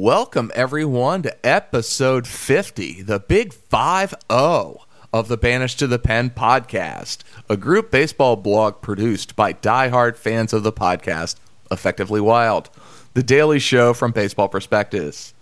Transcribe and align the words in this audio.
Welcome, 0.00 0.52
everyone, 0.54 1.22
to 1.22 1.44
episode 1.44 2.28
50, 2.28 3.02
the 3.02 3.18
big 3.18 3.52
5 3.52 4.14
0 4.30 4.84
of 5.12 5.26
the 5.26 5.36
Banished 5.36 5.80
to 5.80 5.88
the 5.88 5.98
Pen 5.98 6.30
podcast, 6.30 7.24
a 7.50 7.56
group 7.56 7.90
baseball 7.90 8.36
blog 8.36 8.80
produced 8.80 9.34
by 9.34 9.52
diehard 9.52 10.16
fans 10.16 10.52
of 10.52 10.62
the 10.62 10.72
podcast, 10.72 11.34
Effectively 11.72 12.20
Wild, 12.20 12.70
the 13.14 13.24
daily 13.24 13.58
show 13.58 13.92
from 13.92 14.12
Baseball 14.12 14.48
Prospectus. 14.48 15.34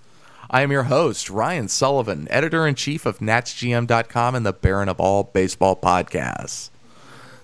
I 0.51 0.63
am 0.63 0.73
your 0.73 0.85
host, 0.85 1.29
Ryan 1.29 1.69
Sullivan, 1.69 2.27
editor 2.31 2.67
in 2.67 2.77
chief 2.77 3.05
of 3.05 3.19
NatsGM.com 3.19 4.35
and 4.35 4.47
the 4.47 4.55
Baron 4.55 4.89
of 4.89 4.99
All 4.99 5.25
Baseball 5.25 5.77
podcasts. 5.77 6.71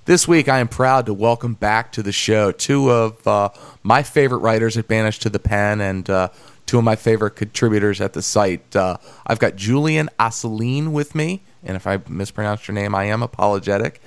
This 0.04 0.26
week, 0.26 0.48
I 0.48 0.58
am 0.58 0.66
proud 0.66 1.06
to 1.06 1.14
welcome 1.14 1.54
back 1.54 1.92
to 1.92 2.02
the 2.02 2.10
show 2.10 2.50
two 2.50 2.90
of 2.90 3.24
uh, 3.24 3.50
my 3.84 4.02
favorite 4.02 4.38
writers 4.38 4.76
at 4.76 4.88
Banished 4.88 5.22
to 5.22 5.30
the 5.30 5.38
Pen 5.38 5.80
and 5.80 6.10
uh, 6.10 6.30
two 6.66 6.78
of 6.78 6.84
my 6.84 6.96
favorite 6.96 7.32
contributors 7.32 8.00
at 8.00 8.12
the 8.12 8.22
site. 8.22 8.74
Uh, 8.74 8.96
I've 9.26 9.38
got 9.38 9.56
Julien 9.56 10.08
Assouline 10.18 10.92
with 10.92 11.14
me, 11.14 11.42
and 11.62 11.76
if 11.76 11.86
I 11.86 12.00
mispronounced 12.08 12.68
your 12.68 12.74
name, 12.74 12.94
I 12.94 13.04
am 13.04 13.22
apologetic. 13.22 14.00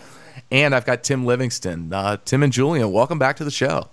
And 0.51 0.75
I've 0.75 0.85
got 0.85 1.03
Tim 1.03 1.25
Livingston. 1.25 1.91
Uh, 1.91 2.17
Tim 2.23 2.43
and 2.43 2.53
Julien, 2.53 2.91
welcome 2.91 3.17
back 3.17 3.37
to 3.37 3.43
the 3.43 3.51
show. 3.51 3.89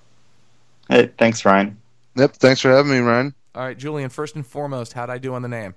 Hey, 0.89 1.11
thanks, 1.19 1.45
Ryan. 1.45 1.79
Yep, 2.17 2.37
thanks 2.37 2.61
for 2.61 2.71
having 2.71 2.93
me, 2.93 2.99
Ryan. 2.99 3.35
All 3.55 3.65
right, 3.65 3.79
Julien, 3.79 4.11
first 4.11 4.35
and 4.35 4.47
foremost, 4.47 4.93
how'd 4.93 5.11
I 5.11 5.19
do 5.19 5.35
on 5.35 5.43
the 5.43 5.49
name? 5.49 5.75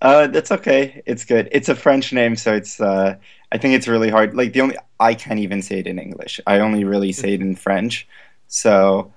Uh, 0.00 0.28
that's 0.28 0.52
okay. 0.52 1.02
It's 1.06 1.24
good. 1.24 1.48
It's 1.50 1.68
a 1.68 1.74
French 1.74 2.12
name, 2.12 2.36
so 2.36 2.54
it's. 2.54 2.80
Uh, 2.80 3.16
I 3.50 3.58
think 3.58 3.74
it's 3.74 3.88
really 3.88 4.10
hard. 4.10 4.34
Like 4.34 4.52
the 4.52 4.60
only 4.60 4.76
I 5.00 5.14
can't 5.14 5.40
even 5.40 5.62
say 5.62 5.80
it 5.80 5.86
in 5.86 5.98
English. 5.98 6.40
I 6.46 6.60
only 6.60 6.84
really 6.84 7.12
say 7.12 7.34
it 7.34 7.40
in 7.40 7.56
French, 7.56 8.06
so 8.46 9.12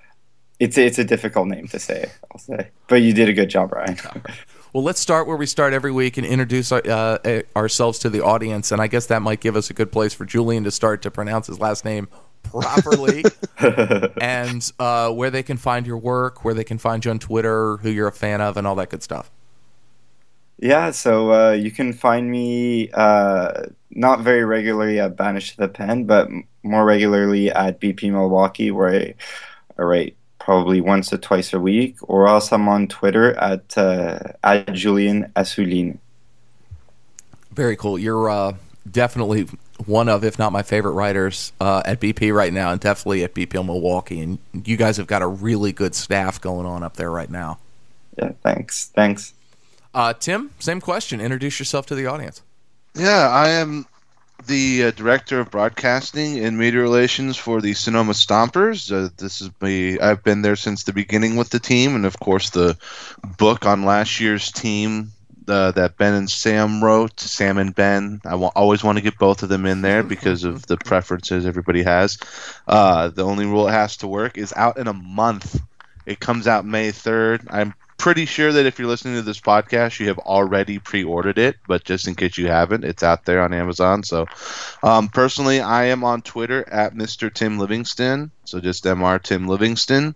it's 0.62 0.78
it's 0.78 1.00
a 1.00 1.04
difficult 1.04 1.48
name 1.48 1.68
to 1.70 1.80
say. 1.80 2.12
I'll 2.32 2.38
say, 2.38 2.70
but 2.88 3.02
you 3.02 3.14
did 3.14 3.28
a 3.28 3.34
good 3.34 3.50
job, 3.50 3.74
Ryan. 3.74 3.98
Well, 4.74 4.84
let's 4.84 5.02
start 5.02 5.28
where 5.28 5.36
we 5.36 5.48
start 5.48 5.74
every 5.74 5.92
week 5.92 6.16
and 6.16 6.26
introduce 6.26 6.72
our, 6.72 6.82
uh, 6.88 7.42
ourselves 7.58 8.00
to 8.00 8.10
the 8.10 8.24
audience. 8.24 8.72
And 8.72 8.82
I 8.82 8.88
guess 8.88 9.06
that 9.08 9.22
might 9.22 9.42
give 9.42 9.58
us 9.58 9.70
a 9.70 9.74
good 9.74 9.92
place 9.92 10.14
for 10.14 10.24
Julien 10.24 10.64
to 10.64 10.72
start 10.72 11.02
to 11.02 11.12
pronounce 11.12 11.48
his 11.48 11.60
last 11.60 11.84
name 11.84 12.08
properly 12.44 13.26
and 14.22 14.72
uh, 14.80 15.12
where 15.12 15.30
they 15.30 15.44
can 15.44 15.58
find 15.58 15.86
your 15.86 15.98
work, 15.98 16.46
where 16.46 16.54
they 16.54 16.64
can 16.64 16.78
find 16.78 17.04
you 17.04 17.12
on 17.12 17.20
Twitter, 17.20 17.76
who 17.78 17.90
you're 17.90 18.08
a 18.08 18.14
fan 18.14 18.40
of, 18.40 18.56
and 18.56 18.66
all 18.66 18.76
that 18.76 18.90
good 18.90 19.04
stuff. 19.04 19.30
Yeah, 20.58 20.92
so 20.92 21.34
uh, 21.34 21.52
you 21.52 21.72
can 21.72 21.92
find 21.92 22.32
me 22.32 22.92
uh, 22.94 23.64
not 23.90 24.22
very 24.22 24.46
regularly 24.46 25.02
at 25.02 25.18
Banish 25.18 25.58
the 25.58 25.68
Pen, 25.68 26.06
but 26.06 26.30
more 26.64 26.86
regularly 26.86 27.52
at 27.52 27.82
BP 27.82 28.10
Milwaukee, 28.10 28.72
where 28.72 28.96
I, 28.96 29.16
I 29.78 29.82
write 29.82 30.16
probably 30.44 30.82
once 30.82 31.14
or 31.14 31.18
twice 31.18 31.54
a 31.54 31.60
week, 31.60 31.98
or 32.02 32.28
else 32.28 32.52
I'm 32.52 32.68
on 32.68 32.88
Twitter 32.88 33.38
at 33.38 33.78
uh, 33.78 34.20
at 34.44 34.74
Julien 34.74 35.32
Assouline. 35.36 36.00
Very 37.54 37.76
cool. 37.76 38.00
You're 38.00 38.30
uh, 38.30 38.54
definitely 38.90 39.48
one 39.86 40.10
of, 40.10 40.24
if 40.24 40.40
not 40.40 40.52
my 40.52 40.64
favorite 40.64 40.94
writers 40.94 41.54
uh, 41.60 41.84
at 41.86 42.00
BP 42.00 42.34
right 42.34 42.54
now, 42.54 42.72
and 42.72 42.80
definitely 42.80 43.24
at 43.24 43.34
BP 43.34 43.54
Milwaukee. 43.66 44.22
And 44.22 44.40
you 44.66 44.78
guys 44.78 44.98
have 44.98 45.08
got 45.08 45.22
a 45.22 45.28
really 45.28 45.72
good 45.72 45.94
staff 45.94 46.40
going 46.42 46.66
on 46.66 46.82
up 46.84 46.98
there 46.98 47.12
right 47.12 47.30
now. 47.30 47.60
Yeah, 48.18 48.32
thanks. 48.44 48.92
Thanks. 48.96 49.34
Uh, 49.94 50.14
Tim, 50.14 50.52
same 50.60 50.82
question. 50.82 51.20
Introduce 51.20 51.60
yourself 51.60 51.86
to 51.88 51.96
the 51.96 52.06
audience. 52.06 52.42
Yeah, 52.96 53.30
I 53.30 53.50
am 53.50 53.86
the 54.48 54.86
uh, 54.86 54.92
director 54.92 55.40
of 55.40 55.52
broadcasting 55.52 56.44
and 56.44 56.58
media 56.58 56.82
relations 56.82 57.38
for 57.38 57.62
the 57.62 57.74
Sonoma 57.74 58.14
Stompers. 58.14 58.92
Uh, 58.92 59.10
this 59.18 59.42
is 59.42 59.50
me. 59.62 60.00
I've 60.00 60.24
been 60.24 60.42
there 60.42 60.56
since 60.56 60.84
the 60.84 60.94
beginning 60.94 61.36
with 61.36 61.50
the 61.50 61.60
team, 61.60 61.96
and 61.96 62.06
of 62.06 62.20
course, 62.20 62.50
the 62.50 62.78
book 63.38 63.66
on 63.66 63.86
last 63.86 64.20
year's 64.20 64.52
team 64.52 65.12
uh, 65.48 65.72
that 65.72 65.98
Ben 65.98 66.14
and 66.14 66.30
Sam 66.30 66.84
wrote, 66.84 67.20
Sam 67.20 67.58
and 67.58 67.74
Ben. 67.74 68.22
I 68.26 68.32
w- 68.32 68.52
always 68.56 68.84
want 68.84 68.98
to 68.98 69.04
get 69.04 69.18
both 69.18 69.44
of 69.44 69.50
them 69.50 69.66
in 69.66 69.82
there 69.82 70.04
because 70.04 70.44
of 70.44 70.66
the 70.68 70.78
preferences 70.78 71.46
everybody 71.46 71.84
has. 71.84 72.18
Uh, 72.68 73.10
the 73.10 73.26
only 73.26 73.46
rule 73.46 73.68
it 73.68 73.72
has 73.72 73.98
to 73.98 74.08
work 74.08 74.38
is 74.38 74.54
out 74.56 74.78
in 74.78 74.88
a 74.88 74.94
month. 74.94 75.60
It 76.06 76.20
comes 76.20 76.48
out 76.48 76.66
May 76.66 76.92
3rd. 76.92 77.48
I'm 77.50 77.74
pretty 78.02 78.26
sure 78.26 78.52
that 78.52 78.66
if 78.66 78.80
you're 78.80 78.88
listening 78.88 79.14
to 79.14 79.22
this 79.22 79.40
podcast, 79.40 80.00
you 80.00 80.08
have 80.08 80.18
already 80.18 80.80
pre-ordered 80.80 81.38
it. 81.38 81.58
But 81.68 81.84
just 81.84 82.08
in 82.08 82.16
case 82.16 82.36
you 82.36 82.48
haven't, 82.48 82.84
it's 82.84 83.04
out 83.04 83.26
there 83.26 83.44
on 83.44 83.54
Amazon. 83.54 84.02
So, 84.02 84.26
um, 84.82 85.08
personally, 85.08 85.62
I 85.62 85.86
am 85.86 86.04
on 86.04 86.24
Twitter 86.24 86.68
at 86.68 86.96
Mr. 86.96 87.32
Tim 87.32 87.60
Livingston. 87.60 88.32
So 88.44 88.60
just 88.60 88.86
Mr. 88.86 89.24
Tim 89.24 89.48
Livingston, 89.48 90.14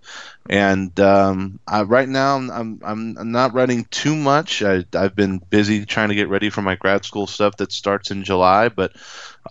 and 0.49 0.99
um, 0.99 1.59
I, 1.65 1.83
right 1.83 2.09
now 2.09 2.35
I'm, 2.35 2.51
I'm 2.51 2.81
I'm 3.17 3.31
not 3.31 3.53
writing 3.53 3.85
too 3.91 4.13
much. 4.13 4.61
I, 4.61 4.83
I've 4.93 5.15
been 5.15 5.37
busy 5.37 5.85
trying 5.85 6.09
to 6.09 6.15
get 6.15 6.27
ready 6.27 6.49
for 6.49 6.61
my 6.61 6.75
grad 6.75 7.05
school 7.05 7.27
stuff 7.27 7.55
that 7.57 7.71
starts 7.71 8.11
in 8.11 8.25
July, 8.25 8.67
but 8.67 8.91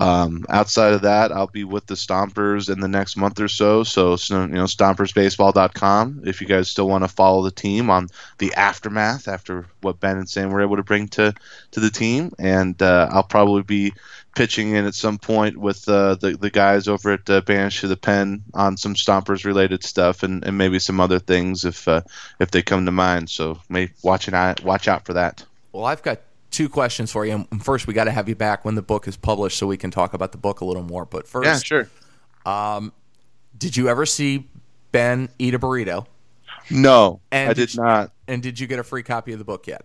um, 0.01 0.45
outside 0.49 0.93
of 0.93 1.03
that, 1.03 1.31
I'll 1.31 1.47
be 1.47 1.65
with 1.65 1.87
the 1.87 1.95
Stompers 1.95 2.69
in 2.69 2.81
the 2.81 2.89
next 2.89 3.17
month 3.17 3.41
or 3.41 3.49
so. 3.49 3.85
So, 3.85 4.11
you 4.11 4.49
know, 4.49 4.65
stompersbaseball.com. 4.65 6.23
If 6.27 6.41
you 6.41 6.47
guys 6.47 6.71
still 6.71 6.89
want 6.89 7.05
to 7.05 7.09
follow 7.09 7.43
the 7.43 7.51
team 7.51 7.91
on 7.91 8.09
the 8.39 8.53
aftermath 8.55 9.29
after 9.29 9.67
what 9.83 10.01
Ben 10.01 10.19
and 10.19 10.29
Sam 10.29 10.51
were 10.51 10.63
able 10.63 10.77
to 10.77 10.83
bring 10.83 11.09
to 11.09 11.35
to 11.73 11.81
the 11.81 11.91
team, 11.91 12.33
and 12.39 12.81
uh, 12.83 13.09
I'll 13.11 13.23
probably 13.23 13.63
be 13.63 13.93
pitching 14.35 14.73
in 14.73 14.85
at 14.85 14.95
some 14.95 15.19
point 15.19 15.57
with 15.57 15.89
uh, 15.89 16.17
the 16.17 16.37
the 16.37 16.51
guys 16.51 16.89
over 16.89 17.13
at 17.13 17.31
uh, 17.31 17.41
Banish 17.43 17.81
to 17.81 17.89
the 17.89 17.97
Pen 17.97 18.43
on 18.53 18.77
some 18.77 18.95
Stompers 18.95 19.45
related 19.45 19.85
stuff 19.85 20.23
and, 20.23 20.45
and 20.45 20.59
maybe 20.59 20.79
some 20.81 21.01
other 21.01 21.21
things 21.21 21.65
if 21.65 21.87
uh, 21.87 22.03
if 22.41 22.51
they 22.51 22.63
come 22.63 22.85
to 22.87 22.93
mind. 22.93 23.31
So 23.31 23.61
may 23.69 23.91
watch 24.03 24.29
an 24.29 24.55
watch 24.65 24.89
out 24.89 25.05
for 25.05 25.13
that. 25.13 25.45
Well, 25.73 25.85
I've 25.85 26.03
got 26.03 26.21
two 26.55 26.69
questions 26.69 27.11
for 27.11 27.27
you. 27.27 27.47
First, 27.61 27.87
we 27.87 27.95
got 27.95 28.05
to 28.05 28.11
have 28.11 28.29
you 28.29 28.35
back 28.35 28.65
when 28.65 28.75
the 28.75 28.83
book 28.83 29.09
is 29.09 29.17
published 29.17 29.59
so 29.59 29.67
we 29.67 29.77
can 29.77 29.91
talk 29.91 30.15
about 30.15 30.33
the 30.33 30.39
book 30.39 30.61
a 30.61 30.65
little 30.65 30.83
more. 30.83 31.05
But 31.05 31.27
first, 31.27 31.47
yeah, 31.47 31.59
sure. 31.59 31.91
Um, 32.47 32.93
did 33.57 33.77
you 33.77 33.89
ever 33.89 34.07
see 34.07 34.49
Ben 34.93 35.29
eat 35.39 35.55
a 35.55 35.59
burrito? 35.59 36.07
No, 36.71 37.21
and 37.31 37.51
I 37.51 37.53
did, 37.53 37.71
did 37.71 37.79
not. 37.79 38.13
And 38.27 38.43
did 38.43 38.59
you 38.59 38.67
get 38.67 38.79
a 38.79 38.85
free 38.85 39.03
copy 39.03 39.33
of 39.33 39.39
the 39.39 39.45
book 39.45 39.67
yet? 39.67 39.85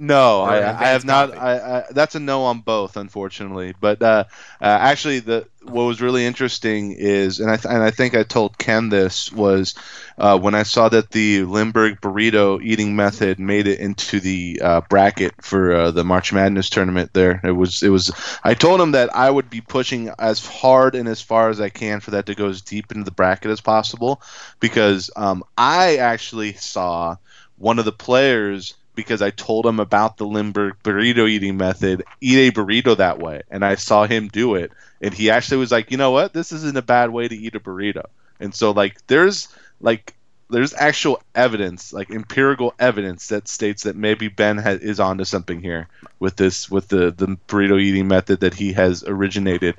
No, 0.00 0.42
I, 0.42 0.58
I, 0.58 0.88
have 0.90 1.04
not. 1.04 1.36
I, 1.36 1.78
I, 1.78 1.84
that's 1.90 2.14
a 2.14 2.20
no 2.20 2.44
on 2.44 2.60
both, 2.60 2.96
unfortunately. 2.96 3.74
But 3.80 4.00
uh, 4.00 4.24
uh, 4.60 4.64
actually, 4.64 5.18
the 5.18 5.48
what 5.62 5.82
was 5.82 6.00
really 6.00 6.24
interesting 6.24 6.92
is, 6.92 7.40
and 7.40 7.50
I 7.50 7.56
th- 7.56 7.74
and 7.74 7.82
I 7.82 7.90
think 7.90 8.14
I 8.14 8.22
told 8.22 8.58
Ken 8.58 8.90
this 8.90 9.32
was 9.32 9.74
uh, 10.16 10.38
when 10.38 10.54
I 10.54 10.62
saw 10.62 10.88
that 10.88 11.10
the 11.10 11.42
Lindbergh 11.42 12.00
burrito 12.00 12.62
eating 12.62 12.94
method 12.94 13.40
made 13.40 13.66
it 13.66 13.80
into 13.80 14.20
the 14.20 14.60
uh, 14.62 14.80
bracket 14.88 15.34
for 15.42 15.74
uh, 15.74 15.90
the 15.90 16.04
March 16.04 16.32
Madness 16.32 16.70
tournament. 16.70 17.12
There, 17.12 17.40
it 17.42 17.50
was. 17.50 17.82
It 17.82 17.90
was. 17.90 18.12
I 18.44 18.54
told 18.54 18.80
him 18.80 18.92
that 18.92 19.16
I 19.16 19.28
would 19.28 19.50
be 19.50 19.62
pushing 19.62 20.10
as 20.16 20.46
hard 20.46 20.94
and 20.94 21.08
as 21.08 21.20
far 21.20 21.50
as 21.50 21.60
I 21.60 21.70
can 21.70 21.98
for 21.98 22.12
that 22.12 22.26
to 22.26 22.36
go 22.36 22.48
as 22.48 22.62
deep 22.62 22.92
into 22.92 23.02
the 23.02 23.10
bracket 23.10 23.50
as 23.50 23.60
possible, 23.60 24.22
because 24.60 25.10
um, 25.16 25.42
I 25.56 25.96
actually 25.96 26.52
saw 26.52 27.16
one 27.56 27.80
of 27.80 27.84
the 27.84 27.90
players 27.90 28.74
because 28.98 29.22
I 29.22 29.30
told 29.30 29.64
him 29.64 29.78
about 29.78 30.16
the 30.16 30.26
Lindbergh 30.26 30.74
burrito 30.82 31.28
eating 31.28 31.56
method, 31.56 32.02
eat 32.20 32.48
a 32.48 32.52
burrito 32.52 32.96
that 32.96 33.20
way, 33.20 33.42
and 33.48 33.64
I 33.64 33.76
saw 33.76 34.06
him 34.06 34.26
do 34.26 34.56
it, 34.56 34.72
and 35.00 35.14
he 35.14 35.30
actually 35.30 35.58
was 35.58 35.70
like, 35.70 35.92
you 35.92 35.96
know 35.96 36.10
what, 36.10 36.32
this 36.32 36.50
isn't 36.50 36.76
a 36.76 36.82
bad 36.82 37.10
way 37.10 37.28
to 37.28 37.36
eat 37.36 37.54
a 37.54 37.60
burrito, 37.60 38.06
and 38.40 38.52
so 38.52 38.72
like 38.72 39.06
there's 39.06 39.46
like 39.80 40.14
there's 40.50 40.74
actual 40.74 41.22
evidence, 41.32 41.92
like 41.92 42.10
empirical 42.10 42.74
evidence 42.80 43.28
that 43.28 43.46
states 43.46 43.84
that 43.84 43.94
maybe 43.94 44.26
Ben 44.26 44.58
is 44.58 44.98
onto 44.98 45.24
something 45.24 45.60
here 45.60 45.86
with 46.18 46.34
this 46.34 46.68
with 46.68 46.88
the 46.88 47.12
the 47.12 47.38
burrito 47.46 47.80
eating 47.80 48.08
method 48.08 48.40
that 48.40 48.54
he 48.54 48.72
has 48.72 49.04
originated. 49.06 49.76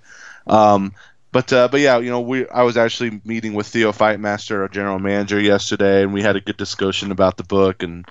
Um, 0.47 0.93
but 1.33 1.51
uh, 1.51 1.67
but 1.67 1.81
yeah, 1.81 1.97
you 1.97 2.09
know, 2.09 2.21
we 2.21 2.47
I 2.47 2.63
was 2.63 2.77
actually 2.77 3.19
meeting 3.25 3.53
with 3.53 3.67
Theo 3.67 3.91
Fightmaster, 3.91 4.61
our 4.61 4.69
general 4.69 4.97
manager, 4.97 5.41
yesterday, 5.41 6.03
and 6.03 6.13
we 6.13 6.21
had 6.21 6.37
a 6.37 6.41
good 6.41 6.55
discussion 6.55 7.11
about 7.11 7.35
the 7.35 7.43
book 7.43 7.83
and 7.83 8.05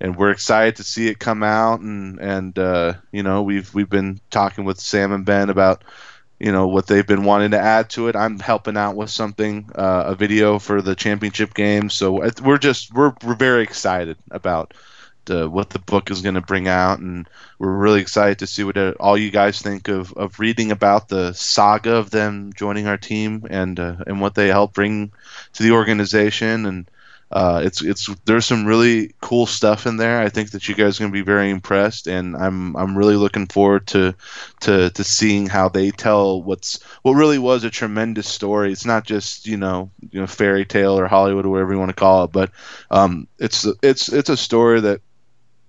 and 0.00 0.16
we're 0.16 0.30
excited 0.30 0.76
to 0.76 0.84
see 0.84 1.08
it 1.08 1.18
come 1.18 1.42
out 1.42 1.80
and 1.80 2.18
and 2.20 2.58
uh, 2.58 2.94
you 3.12 3.22
know 3.22 3.42
we've 3.42 3.72
we've 3.74 3.90
been 3.90 4.20
talking 4.30 4.64
with 4.64 4.80
Sam 4.80 5.12
and 5.12 5.24
Ben 5.24 5.50
about 5.50 5.84
you 6.38 6.50
know 6.50 6.66
what 6.66 6.86
they've 6.86 7.06
been 7.06 7.24
wanting 7.24 7.50
to 7.52 7.60
add 7.60 7.90
to 7.90 8.08
it. 8.08 8.16
I'm 8.16 8.38
helping 8.38 8.76
out 8.76 8.96
with 8.96 9.10
something, 9.10 9.70
uh, 9.74 10.04
a 10.06 10.14
video 10.14 10.58
for 10.58 10.80
the 10.80 10.94
championship 10.94 11.54
game. 11.54 11.90
So 11.90 12.26
we're 12.42 12.58
just 12.58 12.92
we're 12.94 13.12
we're 13.22 13.34
very 13.34 13.62
excited 13.62 14.16
about 14.30 14.74
the, 15.26 15.48
what 15.48 15.70
the 15.70 15.78
book 15.78 16.10
is 16.10 16.22
going 16.22 16.34
to 16.34 16.40
bring 16.40 16.66
out, 16.66 16.98
and 16.98 17.28
we're 17.58 17.76
really 17.76 18.00
excited 18.00 18.38
to 18.38 18.46
see 18.46 18.64
what 18.64 18.78
uh, 18.78 18.94
all 18.98 19.18
you 19.18 19.30
guys 19.30 19.60
think 19.60 19.88
of, 19.88 20.12
of 20.14 20.40
reading 20.40 20.72
about 20.72 21.08
the 21.08 21.34
saga 21.34 21.94
of 21.94 22.10
them 22.10 22.52
joining 22.54 22.86
our 22.86 22.96
team 22.96 23.46
and 23.50 23.78
uh, 23.78 23.96
and 24.06 24.20
what 24.20 24.34
they 24.34 24.48
help 24.48 24.72
bring 24.72 25.12
to 25.52 25.62
the 25.62 25.72
organization 25.72 26.64
and 26.64 26.90
uh, 27.32 27.62
it's 27.64 27.82
it's 27.82 28.08
there's 28.24 28.44
some 28.44 28.66
really 28.66 29.14
cool 29.20 29.46
stuff 29.46 29.86
in 29.86 29.96
there. 29.96 30.20
I 30.20 30.28
think 30.28 30.50
that 30.50 30.68
you 30.68 30.74
guys 30.74 30.98
are 30.98 31.04
going 31.04 31.12
to 31.12 31.18
be 31.18 31.22
very 31.22 31.50
impressed, 31.50 32.08
and 32.08 32.36
I'm 32.36 32.76
I'm 32.76 32.98
really 32.98 33.14
looking 33.14 33.46
forward 33.46 33.86
to 33.88 34.14
to 34.62 34.90
to 34.90 35.04
seeing 35.04 35.46
how 35.46 35.68
they 35.68 35.90
tell 35.92 36.42
what's 36.42 36.82
what 37.02 37.12
really 37.12 37.38
was 37.38 37.62
a 37.62 37.70
tremendous 37.70 38.26
story. 38.26 38.72
It's 38.72 38.84
not 38.84 39.04
just 39.04 39.46
you 39.46 39.56
know 39.56 39.90
you 40.10 40.20
know 40.20 40.26
fairy 40.26 40.64
tale 40.64 40.98
or 40.98 41.06
Hollywood 41.06 41.46
or 41.46 41.50
whatever 41.50 41.72
you 41.72 41.78
want 41.78 41.90
to 41.90 41.94
call 41.94 42.24
it, 42.24 42.32
but 42.32 42.50
um, 42.90 43.28
it's 43.38 43.64
it's 43.80 44.08
it's 44.12 44.30
a 44.30 44.36
story 44.36 44.80
that 44.80 45.00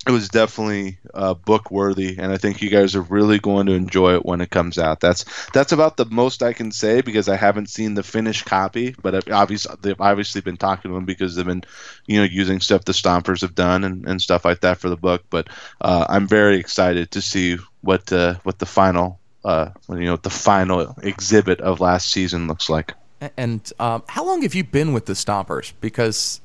it 0.07 0.11
was 0.11 0.29
definitely 0.29 0.97
uh, 1.13 1.35
book 1.35 1.69
worthy, 1.69 2.17
and 2.17 2.31
I 2.31 2.37
think 2.37 2.61
you 2.61 2.71
guys 2.71 2.95
are 2.95 3.01
really 3.03 3.37
going 3.37 3.67
to 3.67 3.73
enjoy 3.73 4.15
it 4.15 4.25
when 4.25 4.41
it 4.41 4.49
comes 4.49 4.79
out. 4.79 4.99
That's 4.99 5.25
that's 5.51 5.71
about 5.71 5.97
the 5.97 6.05
most 6.05 6.41
I 6.41 6.53
can 6.53 6.71
say 6.71 7.01
because 7.01 7.29
I 7.29 7.35
haven't 7.35 7.69
seen 7.69 7.93
the 7.93 8.01
finished 8.01 8.45
copy, 8.45 8.95
but 8.99 9.13
I've 9.13 9.31
obviously 9.31 9.75
they've 9.81 10.01
obviously 10.01 10.41
been 10.41 10.57
talking 10.57 10.89
to 10.89 10.95
them 10.95 11.05
because 11.05 11.35
they've 11.35 11.45
been, 11.45 11.63
you 12.07 12.17
know, 12.17 12.23
using 12.23 12.61
stuff 12.61 12.85
the 12.85 12.93
Stompers 12.93 13.41
have 13.41 13.53
done 13.53 13.83
and, 13.83 14.07
and 14.07 14.19
stuff 14.19 14.43
like 14.43 14.61
that 14.61 14.79
for 14.79 14.89
the 14.89 14.97
book. 14.97 15.23
But 15.29 15.49
uh, 15.81 16.05
I'm 16.09 16.27
very 16.27 16.57
excited 16.57 17.11
to 17.11 17.21
see 17.21 17.57
what 17.81 18.11
uh, 18.11 18.35
what 18.43 18.57
the 18.57 18.65
final 18.65 19.19
uh, 19.45 19.69
you 19.89 20.05
know 20.05 20.17
the 20.17 20.31
final 20.31 20.95
exhibit 21.03 21.61
of 21.61 21.79
last 21.79 22.09
season 22.09 22.47
looks 22.47 22.69
like. 22.69 22.93
And 23.37 23.71
um, 23.79 24.01
how 24.07 24.25
long 24.25 24.41
have 24.41 24.55
you 24.55 24.63
been 24.63 24.93
with 24.93 25.05
the 25.05 25.13
Stompers? 25.13 25.73
Because 25.79 26.41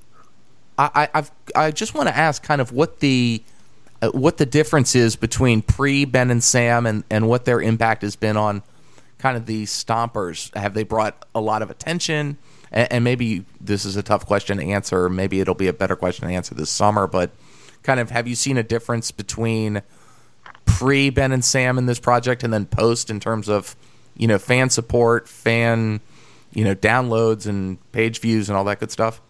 I, 0.78 1.08
I've 1.14 1.30
I 1.54 1.70
just 1.70 1.94
want 1.94 2.08
to 2.08 2.16
ask 2.16 2.42
kind 2.42 2.60
of 2.60 2.72
what 2.72 3.00
the 3.00 3.42
uh, 4.02 4.10
what 4.10 4.36
the 4.36 4.46
difference 4.46 4.94
is 4.94 5.16
between 5.16 5.62
pre 5.62 6.04
Ben 6.04 6.30
and 6.30 6.42
Sam 6.42 6.86
and 6.86 7.04
and 7.10 7.28
what 7.28 7.44
their 7.44 7.60
impact 7.60 8.02
has 8.02 8.16
been 8.16 8.36
on 8.36 8.62
kind 9.18 9.36
of 9.36 9.46
the 9.46 9.64
Stompers. 9.64 10.54
Have 10.56 10.74
they 10.74 10.82
brought 10.82 11.24
a 11.34 11.40
lot 11.40 11.62
of 11.62 11.70
attention? 11.70 12.36
And, 12.70 12.92
and 12.92 13.04
maybe 13.04 13.44
this 13.60 13.84
is 13.84 13.96
a 13.96 14.02
tough 14.02 14.26
question 14.26 14.58
to 14.58 14.64
answer. 14.64 15.08
Maybe 15.08 15.40
it'll 15.40 15.54
be 15.54 15.68
a 15.68 15.72
better 15.72 15.96
question 15.96 16.28
to 16.28 16.34
answer 16.34 16.54
this 16.54 16.70
summer. 16.70 17.06
But 17.06 17.30
kind 17.82 18.00
of, 18.00 18.10
have 18.10 18.28
you 18.28 18.34
seen 18.34 18.58
a 18.58 18.62
difference 18.62 19.10
between 19.10 19.82
pre 20.66 21.10
Ben 21.10 21.32
and 21.32 21.44
Sam 21.44 21.78
in 21.78 21.86
this 21.86 21.98
project 21.98 22.42
and 22.42 22.52
then 22.52 22.66
post 22.66 23.08
in 23.08 23.20
terms 23.20 23.48
of 23.48 23.76
you 24.16 24.28
know 24.28 24.38
fan 24.38 24.68
support, 24.68 25.28
fan 25.28 26.00
you 26.52 26.64
know 26.64 26.74
downloads 26.74 27.46
and 27.46 27.78
page 27.92 28.20
views 28.20 28.50
and 28.50 28.58
all 28.58 28.64
that 28.64 28.80
good 28.80 28.90
stuff? 28.90 29.22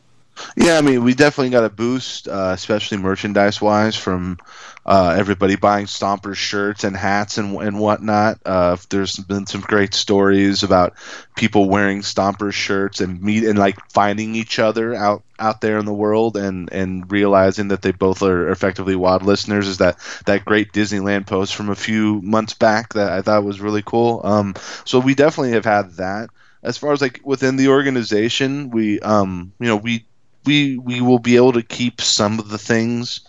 Yeah, 0.57 0.77
I 0.79 0.83
mean, 0.83 1.03
we 1.03 1.15
definitely 1.15 1.51
got 1.51 1.65
a 1.65 1.71
boost, 1.71 2.29
uh, 2.29 2.51
especially 2.55 2.99
merchandise 2.99 3.61
wise, 3.61 3.97
from 3.97 4.39
uh, 4.85 5.15
everybody 5.19 5.57
buying 5.57 5.87
Stompers 5.87 6.37
shirts 6.37 6.85
and 6.85 6.97
hats 6.97 7.39
and 7.39 7.57
and 7.61 7.79
whatnot. 7.81 8.39
Uh, 8.45 8.77
there's 8.91 9.17
been 9.17 9.47
some 9.47 9.63
great 9.63 9.95
stories 9.95 10.63
about 10.63 10.95
people 11.37 11.69
wearing 11.69 12.03
Stompers 12.03 12.53
shirts 12.53 13.01
and 13.01 13.21
meet 13.21 13.45
and 13.45 13.59
like 13.59 13.77
finding 13.91 14.35
each 14.35 14.59
other 14.59 14.95
out 14.95 15.25
out 15.39 15.61
there 15.61 15.79
in 15.79 15.87
the 15.87 15.93
world 15.95 16.37
and 16.37 16.71
and 16.73 17.11
realizing 17.11 17.69
that 17.69 17.83
they 17.83 17.93
both 17.93 18.23
are 18.23 18.51
effectively 18.51 18.95
Wild 18.95 19.23
listeners. 19.23 19.67
Is 19.69 19.79
that 19.79 19.99
that 20.27 20.45
great 20.45 20.73
Disneyland 20.73 21.27
post 21.27 21.55
from 21.55 21.71
a 21.71 21.75
few 21.75 22.21
months 22.23 22.53
back 22.55 22.93
that 22.95 23.11
I 23.11 23.23
thought 23.23 23.45
was 23.45 23.61
really 23.61 23.83
cool. 23.85 24.21
Um, 24.23 24.55
so 24.85 24.99
we 24.99 25.15
definitely 25.15 25.53
have 25.53 25.65
had 25.65 25.93
that. 25.93 26.29
As 26.63 26.77
far 26.79 26.93
as 26.93 27.01
like 27.01 27.21
within 27.25 27.57
the 27.57 27.69
organization, 27.69 28.71
we 28.71 28.99
um, 29.01 29.53
you 29.61 29.67
know 29.67 29.77
we 29.77 30.05
we 30.47 30.79
we 30.79 31.01
will 31.01 31.19
be 31.19 31.37
able 31.37 31.53
to 31.53 31.63
keep 31.63 32.01
some 32.01 32.39
of 32.39 32.49
the 32.49 32.59
things 32.59 33.21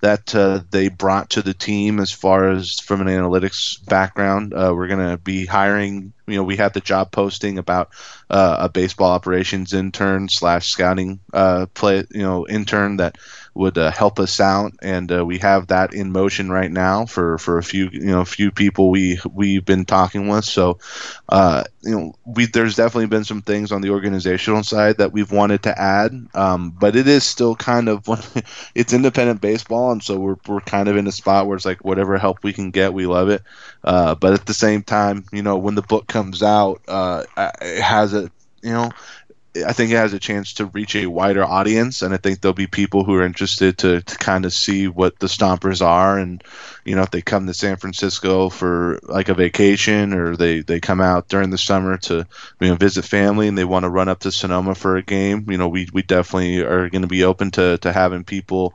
that 0.00 0.34
uh, 0.34 0.60
they 0.70 0.88
brought 0.88 1.30
to 1.30 1.42
the 1.42 1.54
team 1.54 1.98
as 2.00 2.12
far 2.12 2.50
as 2.50 2.78
from 2.80 3.00
an 3.00 3.06
analytics 3.08 3.84
background. 3.86 4.52
Uh, 4.52 4.72
we're 4.74 4.88
going 4.88 5.10
to 5.10 5.16
be 5.16 5.46
hiring. 5.46 6.12
You 6.26 6.36
know, 6.36 6.44
we 6.44 6.56
had 6.56 6.74
the 6.74 6.80
job 6.80 7.12
posting 7.12 7.58
about 7.58 7.90
uh, 8.30 8.58
a 8.60 8.68
baseball 8.68 9.10
operations 9.12 9.72
intern 9.72 10.28
slash 10.28 10.68
scouting 10.68 11.20
uh, 11.32 11.66
play. 11.74 12.04
You 12.10 12.22
know, 12.22 12.46
intern 12.46 12.98
that 12.98 13.16
would 13.56 13.78
uh, 13.78 13.90
help 13.90 14.20
us 14.20 14.40
out, 14.40 14.72
and 14.82 15.10
uh, 15.10 15.24
we 15.24 15.38
have 15.38 15.68
that 15.68 15.94
in 15.94 16.12
motion 16.12 16.50
right 16.50 16.70
now 16.70 17.06
for, 17.06 17.38
for 17.38 17.58
a 17.58 17.62
few 17.62 17.88
you 17.92 18.06
know 18.06 18.20
a 18.20 18.24
few 18.26 18.50
people 18.50 18.90
we 18.90 19.18
we've 19.32 19.64
been 19.64 19.84
talking 19.84 20.28
with. 20.28 20.44
So, 20.44 20.78
uh, 21.28 21.64
you 21.82 21.90
know, 21.96 22.14
we 22.24 22.46
there's 22.46 22.76
definitely 22.76 23.06
been 23.06 23.24
some 23.24 23.42
things 23.42 23.72
on 23.72 23.80
the 23.80 23.90
organizational 23.90 24.62
side 24.62 24.98
that 24.98 25.12
we've 25.12 25.30
wanted 25.32 25.62
to 25.64 25.80
add, 25.80 26.12
um, 26.34 26.70
but 26.70 26.96
it 26.96 27.08
is 27.08 27.24
still 27.24 27.54
kind 27.56 27.88
of 27.88 28.04
it's 28.74 28.92
independent 28.92 29.40
baseball, 29.40 29.92
and 29.92 30.02
so 30.02 30.18
we're 30.18 30.36
we're 30.46 30.60
kind 30.60 30.88
of 30.88 30.96
in 30.96 31.06
a 31.06 31.12
spot 31.12 31.46
where 31.46 31.56
it's 31.56 31.66
like 31.66 31.84
whatever 31.84 32.18
help 32.18 32.42
we 32.44 32.52
can 32.52 32.70
get, 32.70 32.92
we 32.94 33.06
love 33.06 33.28
it. 33.28 33.42
Uh, 33.84 34.14
but 34.14 34.32
at 34.34 34.46
the 34.46 34.54
same 34.54 34.82
time, 34.82 35.24
you 35.32 35.42
know, 35.42 35.56
when 35.56 35.74
the 35.74 35.82
book 35.82 36.06
comes 36.06 36.42
out, 36.42 36.82
uh, 36.88 37.24
it 37.60 37.82
has 37.82 38.14
a 38.14 38.30
you 38.62 38.72
know 38.72 38.90
I 39.64 39.72
think 39.72 39.90
it 39.90 39.96
has 39.96 40.12
a 40.12 40.18
chance 40.18 40.54
to 40.54 40.66
reach 40.66 40.96
a 40.96 41.06
wider 41.06 41.44
audience, 41.44 42.02
and 42.02 42.12
I 42.12 42.16
think 42.16 42.40
there'll 42.40 42.54
be 42.54 42.66
people 42.66 43.04
who 43.04 43.14
are 43.14 43.24
interested 43.24 43.78
to, 43.78 44.02
to 44.02 44.18
kind 44.18 44.44
of 44.44 44.52
see 44.52 44.88
what 44.88 45.18
the 45.18 45.26
Stompers 45.26 45.84
are, 45.84 46.18
and 46.18 46.42
you 46.84 46.96
know 46.96 47.02
if 47.02 47.10
they 47.10 47.22
come 47.22 47.46
to 47.46 47.54
San 47.54 47.76
Francisco 47.76 48.48
for 48.48 48.98
like 49.04 49.28
a 49.28 49.34
vacation, 49.34 50.12
or 50.12 50.36
they 50.36 50.60
they 50.60 50.80
come 50.80 51.00
out 51.00 51.28
during 51.28 51.50
the 51.50 51.58
summer 51.58 51.96
to 51.98 52.26
you 52.60 52.68
know 52.68 52.74
visit 52.74 53.04
family, 53.04 53.48
and 53.48 53.56
they 53.56 53.64
want 53.64 53.84
to 53.84 53.90
run 53.90 54.08
up 54.08 54.20
to 54.20 54.32
Sonoma 54.32 54.74
for 54.74 54.96
a 54.96 55.02
game. 55.02 55.46
You 55.48 55.58
know, 55.58 55.68
we 55.68 55.88
we 55.92 56.02
definitely 56.02 56.60
are 56.60 56.88
going 56.90 57.02
to 57.02 57.08
be 57.08 57.24
open 57.24 57.50
to 57.52 57.78
to 57.78 57.92
having 57.92 58.24
people 58.24 58.74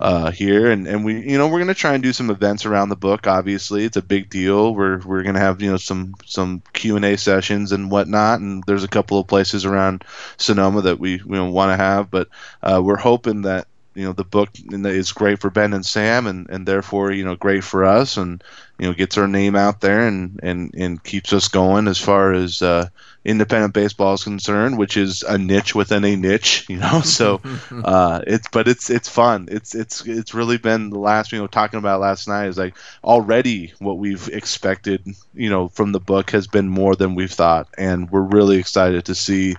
uh, 0.00 0.30
here, 0.30 0.70
and, 0.70 0.86
and 0.86 1.04
we 1.04 1.20
you 1.20 1.38
know 1.38 1.48
we're 1.48 1.60
gonna 1.60 1.74
try 1.74 1.94
and 1.94 2.02
do 2.02 2.12
some 2.12 2.30
events 2.30 2.66
around 2.66 2.88
the 2.88 2.96
book. 2.96 3.26
Obviously, 3.26 3.84
it's 3.84 3.96
a 3.96 4.02
big 4.02 4.28
deal. 4.28 4.74
We're 4.74 4.98
we're 5.00 5.22
gonna 5.22 5.38
have 5.38 5.62
you 5.62 5.70
know 5.70 5.76
some 5.76 6.14
some 6.24 6.62
Q 6.72 6.96
and 6.96 7.04
A 7.04 7.16
sessions 7.16 7.72
and 7.72 7.90
whatnot, 7.90 8.40
and 8.40 8.64
there's 8.66 8.84
a 8.84 8.88
couple 8.88 9.18
of 9.18 9.28
places 9.28 9.64
around 9.64 10.04
Sonoma 10.36 10.82
that 10.82 10.98
we 10.98 11.20
we 11.24 11.40
want 11.40 11.70
to 11.70 11.76
have, 11.76 12.10
but 12.10 12.28
uh, 12.62 12.80
we're 12.84 12.96
hoping 12.96 13.42
that 13.42 13.68
you 13.94 14.04
know 14.04 14.12
the 14.12 14.24
book 14.24 14.50
is 14.70 15.12
great 15.12 15.40
for 15.40 15.50
Ben 15.50 15.72
and 15.72 15.84
Sam, 15.86 16.26
and, 16.26 16.48
and 16.50 16.66
therefore 16.66 17.12
you 17.12 17.24
know 17.24 17.36
great 17.36 17.64
for 17.64 17.84
us, 17.84 18.16
and 18.16 18.42
you 18.78 18.86
know 18.86 18.94
gets 18.94 19.16
our 19.16 19.28
name 19.28 19.54
out 19.56 19.80
there 19.80 20.06
and 20.06 20.40
and, 20.42 20.74
and 20.74 21.02
keeps 21.02 21.32
us 21.32 21.48
going 21.48 21.86
as 21.86 21.98
far 21.98 22.32
as 22.32 22.60
uh, 22.60 22.88
independent 23.24 23.72
baseball 23.72 24.14
is 24.14 24.24
concerned, 24.24 24.78
which 24.78 24.96
is 24.96 25.22
a 25.22 25.38
niche 25.38 25.74
within 25.74 26.04
a 26.04 26.16
niche, 26.16 26.66
you 26.68 26.76
know. 26.76 27.00
So 27.00 27.40
uh, 27.70 28.20
it's 28.26 28.48
but 28.48 28.68
it's 28.68 28.90
it's 28.90 29.08
fun. 29.08 29.48
It's 29.50 29.74
it's 29.74 30.04
it's 30.06 30.34
really 30.34 30.58
been 30.58 30.90
the 30.90 30.98
last 30.98 31.32
you 31.32 31.38
know 31.38 31.46
talking 31.46 31.78
about 31.78 32.00
last 32.00 32.28
night 32.28 32.46
is 32.46 32.58
like 32.58 32.76
already 33.02 33.72
what 33.78 33.98
we've 33.98 34.28
expected, 34.28 35.04
you 35.34 35.50
know, 35.50 35.68
from 35.68 35.92
the 35.92 36.00
book 36.00 36.30
has 36.30 36.46
been 36.46 36.68
more 36.68 36.96
than 36.96 37.14
we've 37.14 37.32
thought, 37.32 37.68
and 37.78 38.10
we're 38.10 38.20
really 38.20 38.58
excited 38.58 39.04
to 39.06 39.14
see 39.14 39.54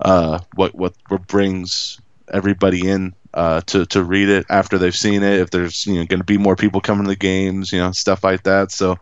uh, 0.00 0.40
what 0.54 0.74
what 0.74 0.94
what 1.08 1.26
brings 1.26 2.00
everybody 2.32 2.88
in 2.88 3.14
uh, 3.36 3.60
to 3.60 3.84
to 3.86 4.02
read 4.02 4.30
it 4.30 4.46
after 4.48 4.78
they've 4.78 4.96
seen 4.96 5.22
it. 5.22 5.40
If 5.40 5.50
there's 5.50 5.86
you 5.86 5.94
know 5.94 6.06
going 6.06 6.20
to 6.20 6.24
be 6.24 6.38
more 6.38 6.56
people 6.56 6.80
coming 6.80 7.04
to 7.04 7.10
the 7.10 7.16
games, 7.16 7.70
you 7.70 7.78
know 7.78 7.92
stuff 7.92 8.24
like 8.24 8.42
that. 8.44 8.72
So 8.72 8.98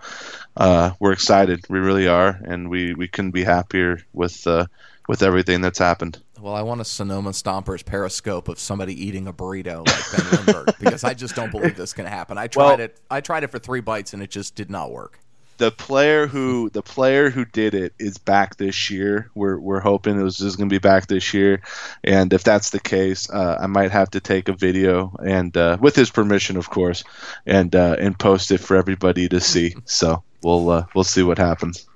uh, 0.57 0.91
we're 0.99 1.13
excited. 1.13 1.65
We 1.71 1.79
really 1.79 2.09
are, 2.09 2.41
and 2.45 2.69
we, 2.69 2.95
we 2.95 3.09
couldn't 3.09 3.31
be 3.31 3.45
happier 3.45 4.03
with 4.13 4.47
uh, 4.47 4.67
with 5.09 5.23
everything 5.23 5.61
that's 5.61 5.79
happened. 5.79 6.21
Well, 6.41 6.55
I 6.55 6.63
want 6.63 6.81
a 6.81 6.85
Sonoma 6.85 7.31
Stompers 7.31 7.85
periscope 7.85 8.49
of 8.49 8.59
somebody 8.59 9.03
eating 9.03 9.29
a 9.29 9.33
burrito 9.33 9.87
like 9.87 10.13
Ben 10.13 10.31
Lindbergh 10.31 10.75
because 10.79 11.03
I 11.05 11.15
just 11.15 11.35
don't 11.35 11.51
believe 11.51 11.77
this 11.77 11.95
can 11.95 12.05
happen. 12.05 12.37
I 12.37 12.49
tried 12.49 12.65
well, 12.65 12.81
it. 12.81 13.01
I 13.11 13.23
tried 13.23 13.45
it 13.45 13.51
for 13.51 13.59
three 13.59 13.81
bites 13.81 14.13
and 14.13 14.23
it 14.23 14.31
just 14.31 14.55
did 14.55 14.69
not 14.69 14.91
work 14.91 15.21
the 15.57 15.71
player 15.71 16.27
who 16.27 16.71
the 16.71 16.83
player 16.83 17.31
who 17.31 17.45
did 17.45 17.75
it 17.75 17.95
is 17.99 18.19
back 18.19 18.57
this 18.57 18.91
year. 18.91 19.31
We're 19.35 19.59
we're 19.59 19.81
hoping 19.81 20.19
it 20.19 20.23
was 20.23 20.39
just 20.39 20.57
going 20.57 20.69
to 20.69 20.75
be 20.75 20.79
back 20.79 21.07
this 21.07 21.33
year, 21.33 21.63
and 22.03 22.33
if 22.33 22.43
that's 22.45 22.71
the 22.71 22.81
case, 22.81 23.31
uh, 23.31 23.59
I 23.61 23.67
might 23.67 23.91
have 23.91 24.11
to 24.11 24.21
take 24.21 24.49
a 24.49 24.53
video 24.53 25.15
and 25.25 25.57
uh, 25.57 25.79
with 25.81 25.95
his 25.95 26.11
permission, 26.11 26.57
of 26.57 26.71
course, 26.71 27.05
and 27.47 27.75
uh, 27.75 27.97
and 27.99 28.19
post 28.19 28.51
it 28.51 28.59
for 28.59 28.77
everybody 28.77 29.29
to 29.29 29.41
see. 29.41 29.75
So 29.85 30.23
we'll 30.43 30.71
uh, 30.71 30.87
we'll 30.95 31.05
see 31.05 31.23
what 31.23 31.39
happens. 31.39 31.87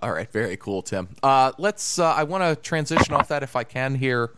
All 0.00 0.12
right, 0.12 0.30
very 0.30 0.56
cool, 0.56 0.82
Tim. 0.82 1.08
Uh, 1.22 1.52
let's. 1.58 1.98
Uh, 1.98 2.12
I 2.12 2.22
want 2.22 2.44
to 2.44 2.62
transition 2.62 3.14
off 3.14 3.28
that 3.28 3.42
if 3.42 3.56
I 3.56 3.64
can 3.64 3.96
here, 3.96 4.30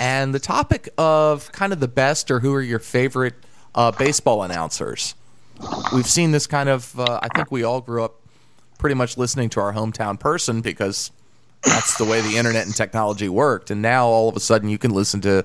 and 0.00 0.34
the 0.34 0.40
topic 0.40 0.88
of 0.96 1.52
kind 1.52 1.72
of 1.72 1.80
the 1.80 1.88
best 1.88 2.30
or 2.30 2.40
who 2.40 2.54
are 2.54 2.62
your 2.62 2.78
favorite 2.78 3.34
baseball 3.96 4.42
announcers 4.42 5.14
we've 5.92 6.06
seen 6.06 6.30
this 6.30 6.46
kind 6.46 6.68
of. 6.68 6.98
Uh, 6.98 7.20
I 7.22 7.28
think 7.28 7.50
we 7.50 7.62
all 7.62 7.80
grew 7.80 8.04
up 8.04 8.20
pretty 8.78 8.94
much 8.94 9.18
listening 9.18 9.50
to 9.50 9.60
our 9.60 9.72
hometown 9.72 10.18
person 10.18 10.60
because 10.60 11.10
that's 11.62 11.98
the 11.98 12.04
way 12.04 12.20
the 12.20 12.36
internet 12.36 12.66
and 12.66 12.74
technology 12.74 13.28
worked. 13.28 13.70
And 13.70 13.82
now 13.82 14.06
all 14.06 14.28
of 14.28 14.36
a 14.36 14.40
sudden 14.40 14.68
you 14.68 14.78
can 14.78 14.92
listen 14.92 15.20
to 15.22 15.44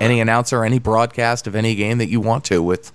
any 0.00 0.20
announcer, 0.20 0.64
any 0.64 0.78
broadcast 0.78 1.46
of 1.46 1.56
any 1.56 1.74
game 1.74 1.98
that 1.98 2.08
you 2.08 2.20
want 2.20 2.44
to 2.46 2.62
with, 2.62 2.92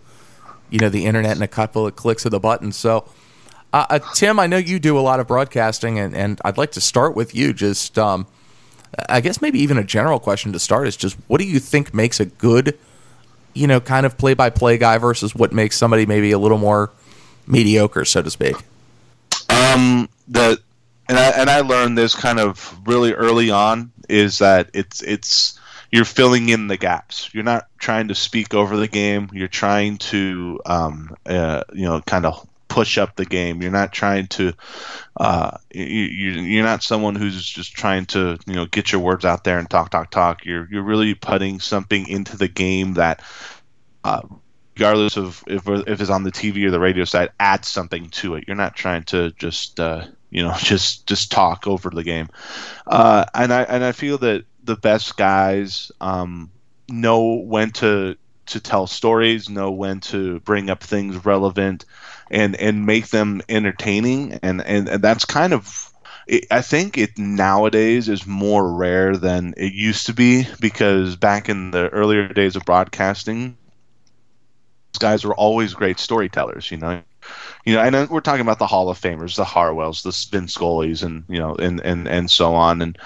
you 0.70 0.79
know, 0.79 0.89
the 0.89 1.05
internet 1.05 1.32
and 1.32 1.43
a 1.43 1.48
couple 1.48 1.86
of 1.86 1.96
clicks 1.96 2.25
of 2.25 2.32
the 2.32 2.39
button. 2.39 2.72
So, 2.72 3.05
uh, 3.74 3.86
uh, 3.89 4.00
Tim, 4.13 4.39
I 4.39 4.48
know 4.48 4.58
you 4.58 4.79
do 4.79 4.98
a 4.98 5.01
lot 5.01 5.20
of 5.20 5.27
broadcasting, 5.27 6.00
and, 6.00 6.15
and 6.15 6.39
I'd 6.46 6.58
like 6.58 6.72
to 6.74 6.82
start 6.82 7.15
with 7.15 7.36
you. 7.36 7.53
Just, 7.53 8.00
um, 8.00 8.27
I 9.10 9.20
guess 9.20 9.41
maybe 9.41 9.60
even 9.60 9.77
a 9.77 9.84
general 9.84 10.20
question 10.20 10.53
to 10.53 10.60
start 10.60 10.88
is 10.88 10.96
just 10.96 11.17
what 11.27 11.39
do 11.39 11.46
you 11.46 11.60
think 11.60 11.93
makes 11.93 12.20
a 12.20 12.25
good 12.25 12.77
you 13.53 13.67
know, 13.67 13.79
kind 13.79 14.05
of 14.05 14.17
play 14.17 14.33
by 14.33 14.50
play 14.50 14.77
guy 14.77 14.98
versus 14.98 15.36
what 15.36 15.51
makes 15.51 15.77
somebody 15.77 16.05
maybe 16.05 16.31
a 16.31 16.39
little 16.39 16.57
more 16.57 16.91
mediocre, 17.48 18.05
so 18.05 18.22
to 18.22 18.29
speak? 18.29 18.55
Um, 19.50 20.10
the 20.27 20.60
and 21.10 21.17
I, 21.17 21.29
and 21.31 21.50
I 21.50 21.62
learned 21.62 21.98
this 21.98 22.15
kind 22.15 22.39
of 22.39 22.75
really 22.88 23.13
early 23.13 23.51
on 23.51 23.91
is 24.10 24.39
that 24.39 24.69
it's 24.74 25.01
it's 25.01 25.60
you're 25.91 26.05
filling 26.05 26.50
in 26.50 26.67
the 26.67 26.77
gaps. 26.77 27.29
You're 27.33 27.43
not 27.43 27.67
trying 27.77 28.07
to 28.07 28.15
speak 28.15 28.53
over 28.53 28.77
the 28.77 28.88
game. 28.88 29.29
You're 29.31 29.48
trying 29.48 29.98
to 30.00 30.60
um, 30.65 31.15
uh, 31.25 31.63
you 31.74 31.86
know 31.86 32.01
kind 32.01 32.25
of 32.25 32.48
push 32.74 32.98
up 32.98 33.15
the 33.15 33.25
game. 33.25 33.62
You're 33.62 33.70
not 33.70 33.94
trying 33.94 34.25
to 34.30 34.51
uh, 35.15 35.58
you, 35.72 35.84
you're 35.84 36.63
not 36.63 36.82
someone 36.82 37.13
who's 37.13 37.48
just 37.48 37.75
trying 37.75 38.08
to 38.08 38.39
you 38.48 38.56
know 38.56 38.65
get 38.65 38.92
your 38.92 39.00
words 39.00 39.25
out 39.25 39.44
there 39.44 39.60
and 39.60 39.70
talk 39.70 39.92
talk 39.92 40.10
talk. 40.10 40.44
You're 40.44 40.68
you're 40.72 40.82
really 40.82 41.13
putting 41.13 41.60
something 41.60 42.08
into 42.08 42.36
the 42.36 42.48
game 42.48 42.96
that. 42.96 43.22
Uh, 44.03 44.22
regardless 44.75 45.18
of 45.18 45.44
if, 45.46 45.68
if 45.68 46.01
it's 46.01 46.10
on 46.10 46.24
the 46.24 46.32
TV 46.32 46.65
or 46.65 46.72
the 46.72 46.80
radio 46.80 47.06
side, 47.06 47.30
adds 47.39 47.68
something 47.68 48.10
to 48.10 48.36
it. 48.36 48.46
You're 48.48 48.58
not 48.58 48.75
trying 48.75 49.03
to 49.03 49.30
just 49.38 49.80
uh, 49.80 50.06
you 50.32 50.42
know 50.42 50.56
just 50.58 51.06
just 51.06 51.32
talk 51.32 51.68
over 51.68 51.92
the 51.92 52.03
game. 52.03 52.27
Uh, 52.88 53.24
and 53.36 53.53
I 53.53 53.62
and 53.63 53.84
I 53.84 53.92
feel 53.92 54.18
that 54.18 54.46
the 54.63 54.75
best 54.75 55.15
guys 55.15 55.92
um, 56.01 56.51
know 56.89 57.36
when 57.36 57.70
to 57.74 58.18
to 58.47 58.59
tell 58.59 58.88
stories, 58.88 59.50
know 59.50 59.71
when 59.71 60.00
to 60.01 60.39
bring 60.41 60.69
up 60.69 60.83
things 60.83 61.25
relevant, 61.25 61.85
and 62.29 62.55
and 62.55 62.85
make 62.85 63.09
them 63.09 63.41
entertaining. 63.50 64.39
And 64.43 64.62
and, 64.62 64.88
and 64.89 65.03
that's 65.03 65.25
kind 65.25 65.53
of 65.53 65.91
I 66.50 66.62
think 66.62 66.97
it 66.97 67.17
nowadays 67.17 68.07
is 68.07 68.25
more 68.25 68.71
rare 68.71 69.17
than 69.17 69.53
it 69.57 69.73
used 69.73 70.05
to 70.05 70.13
be 70.13 70.47
because 70.59 71.15
back 71.17 71.50
in 71.50 71.71
the 71.71 71.89
earlier 71.89 72.27
days 72.29 72.55
of 72.55 72.63
broadcasting, 72.63 73.57
guys 75.00 75.25
were 75.25 75.35
always 75.35 75.73
great 75.73 76.00
storytellers. 76.00 76.71
You 76.71 76.77
know, 76.77 77.01
you 77.65 77.75
know, 77.75 77.81
and 77.81 78.09
we're 78.09 78.21
talking 78.21 78.41
about 78.41 78.59
the 78.59 78.67
Hall 78.67 78.89
of 78.89 79.00
Famers, 79.00 79.35
the 79.35 79.43
Harwells, 79.43 80.03
the 80.03 80.27
Vin 80.31 80.47
Scully's, 80.47 81.03
and 81.03 81.25
you 81.27 81.39
know, 81.39 81.55
and 81.55 81.81
and 81.81 82.07
and 82.07 82.31
so 82.31 82.55
on. 82.55 82.81
And 82.81 82.97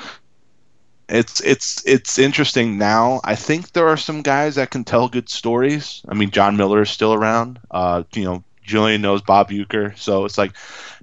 it's 1.10 1.42
it's 1.42 1.84
it's 1.86 2.18
interesting 2.18 2.78
now. 2.78 3.22
I 3.24 3.36
think 3.36 3.72
there 3.72 3.88
are 3.88 3.98
some 3.98 4.22
guys 4.22 4.56
that 4.56 4.72
can 4.72 4.84
tell 4.84 5.08
good 5.10 5.30
stories. 5.30 6.02
I 6.08 6.14
mean, 6.14 6.32
Jon 6.32 6.58
Miller 6.58 6.82
is 6.82 6.90
still 6.90 7.14
around. 7.14 7.60
Uh, 7.72 8.04
you 8.14 8.24
know, 8.26 8.44
Julien 8.64 9.02
knows 9.02 9.22
Bob 9.22 9.50
Uecker, 9.50 9.98
so 9.98 10.26
it's 10.26 10.38
like, 10.38 10.54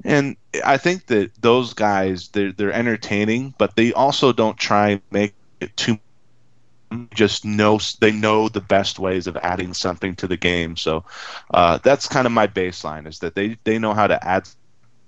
and 0.04 0.36
I 0.64 0.76
think 0.76 1.06
that 1.06 1.30
those 1.40 1.72
guys 1.74 2.28
they're 2.28 2.52
they're 2.52 2.72
entertaining, 2.72 3.54
but 3.58 3.76
they 3.76 3.92
also 3.92 4.32
don't 4.32 4.58
try 4.58 4.90
and 4.90 5.02
make 5.10 5.34
it 5.60 5.76
too. 5.76 5.98
Just 7.14 7.44
know 7.44 7.80
they 8.00 8.12
know 8.12 8.48
the 8.48 8.60
best 8.60 8.98
ways 8.98 9.26
of 9.26 9.36
adding 9.38 9.74
something 9.74 10.14
to 10.16 10.26
the 10.28 10.36
game. 10.36 10.76
So 10.76 11.04
uh, 11.52 11.78
that's 11.82 12.06
kind 12.06 12.26
of 12.26 12.32
my 12.32 12.46
baseline 12.46 13.06
is 13.08 13.20
that 13.20 13.34
they 13.34 13.56
they 13.64 13.78
know 13.78 13.94
how 13.94 14.06
to 14.06 14.22
add 14.26 14.48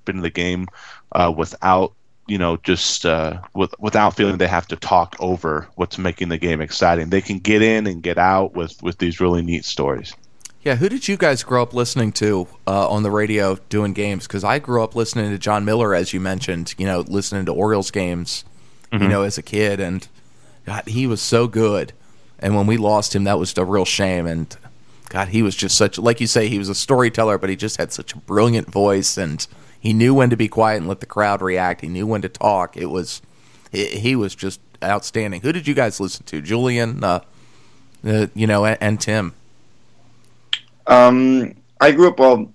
into 0.08 0.22
the 0.22 0.30
game 0.30 0.66
uh, 1.12 1.32
without 1.36 1.92
you 2.26 2.38
know, 2.38 2.56
just 2.58 3.06
uh, 3.06 3.40
with, 3.54 3.74
without 3.78 4.16
feeling 4.16 4.38
they 4.38 4.46
have 4.46 4.66
to 4.68 4.76
talk 4.76 5.16
over 5.20 5.68
what's 5.76 5.98
making 5.98 6.28
the 6.28 6.38
game 6.38 6.60
exciting. 6.60 7.10
They 7.10 7.20
can 7.20 7.38
get 7.38 7.62
in 7.62 7.86
and 7.86 8.02
get 8.02 8.18
out 8.18 8.54
with, 8.54 8.82
with 8.82 8.98
these 8.98 9.20
really 9.20 9.42
neat 9.42 9.64
stories. 9.64 10.14
Yeah, 10.62 10.74
who 10.74 10.88
did 10.88 11.06
you 11.06 11.16
guys 11.16 11.44
grow 11.44 11.62
up 11.62 11.72
listening 11.72 12.10
to 12.14 12.48
uh, 12.66 12.88
on 12.88 13.04
the 13.04 13.10
radio 13.10 13.54
doing 13.68 13.92
games? 13.92 14.26
Because 14.26 14.42
I 14.42 14.58
grew 14.58 14.82
up 14.82 14.96
listening 14.96 15.30
to 15.30 15.38
Jon 15.38 15.64
Miller, 15.64 15.94
as 15.94 16.12
you 16.12 16.18
mentioned. 16.18 16.74
You 16.76 16.86
know, 16.86 17.04
listening 17.06 17.46
to 17.46 17.52
Orioles 17.52 17.92
games. 17.92 18.44
Mm-hmm. 18.90 19.04
You 19.04 19.08
know, 19.08 19.22
as 19.22 19.38
a 19.38 19.42
kid, 19.42 19.78
and 19.78 20.08
God, 20.64 20.88
he 20.88 21.06
was 21.06 21.22
so 21.22 21.46
good. 21.46 21.92
And 22.40 22.56
when 22.56 22.66
we 22.66 22.76
lost 22.76 23.14
him, 23.14 23.24
that 23.24 23.38
was 23.38 23.56
a 23.56 23.64
real 23.64 23.84
shame. 23.84 24.26
And 24.26 24.56
God, 25.08 25.28
he 25.28 25.40
was 25.40 25.54
just 25.54 25.76
such 25.76 25.98
like 25.98 26.20
you 26.20 26.26
say, 26.26 26.48
he 26.48 26.58
was 26.58 26.68
a 26.68 26.74
storyteller, 26.74 27.38
but 27.38 27.48
he 27.48 27.54
just 27.54 27.76
had 27.76 27.92
such 27.92 28.12
a 28.12 28.18
brilliant 28.18 28.68
voice 28.68 29.16
and 29.16 29.46
he 29.78 29.92
knew 29.92 30.14
when 30.14 30.30
to 30.30 30.36
be 30.36 30.48
quiet 30.48 30.78
and 30.78 30.88
let 30.88 31.00
the 31.00 31.06
crowd 31.06 31.42
react. 31.42 31.80
He 31.80 31.88
knew 31.88 32.06
when 32.06 32.22
to 32.22 32.28
talk. 32.28 32.76
It 32.76 32.86
was 32.86 33.22
he, 33.72 34.16
was 34.16 34.34
just 34.34 34.60
outstanding. 34.82 35.40
Who 35.42 35.52
did 35.52 35.66
you 35.66 35.74
guys 35.74 36.00
listen 36.00 36.24
to? 36.26 36.40
Julien, 36.40 37.02
uh, 37.04 37.20
uh, 38.06 38.26
you 38.34 38.46
know, 38.46 38.64
and, 38.64 38.78
and 38.80 39.00
Tim. 39.00 39.34
Um, 40.86 41.54
I 41.80 41.92
grew 41.92 42.08
up 42.08 42.18
well. 42.18 42.52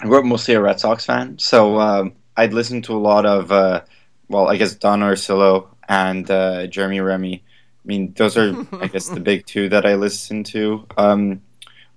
I 0.00 0.04
grew 0.04 0.18
up 0.18 0.24
mostly 0.24 0.54
a 0.54 0.60
Red 0.60 0.78
Sox 0.78 1.04
fan, 1.04 1.38
so 1.38 1.78
um, 1.80 2.12
I'd 2.36 2.52
listen 2.52 2.82
to 2.82 2.94
a 2.94 2.98
lot 2.98 3.26
of 3.26 3.50
uh, 3.50 3.82
well, 4.28 4.48
I 4.48 4.56
guess 4.56 4.74
Don 4.74 5.00
Orsillo 5.00 5.68
and 5.88 6.30
uh, 6.30 6.66
Jerry 6.66 7.00
Remy. 7.00 7.34
I 7.34 7.86
mean, 7.86 8.12
those 8.16 8.36
are 8.36 8.54
I 8.80 8.88
guess 8.88 9.08
the 9.08 9.20
big 9.20 9.46
two 9.46 9.68
that 9.70 9.86
I 9.86 9.94
listen 9.94 10.44
to. 10.44 10.86
Um, 10.96 11.42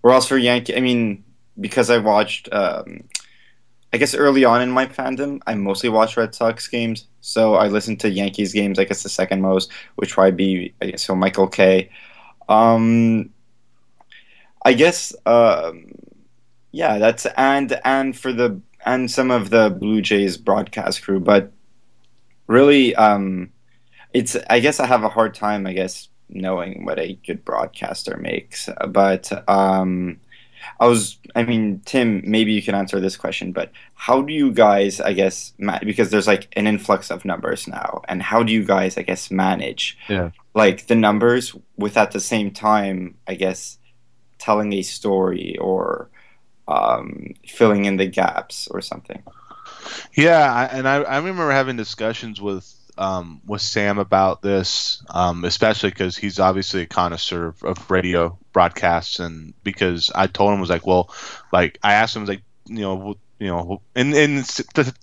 we're 0.02 0.14
also 0.14 0.36
Yankee. 0.36 0.76
I 0.76 0.80
mean, 0.80 1.24
because 1.60 1.90
I 1.90 1.98
watched 1.98 2.52
um, 2.52 3.04
I 3.94 3.98
guess 3.98 4.16
early 4.16 4.46
on 4.46 4.62
in 4.62 4.72
my 4.72 4.86
fandom, 4.86 5.42
I 5.46 5.56
mostly 5.56 5.90
watched 5.90 6.16
Red 6.16 6.34
Sox 6.34 6.68
games. 6.68 7.08
So 7.20 7.56
I 7.56 7.68
listened 7.68 8.00
to 8.02 8.10
Yankees 8.10 8.54
games, 8.54 8.80
I 8.80 8.86
guess 8.86 9.04
the 9.04 9.10
second 9.10 9.42
most, 9.42 9.72
which 9.96 10.14
probably 10.14 10.32
be 10.32 10.74
I 10.82 10.92
guess 10.92 11.04
so 11.04 11.16
Michael 11.16 11.48
Kay. 11.48 11.90
Um, 12.48 13.32
I 14.64 14.74
guess 14.74 15.14
um, 15.26 15.92
yeah, 16.72 16.98
that's 16.98 17.26
and 17.38 17.80
and 17.84 18.18
for 18.18 18.32
the 18.32 18.62
and 18.86 19.12
some 19.12 19.32
of 19.32 19.50
the 19.50 19.70
Blue 19.70 20.02
Jays 20.02 20.38
broadcast 20.38 21.04
crew, 21.04 21.20
but 21.20 21.52
really, 22.48 22.96
um, 22.96 23.52
it's 24.14 24.36
I 24.50 24.60
guess 24.60 24.80
I 24.80 24.86
have 24.88 25.04
a 25.04 25.10
hard 25.10 25.34
time, 25.34 25.68
I 25.68 25.74
guess, 25.74 26.10
knowing 26.30 26.86
what 26.86 27.00
a 27.00 27.14
good 27.26 27.44
broadcaster 27.46 28.18
makes, 28.18 28.70
but 28.90 29.32
um, 29.50 30.20
I 30.80 30.88
was, 30.88 31.18
I 31.36 31.44
mean, 31.44 31.82
Tim, 31.86 32.22
maybe 32.26 32.52
you 32.52 32.62
can 32.62 32.76
answer 32.76 33.00
this 33.00 33.18
question, 33.18 33.52
but 33.52 33.72
how 33.96 34.22
do 34.22 34.34
you 34.34 34.52
guys, 34.52 35.00
I 35.00 35.14
guess, 35.14 35.54
ma- 35.58 35.80
because 35.80 36.10
there's 36.10 36.28
like 36.28 36.48
an 36.56 36.68
influx 36.68 37.12
of 37.12 37.26
numbers 37.26 37.68
now, 37.68 38.02
and 38.08 38.22
how 38.22 38.44
do 38.44 38.52
you 38.52 38.64
guys, 38.64 38.98
I 38.98 39.04
guess, 39.04 39.32
manage 39.32 39.98
yeah. 40.08 40.32
like 40.54 40.88
the 40.88 40.96
numbers 40.96 41.56
with 41.78 41.98
at 41.98 42.12
the 42.12 42.20
same 42.20 42.52
time, 42.52 43.16
I 43.28 43.36
guess, 43.36 43.78
telling 44.38 44.74
a 44.74 44.82
story 44.82 45.58
or 45.60 46.10
um, 46.68 47.34
filling 47.48 47.86
in 47.86 47.98
the 47.98 48.08
gaps 48.08 48.68
or 48.70 48.82
something? 48.82 49.24
Yeah, 50.14 50.70
and 50.72 50.88
I, 50.88 50.96
I 50.98 51.18
remember 51.18 51.52
having 51.52 51.78
discussions 51.78 52.42
with 52.42 52.74
um, 53.02 53.42
with 53.48 53.62
Sam 53.62 53.98
about 53.98 54.44
this, 54.44 55.04
um, 55.10 55.44
especially 55.44 55.90
because 55.90 56.16
he's 56.16 56.40
obviously 56.40 56.84
a 56.84 56.86
connoisseur 56.86 57.48
of, 57.48 57.64
of, 57.64 57.90
radio 57.90 58.38
broadcasts, 58.54 59.20
and 59.20 59.56
because 59.64 60.12
I 60.14 60.28
told 60.28 60.54
him 60.54 60.60
was 60.60 60.70
like, 60.70 60.86
well, 60.86 61.10
like 61.52 61.80
I 61.82 61.94
asked 61.94 62.16
him 62.16 62.22
was 62.22 62.30
like, 62.30 62.44
you 62.68 62.82
know, 62.82 63.16
you 63.40 63.48
know, 63.48 63.82
and 63.96 64.14
and 64.14 64.48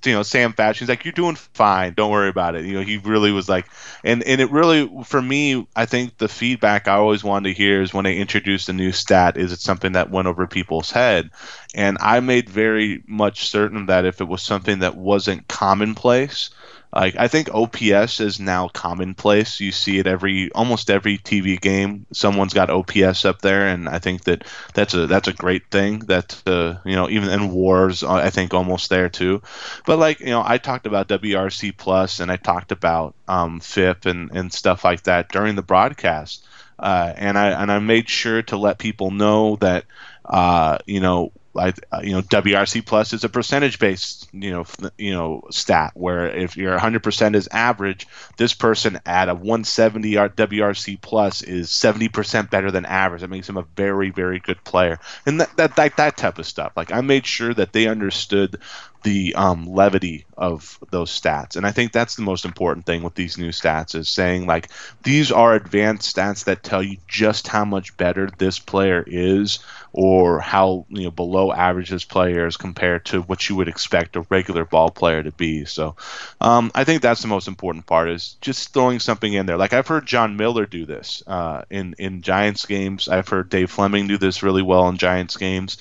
you 0.04 0.12
know, 0.12 0.22
Sam 0.22 0.52
fashion, 0.52 0.84
he's 0.84 0.88
like, 0.88 1.04
you're 1.04 1.10
doing 1.10 1.34
fine, 1.34 1.94
don't 1.94 2.12
worry 2.12 2.28
about 2.28 2.54
it. 2.54 2.66
You 2.66 2.74
know, 2.74 2.82
he 2.82 2.98
really 2.98 3.32
was 3.32 3.48
like, 3.48 3.66
and 4.04 4.22
and 4.22 4.40
it 4.40 4.52
really 4.52 4.88
for 5.02 5.20
me, 5.20 5.66
I 5.74 5.86
think 5.86 6.18
the 6.18 6.28
feedback 6.28 6.86
I 6.86 6.94
always 6.94 7.24
wanted 7.24 7.48
to 7.48 7.56
hear 7.56 7.82
is 7.82 7.92
when 7.92 8.04
they 8.04 8.18
introduced 8.18 8.68
a 8.68 8.72
new 8.72 8.92
stat, 8.92 9.36
is 9.36 9.50
it 9.50 9.58
something 9.58 9.92
that 9.92 10.12
went 10.12 10.28
over 10.28 10.46
people's 10.46 10.92
head, 10.92 11.30
and 11.74 11.98
I 12.00 12.20
made 12.20 12.48
very 12.48 13.02
much 13.08 13.48
certain 13.48 13.86
that 13.86 14.04
if 14.04 14.20
it 14.20 14.28
was 14.28 14.40
something 14.40 14.78
that 14.78 14.96
wasn't 14.96 15.48
commonplace 15.48 16.50
like 16.92 17.16
I 17.16 17.28
think 17.28 17.50
OPS 17.52 18.20
is 18.20 18.40
now 18.40 18.68
commonplace. 18.68 19.60
You 19.60 19.72
see 19.72 19.98
it 19.98 20.06
every 20.06 20.50
almost 20.52 20.90
every 20.90 21.18
TV 21.18 21.60
game. 21.60 22.06
Someone's 22.12 22.54
got 22.54 22.70
OPS 22.70 23.26
up 23.26 23.42
there, 23.42 23.66
and 23.68 23.88
I 23.88 23.98
think 23.98 24.24
that 24.24 24.44
that's 24.72 24.94
a 24.94 25.06
that's 25.06 25.28
a 25.28 25.34
great 25.34 25.70
thing. 25.70 26.00
That 26.00 26.40
uh, 26.46 26.76
you 26.86 26.96
know 26.96 27.10
even 27.10 27.28
in 27.28 27.52
wars, 27.52 28.02
uh, 28.02 28.14
I 28.14 28.30
think 28.30 28.54
almost 28.54 28.88
there 28.88 29.10
too. 29.10 29.42
But 29.84 29.98
like 29.98 30.20
you 30.20 30.26
know, 30.26 30.42
I 30.44 30.56
talked 30.56 30.86
about 30.86 31.08
WRC 31.08 31.76
plus, 31.76 32.20
and 32.20 32.32
I 32.32 32.36
talked 32.36 32.72
about 32.72 33.14
um, 33.28 33.60
FIP 33.60 34.06
and 34.06 34.30
and 34.30 34.52
stuff 34.52 34.82
like 34.82 35.02
that 35.02 35.28
during 35.28 35.56
the 35.56 35.62
broadcast. 35.62 36.46
Uh, 36.78 37.12
and 37.16 37.36
I 37.36 37.48
and 37.60 37.70
I 37.70 37.80
made 37.80 38.08
sure 38.08 38.42
to 38.42 38.56
let 38.56 38.78
people 38.78 39.10
know 39.10 39.56
that 39.56 39.84
uh, 40.24 40.78
you 40.86 41.00
know 41.00 41.32
I, 41.58 41.74
you 42.02 42.12
know, 42.12 42.22
WRC 42.22 42.84
plus 42.86 43.12
is 43.12 43.24
a 43.24 43.28
percentage 43.28 43.78
based, 43.78 44.28
you 44.32 44.50
know, 44.50 44.64
you 44.96 45.12
know, 45.12 45.42
stat 45.50 45.92
where 45.94 46.28
if 46.28 46.56
your 46.56 46.78
100% 46.78 47.34
is 47.34 47.48
average, 47.50 48.06
this 48.36 48.54
person 48.54 49.00
at 49.04 49.28
a 49.28 49.34
170 49.34 50.12
WRC 50.14 51.00
plus 51.00 51.42
is 51.42 51.68
70% 51.68 52.50
better 52.50 52.70
than 52.70 52.86
average. 52.86 53.22
That 53.22 53.30
makes 53.30 53.48
him 53.48 53.56
a 53.56 53.66
very, 53.76 54.10
very 54.10 54.38
good 54.38 54.62
player, 54.64 54.98
and 55.26 55.40
that 55.40 55.56
that 55.56 55.76
that, 55.76 55.96
that 55.96 56.16
type 56.16 56.38
of 56.38 56.46
stuff. 56.46 56.72
Like 56.76 56.92
I 56.92 57.00
made 57.00 57.26
sure 57.26 57.52
that 57.54 57.72
they 57.72 57.86
understood 57.86 58.60
the 59.02 59.34
um, 59.34 59.66
levity 59.66 60.24
of 60.36 60.78
those 60.90 61.10
stats. 61.10 61.56
And 61.56 61.66
I 61.66 61.72
think 61.72 61.92
that's 61.92 62.16
the 62.16 62.22
most 62.22 62.44
important 62.44 62.86
thing 62.86 63.02
with 63.02 63.14
these 63.14 63.38
new 63.38 63.50
stats 63.50 63.94
is 63.94 64.08
saying 64.08 64.46
like 64.46 64.68
these 65.02 65.30
are 65.30 65.54
advanced 65.54 66.14
stats 66.14 66.44
that 66.44 66.62
tell 66.62 66.82
you 66.82 66.96
just 67.06 67.48
how 67.48 67.64
much 67.64 67.96
better 67.96 68.28
this 68.38 68.58
player 68.58 69.04
is 69.06 69.60
or 69.92 70.40
how 70.40 70.84
you 70.88 71.04
know 71.04 71.10
below 71.10 71.52
average 71.52 71.90
this 71.90 72.04
player 72.04 72.46
is 72.46 72.56
compared 72.56 73.04
to 73.06 73.22
what 73.22 73.48
you 73.48 73.56
would 73.56 73.68
expect 73.68 74.16
a 74.16 74.26
regular 74.30 74.64
ball 74.64 74.90
player 74.90 75.22
to 75.22 75.32
be. 75.32 75.64
So 75.64 75.96
um, 76.40 76.70
I 76.74 76.84
think 76.84 77.02
that's 77.02 77.22
the 77.22 77.28
most 77.28 77.48
important 77.48 77.86
part 77.86 78.10
is 78.10 78.36
just 78.40 78.72
throwing 78.72 79.00
something 79.00 79.32
in 79.32 79.46
there. 79.46 79.56
Like 79.56 79.72
I've 79.72 79.88
heard 79.88 80.06
Jon 80.06 80.36
Miller 80.36 80.66
do 80.66 80.86
this 80.86 81.22
uh, 81.26 81.62
in 81.70 81.94
in 81.98 82.22
Giants 82.22 82.66
games. 82.66 83.08
I've 83.08 83.28
heard 83.28 83.48
Dave 83.48 83.70
Fleming 83.70 84.08
do 84.08 84.18
this 84.18 84.42
really 84.42 84.62
well 84.62 84.88
in 84.88 84.98
Giants 84.98 85.36
games 85.36 85.78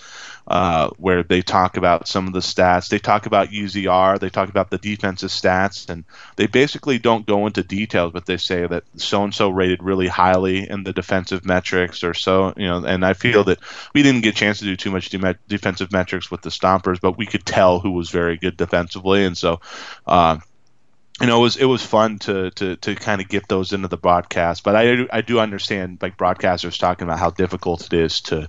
uh, 0.47 0.89
where 0.97 1.23
they 1.23 1.41
talk 1.41 1.75
about 1.75 2.07
some 2.07 2.25
of 2.25 2.33
the 2.33 2.39
stats. 2.39 2.87
They 2.87 2.99
talk 2.99 3.25
about 3.25 3.49
UZR, 3.49 4.17
they 4.17 4.29
talk 4.29 4.47
about 4.47 4.69
the 4.69 4.77
defensive 4.77 5.29
stats, 5.29 5.89
and 5.89 6.05
they 6.37 6.47
basically 6.47 6.99
don't 6.99 7.25
go 7.25 7.47
into 7.47 7.63
details, 7.63 8.13
but 8.13 8.25
they 8.25 8.37
say 8.37 8.65
that 8.65 8.85
so 8.95 9.23
and 9.25 9.35
so 9.35 9.49
rated 9.49 9.83
really 9.83 10.07
highly 10.07 10.69
in 10.69 10.83
the 10.83 10.93
defensive 10.93 11.45
metrics 11.45 12.03
or 12.03 12.13
so, 12.13 12.53
you 12.55 12.65
know. 12.65 12.85
And 12.85 13.05
I 13.05 13.13
feel 13.13 13.43
that 13.45 13.59
we 13.93 14.03
didn't 14.03 14.21
get 14.21 14.35
a 14.35 14.37
chance 14.37 14.59
to 14.59 14.65
do 14.65 14.77
too 14.77 14.91
much 14.91 15.09
de- 15.09 15.39
defensive 15.49 15.91
metrics 15.91 16.31
with 16.31 16.41
the 16.41 16.49
Stompers, 16.49 17.01
but 17.01 17.17
we 17.17 17.25
could 17.25 17.45
tell 17.45 17.81
who 17.81 17.91
was 17.91 18.09
very 18.09 18.37
good 18.37 18.57
defensively, 18.57 19.25
and 19.25 19.37
so. 19.37 19.59
Uh, 20.05 20.37
you 21.19 21.25
know, 21.25 21.39
it 21.39 21.41
was 21.41 21.57
it 21.57 21.65
was 21.65 21.83
fun 21.83 22.19
to 22.19 22.51
to 22.51 22.75
to 22.75 22.93
kind 22.93 23.21
of 23.21 23.27
get 23.27 23.47
those 23.47 23.73
into 23.73 23.87
the 23.87 23.97
broadcast, 23.97 24.63
but 24.63 24.75
I 24.75 25.07
I 25.11 25.21
do 25.21 25.39
understand 25.39 25.97
like 25.99 26.15
broadcasters 26.15 26.77
talking 26.77 27.07
about 27.07 27.17
how 27.17 27.31
difficult 27.31 27.87
it 27.87 27.93
is 27.93 28.21
to 28.21 28.47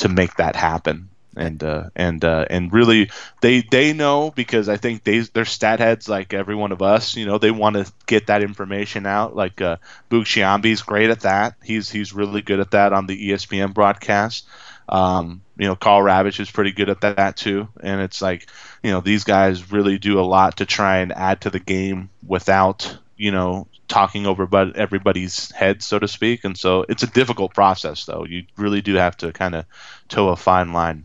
to 0.00 0.08
make 0.10 0.36
that 0.36 0.54
happen 0.54 1.09
and 1.36 1.62
uh, 1.62 1.90
and 1.94 2.24
uh, 2.24 2.46
and 2.50 2.72
really 2.72 3.10
they 3.40 3.62
they 3.62 3.92
know 3.92 4.30
because 4.30 4.68
I 4.68 4.76
think 4.76 5.04
they 5.04 5.20
they're 5.20 5.44
stat 5.44 5.78
heads 5.78 6.08
like 6.08 6.32
every 6.34 6.54
one 6.54 6.72
of 6.72 6.82
us. 6.82 7.16
You 7.16 7.26
know, 7.26 7.38
they 7.38 7.50
want 7.50 7.76
to 7.76 7.90
get 8.06 8.26
that 8.26 8.42
information 8.42 9.06
out. 9.06 9.36
Like 9.36 9.60
uh, 9.60 9.76
Boog 10.10 10.24
Sciambi's 10.24 10.82
great 10.82 11.10
at 11.10 11.20
that. 11.20 11.54
He's 11.62 11.90
he's 11.90 12.12
really 12.12 12.42
good 12.42 12.60
at 12.60 12.72
that 12.72 12.92
on 12.92 13.06
the 13.06 13.30
ESPN 13.30 13.74
broadcast. 13.74 14.46
Um, 14.88 15.42
you 15.56 15.68
know, 15.68 15.76
Karl 15.76 16.02
Ravech 16.02 16.40
is 16.40 16.50
pretty 16.50 16.72
good 16.72 16.90
at 16.90 17.02
that, 17.02 17.16
that 17.16 17.36
too. 17.36 17.68
And 17.80 18.00
it's 18.00 18.20
like, 18.20 18.48
you 18.82 18.90
know, 18.90 19.00
these 19.00 19.22
guys 19.22 19.70
really 19.70 19.98
do 19.98 20.18
a 20.18 20.22
lot 20.22 20.56
to 20.56 20.66
try 20.66 20.98
and 20.98 21.12
add 21.12 21.42
to 21.42 21.50
the 21.50 21.60
game 21.60 22.10
without 22.26 22.98
you 23.20 23.30
know 23.30 23.68
talking 23.86 24.24
over 24.24 24.46
but 24.46 24.76
everybody's 24.76 25.50
head 25.50 25.82
so 25.82 25.98
to 25.98 26.08
speak 26.08 26.44
and 26.44 26.56
so 26.56 26.86
it's 26.88 27.02
a 27.02 27.06
difficult 27.08 27.52
process 27.52 28.06
though 28.06 28.24
you 28.24 28.44
really 28.56 28.80
do 28.80 28.94
have 28.94 29.16
to 29.16 29.30
kind 29.32 29.54
of 29.54 29.66
toe 30.08 30.28
a 30.28 30.36
fine 30.36 30.72
line 30.72 31.04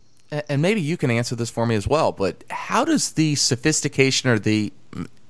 and 0.49 0.61
maybe 0.61 0.81
you 0.81 0.97
can 0.97 1.11
answer 1.11 1.35
this 1.35 1.49
for 1.49 1.65
me 1.65 1.75
as 1.75 1.87
well, 1.87 2.11
but 2.11 2.43
how 2.49 2.85
does 2.85 3.11
the 3.11 3.35
sophistication 3.35 4.29
or 4.29 4.39
the 4.39 4.71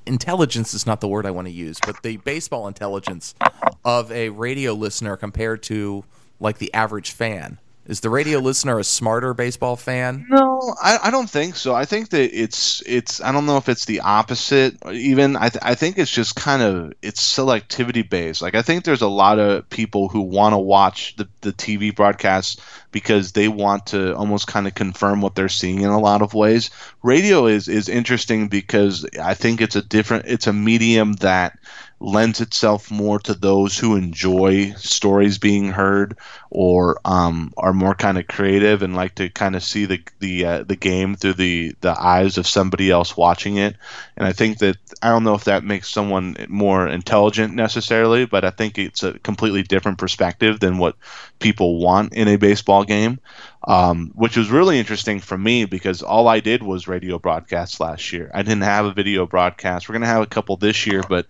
intelligence 0.05 0.73
is 0.73 0.85
not 0.85 1.01
the 1.01 1.07
word 1.07 1.25
I 1.25 1.31
want 1.31 1.47
to 1.47 1.53
use, 1.53 1.79
but 1.85 2.03
the 2.03 2.17
baseball 2.17 2.67
intelligence 2.67 3.35
of 3.83 4.11
a 4.11 4.29
radio 4.29 4.73
listener 4.73 5.17
compared 5.17 5.63
to 5.63 6.05
like 6.39 6.57
the 6.57 6.73
average 6.73 7.11
fan? 7.11 7.59
Is 7.87 7.99
the 7.99 8.09
radio 8.09 8.39
listener 8.39 8.79
a 8.79 8.83
smarter 8.83 9.35
baseball 9.35 9.75
fan? 9.75 10.25
No, 10.27 10.75
I, 10.81 10.97
I 11.03 11.11
don't 11.11 11.29
think 11.29 11.55
so. 11.55 11.75
I 11.75 11.85
think 11.85 12.09
that 12.09 12.35
it's 12.35 12.81
it's 12.83 13.21
I 13.21 13.31
don't 13.31 13.45
know 13.45 13.57
if 13.57 13.69
it's 13.69 13.85
the 13.85 13.99
opposite. 13.99 14.75
Even 14.91 15.35
I 15.35 15.49
th- 15.49 15.61
I 15.61 15.75
think 15.75 15.99
it's 15.99 16.09
just 16.09 16.35
kind 16.35 16.63
of 16.63 16.93
it's 17.03 17.21
selectivity 17.21 18.07
based. 18.09 18.41
Like 18.41 18.55
I 18.55 18.63
think 18.63 18.85
there's 18.85 19.03
a 19.03 19.07
lot 19.07 19.37
of 19.37 19.69
people 19.69 20.09
who 20.09 20.21
want 20.21 20.53
to 20.53 20.57
watch 20.57 21.15
the 21.17 21.27
the 21.41 21.53
TV 21.53 21.95
broadcasts 21.95 22.59
because 22.91 23.33
they 23.33 23.49
want 23.49 23.85
to 23.87 24.15
almost 24.15 24.47
kind 24.47 24.65
of 24.65 24.73
confirm 24.73 25.21
what 25.21 25.35
they're 25.35 25.47
seeing 25.47 25.81
in 25.81 25.89
a 25.89 25.99
lot 25.99 26.23
of 26.23 26.33
ways. 26.33 26.71
Radio 27.03 27.45
is 27.45 27.67
is 27.67 27.87
interesting 27.87 28.47
because 28.47 29.05
I 29.21 29.35
think 29.35 29.61
it's 29.61 29.75
a 29.75 29.83
different 29.83 30.25
it's 30.25 30.47
a 30.47 30.53
medium 30.53 31.13
that 31.17 31.59
lends 32.05 32.39
itself 32.39 32.91
more 32.91 33.17
to 33.19 33.33
those 33.33 33.77
who 33.77 33.95
enjoy 33.95 34.71
stories 34.73 35.39
being 35.39 35.69
heard 35.71 36.15
or 36.51 36.99
um, 37.03 37.51
are 37.57 37.73
more 37.73 37.95
kind 37.95 38.19
of 38.19 38.27
creative 38.27 38.83
and 38.83 38.95
like 38.95 39.15
to 39.15 39.27
kind 39.29 39.55
of 39.55 39.63
see 39.63 39.85
the 39.85 39.99
the 40.19 40.45
uh, 40.45 40.63
the 40.63 40.75
game 40.75 41.15
through 41.15 41.33
the 41.33 41.73
the 41.81 41.99
eyes 41.99 42.37
of 42.37 42.45
somebody 42.47 42.91
else 42.91 43.17
watching 43.17 43.57
it. 43.57 43.75
And 44.15 44.27
I 44.27 44.33
think 44.33 44.59
that 44.59 44.77
I 45.01 45.09
don't 45.09 45.23
know 45.23 45.35
if 45.35 45.45
that 45.45 45.63
makes 45.63 45.89
someone 45.89 46.35
more 46.47 46.87
intelligent 46.87 47.53
necessarily, 47.53 48.25
but 48.25 48.45
I 48.45 48.49
think 48.49 48.77
it's 48.77 49.03
a 49.03 49.19
completely 49.19 49.63
different 49.63 49.97
perspective 49.97 50.59
than 50.59 50.77
what 50.77 50.95
people 51.39 51.79
want 51.79 52.13
in 52.13 52.27
a 52.27 52.37
baseball 52.37 52.83
game 52.83 53.19
um, 53.67 54.11
which 54.13 54.37
was 54.37 54.51
really 54.51 54.77
interesting 54.77 55.19
for 55.19 55.37
me 55.37 55.65
because 55.65 56.03
all 56.03 56.27
I 56.27 56.39
did 56.39 56.61
was 56.61 56.87
radio 56.87 57.17
broadcasts 57.17 57.79
last 57.79 58.13
year. 58.13 58.29
I 58.33 58.43
didn't 58.43 58.61
have 58.61 58.85
a 58.85 58.93
video 58.93 59.25
broadcast. 59.25 59.89
We're 59.89 59.97
to 59.97 60.05
have 60.05 60.21
a 60.21 60.27
couple 60.27 60.55
this 60.57 60.85
year, 60.85 61.01
but 61.09 61.25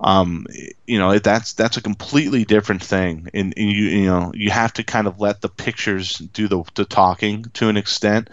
um, 0.00 0.46
you 0.86 0.98
know 0.98 1.18
that's 1.18 1.52
that's 1.52 1.76
a 1.76 1.82
completely 1.82 2.44
different 2.44 2.82
thing, 2.82 3.28
and, 3.34 3.52
and, 3.56 3.70
you 3.70 3.84
you 3.84 4.06
know 4.06 4.32
you 4.34 4.50
have 4.50 4.72
to 4.74 4.82
kind 4.82 5.06
of 5.06 5.20
let 5.20 5.42
the 5.42 5.48
pictures 5.50 6.16
do 6.16 6.48
the, 6.48 6.62
the 6.74 6.86
talking 6.86 7.44
to 7.54 7.68
an 7.68 7.76
extent. 7.76 8.30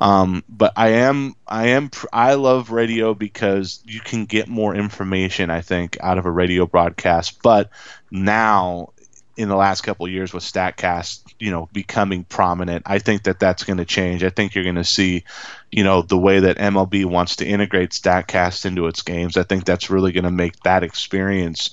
Um, 0.00 0.42
but 0.48 0.72
I 0.76 0.88
am 0.90 1.34
I 1.46 1.68
am 1.68 1.90
I 2.12 2.34
love 2.34 2.70
radio 2.70 3.12
because 3.14 3.82
you 3.84 4.00
can 4.00 4.24
get 4.24 4.48
more 4.48 4.74
information 4.74 5.50
I 5.50 5.60
think 5.60 5.98
out 6.00 6.16
of 6.16 6.24
a 6.24 6.30
radio 6.30 6.66
broadcast. 6.66 7.42
But 7.42 7.70
now 8.10 8.92
in 9.36 9.48
the 9.48 9.56
last 9.56 9.82
couple 9.82 10.06
years 10.08 10.34
with 10.34 10.42
Statcast, 10.42 11.22
you 11.38 11.50
know, 11.50 11.68
becoming 11.72 12.24
prominent, 12.24 12.82
I 12.86 12.98
think 12.98 13.22
that 13.22 13.40
that's 13.40 13.64
going 13.64 13.78
to 13.78 13.84
change. 13.84 14.22
I 14.22 14.30
think 14.30 14.54
you're 14.54 14.64
going 14.64 14.74
to 14.76 14.84
see, 14.84 15.24
you 15.70 15.84
know, 15.84 16.02
the 16.02 16.18
way 16.18 16.40
that 16.40 16.58
MLB 16.58 17.06
wants 17.06 17.36
to 17.36 17.46
integrate 17.46 17.90
Statcast 17.90 18.66
into 18.66 18.86
its 18.86 19.00
games. 19.02 19.36
I 19.38 19.42
think 19.44 19.64
that's 19.64 19.88
really 19.88 20.12
going 20.12 20.24
to 20.24 20.30
make 20.30 20.60
that 20.64 20.82
experience 20.82 21.70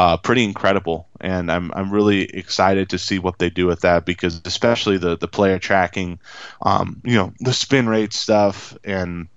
uh, 0.00 0.16
pretty 0.16 0.44
incredible, 0.44 1.06
and 1.20 1.52
I'm 1.52 1.70
I'm 1.74 1.90
really 1.90 2.22
excited 2.22 2.88
to 2.88 2.98
see 2.98 3.18
what 3.18 3.38
they 3.38 3.50
do 3.50 3.66
with 3.66 3.80
that 3.80 4.06
because 4.06 4.40
especially 4.46 4.96
the 4.96 5.18
the 5.18 5.28
player 5.28 5.58
tracking, 5.58 6.18
um, 6.62 7.02
you 7.04 7.16
know, 7.16 7.34
the 7.40 7.52
spin 7.52 7.86
rate 7.88 8.14
stuff 8.14 8.76
and. 8.82 9.28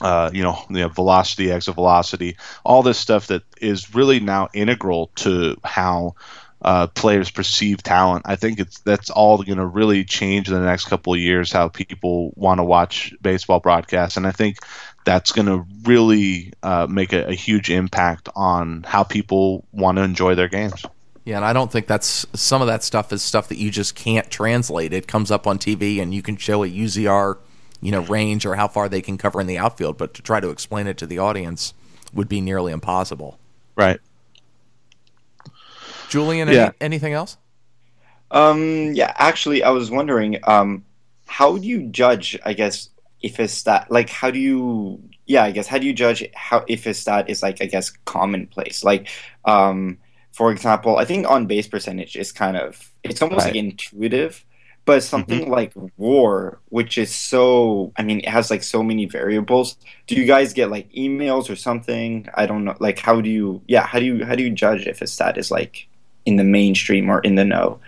Uh, 0.00 0.30
you 0.32 0.44
know, 0.44 0.56
you 0.70 0.76
know, 0.76 0.86
velocity, 0.88 1.50
exit 1.50 1.74
velocity, 1.74 2.36
all 2.64 2.84
this 2.84 2.96
stuff 2.96 3.26
that 3.26 3.42
is 3.60 3.96
really 3.96 4.20
now 4.20 4.48
integral 4.54 5.10
to 5.16 5.56
how 5.64 6.14
uh, 6.62 6.88
players 6.88 7.30
perceive 7.30 7.82
talent. 7.82 8.24
I 8.26 8.36
think 8.36 8.58
it's 8.58 8.80
that's 8.80 9.10
all 9.10 9.42
going 9.42 9.58
to 9.58 9.66
really 9.66 10.04
change 10.04 10.48
in 10.48 10.54
the 10.54 10.60
next 10.60 10.86
couple 10.86 11.12
of 11.12 11.20
years 11.20 11.52
how 11.52 11.68
people 11.68 12.32
want 12.34 12.58
to 12.58 12.64
watch 12.64 13.14
baseball 13.22 13.60
broadcasts, 13.60 14.16
and 14.16 14.26
I 14.26 14.32
think 14.32 14.58
that's 15.04 15.32
going 15.32 15.46
to 15.46 15.64
really 15.84 16.52
uh, 16.62 16.86
make 16.88 17.12
a, 17.12 17.28
a, 17.28 17.32
huge 17.32 17.70
impact 17.70 18.28
on 18.36 18.82
how 18.82 19.04
people 19.04 19.64
want 19.72 19.96
to 19.96 20.02
enjoy 20.02 20.34
their 20.34 20.48
games. 20.48 20.84
Yeah, 21.24 21.36
and 21.36 21.44
I 21.44 21.52
don't 21.52 21.70
think 21.70 21.86
that's 21.86 22.26
some 22.34 22.60
of 22.60 22.66
that 22.66 22.82
stuff 22.82 23.12
is 23.12 23.22
stuff 23.22 23.48
that 23.48 23.58
you 23.58 23.70
just 23.70 23.94
can't 23.94 24.28
translate. 24.30 24.92
It 24.92 25.06
comes 25.06 25.30
up 25.30 25.46
on 25.46 25.58
TV, 25.58 26.00
and 26.02 26.12
you 26.12 26.22
can 26.22 26.36
show 26.36 26.64
a 26.64 26.68
UZR, 26.68 27.38
you 27.80 27.92
know, 27.92 28.00
range 28.02 28.44
or 28.44 28.56
how 28.56 28.66
far 28.66 28.88
they 28.88 29.00
can 29.00 29.16
cover 29.16 29.40
in 29.40 29.46
the 29.46 29.58
outfield, 29.58 29.96
but 29.96 30.14
to 30.14 30.22
try 30.22 30.40
to 30.40 30.50
explain 30.50 30.86
it 30.86 30.98
to 30.98 31.06
the 31.06 31.18
audience 31.18 31.74
would 32.12 32.28
be 32.28 32.40
nearly 32.40 32.72
impossible. 32.72 33.38
Right. 33.76 34.00
Julien, 36.08 36.48
yeah. 36.48 36.66
any, 36.66 36.74
anything 36.80 37.12
else? 37.12 37.36
Um, 38.30 38.92
yeah, 38.94 39.12
actually, 39.16 39.62
I 39.62 39.70
was 39.70 39.90
wondering, 39.90 40.38
um, 40.44 40.84
how 41.26 41.56
do 41.56 41.66
you 41.66 41.84
judge? 41.84 42.38
I 42.44 42.52
guess 42.52 42.90
if 43.22 43.38
a 43.38 43.48
stat, 43.48 43.90
like, 43.90 44.10
how 44.10 44.30
do 44.30 44.38
you? 44.38 45.02
Yeah, 45.26 45.44
I 45.44 45.50
guess 45.50 45.66
how 45.66 45.78
do 45.78 45.86
you 45.86 45.92
judge 45.92 46.24
how 46.34 46.64
if 46.68 46.86
a 46.86 46.94
stat 46.94 47.28
is 47.28 47.42
like, 47.42 47.62
I 47.62 47.66
guess, 47.66 47.90
commonplace? 48.04 48.82
Like, 48.82 49.08
um, 49.44 49.98
for 50.32 50.50
example, 50.52 50.96
I 50.96 51.04
think 51.04 51.28
on 51.28 51.46
base 51.46 51.68
percentage 51.68 52.16
is 52.16 52.32
kind 52.32 52.56
of 52.56 52.92
it's 53.02 53.20
almost 53.22 53.44
right. 53.44 53.54
like 53.54 53.56
intuitive, 53.56 54.44
but 54.84 55.02
something 55.02 55.42
mm-hmm. 55.42 55.50
like 55.50 55.72
WAR, 55.96 56.60
which 56.70 56.96
is 56.96 57.14
so, 57.14 57.92
I 57.96 58.02
mean, 58.02 58.20
it 58.20 58.28
has 58.28 58.50
like 58.50 58.62
so 58.62 58.82
many 58.82 59.04
variables. 59.04 59.76
Do 60.06 60.14
you 60.14 60.24
guys 60.24 60.54
get 60.54 60.70
like 60.70 60.90
emails 60.92 61.50
or 61.50 61.56
something? 61.56 62.28
I 62.34 62.46
don't 62.46 62.64
know. 62.64 62.76
Like, 62.78 62.98
how 62.98 63.20
do 63.20 63.28
you? 63.28 63.62
Yeah, 63.68 63.86
how 63.86 63.98
do 63.98 64.06
you 64.06 64.24
how 64.24 64.34
do 64.34 64.42
you 64.42 64.50
judge 64.50 64.86
if 64.86 65.02
a 65.02 65.06
stat 65.06 65.36
is 65.36 65.50
like 65.50 65.88
in 66.28 66.36
the 66.36 66.44
mainstream 66.44 67.10
or 67.10 67.20
in 67.20 67.34
the 67.34 67.44
know? 67.44 67.80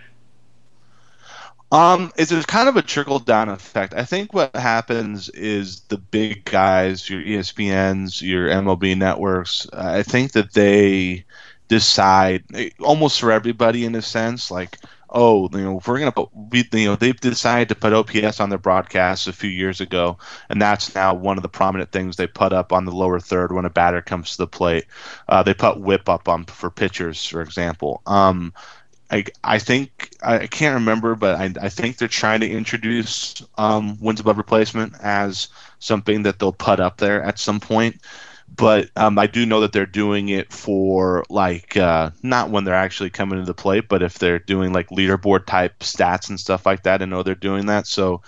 Um, 1.71 2.11
it's 2.17 2.45
kind 2.47 2.67
of 2.67 2.75
a 2.75 2.81
trickle 2.81 3.19
down 3.19 3.47
effect. 3.47 3.93
I 3.93 4.03
think 4.03 4.33
what 4.33 4.53
happens 4.53 5.29
is 5.29 5.79
the 5.87 5.97
big 5.97 6.43
guys, 6.43 7.09
your 7.09 7.21
ESPNs, 7.21 8.21
your 8.21 8.49
MLB 8.49 8.97
networks. 8.97 9.67
I 9.71 10.03
think 10.03 10.33
that 10.33 10.51
they 10.51 11.23
decide 11.69 12.43
almost 12.81 13.21
for 13.21 13.31
everybody 13.31 13.85
in 13.85 13.95
a 13.95 14.01
sense, 14.01 14.51
like 14.51 14.79
oh, 15.11 15.49
you 15.51 15.61
know, 15.61 15.81
we're 15.85 15.99
gonna 15.99 16.11
put, 16.11 16.29
you 16.53 16.85
know, 16.85 16.95
they've 16.95 17.19
decided 17.19 17.69
to 17.69 17.75
put 17.75 17.93
OPS 17.93 18.39
on 18.39 18.49
their 18.49 18.57
broadcasts 18.57 19.27
a 19.27 19.33
few 19.33 19.49
years 19.49 19.81
ago, 19.81 20.17
and 20.49 20.61
that's 20.61 20.95
now 20.95 21.13
one 21.13 21.37
of 21.37 21.43
the 21.43 21.49
prominent 21.49 21.91
things 21.91 22.15
they 22.15 22.27
put 22.27 22.53
up 22.53 22.71
on 22.71 22.85
the 22.85 22.91
lower 22.91 23.19
third 23.19 23.51
when 23.51 23.65
a 23.65 23.69
batter 23.69 24.01
comes 24.01 24.31
to 24.31 24.37
the 24.37 24.47
plate. 24.47 24.85
Uh, 25.27 25.43
they 25.43 25.53
put 25.53 25.79
WHIP 25.79 26.07
up 26.09 26.27
on 26.29 26.45
for 26.45 26.69
pitchers, 26.69 27.25
for 27.25 27.41
example. 27.41 28.01
Um, 28.05 28.53
I, 29.11 29.25
I 29.43 29.59
think 29.59 30.11
I 30.23 30.47
can't 30.47 30.75
remember, 30.75 31.15
but 31.15 31.35
I, 31.35 31.53
I 31.61 31.69
think 31.69 31.97
they're 31.97 32.07
trying 32.07 32.39
to 32.39 32.49
introduce 32.49 33.43
um, 33.57 33.99
wins 33.99 34.21
above 34.21 34.37
replacement 34.37 34.93
as 35.01 35.49
something 35.79 36.23
that 36.23 36.39
they'll 36.39 36.53
put 36.53 36.79
up 36.79 36.97
there 36.97 37.21
at 37.21 37.37
some 37.37 37.59
point 37.59 37.99
but 38.55 38.89
um, 38.95 39.17
I 39.17 39.27
do 39.27 39.45
know 39.45 39.61
that 39.61 39.71
they're 39.71 39.85
doing 39.85 40.29
it 40.29 40.51
for 40.51 41.23
like 41.29 41.77
uh, 41.77 42.11
not 42.21 42.49
when 42.49 42.63
they're 42.63 42.73
actually 42.73 43.09
coming 43.09 43.39
into 43.39 43.53
plate, 43.53 43.87
but 43.87 44.03
if 44.03 44.19
they're 44.19 44.39
doing 44.39 44.73
like 44.73 44.89
leaderboard 44.89 45.45
type 45.45 45.79
stats 45.79 46.29
and 46.29 46.39
stuff 46.39 46.65
like 46.65 46.83
that. 46.83 47.01
I 47.01 47.05
know 47.05 47.23
they're 47.23 47.35
doing 47.35 47.67
that. 47.67 47.87
So, 47.87 48.21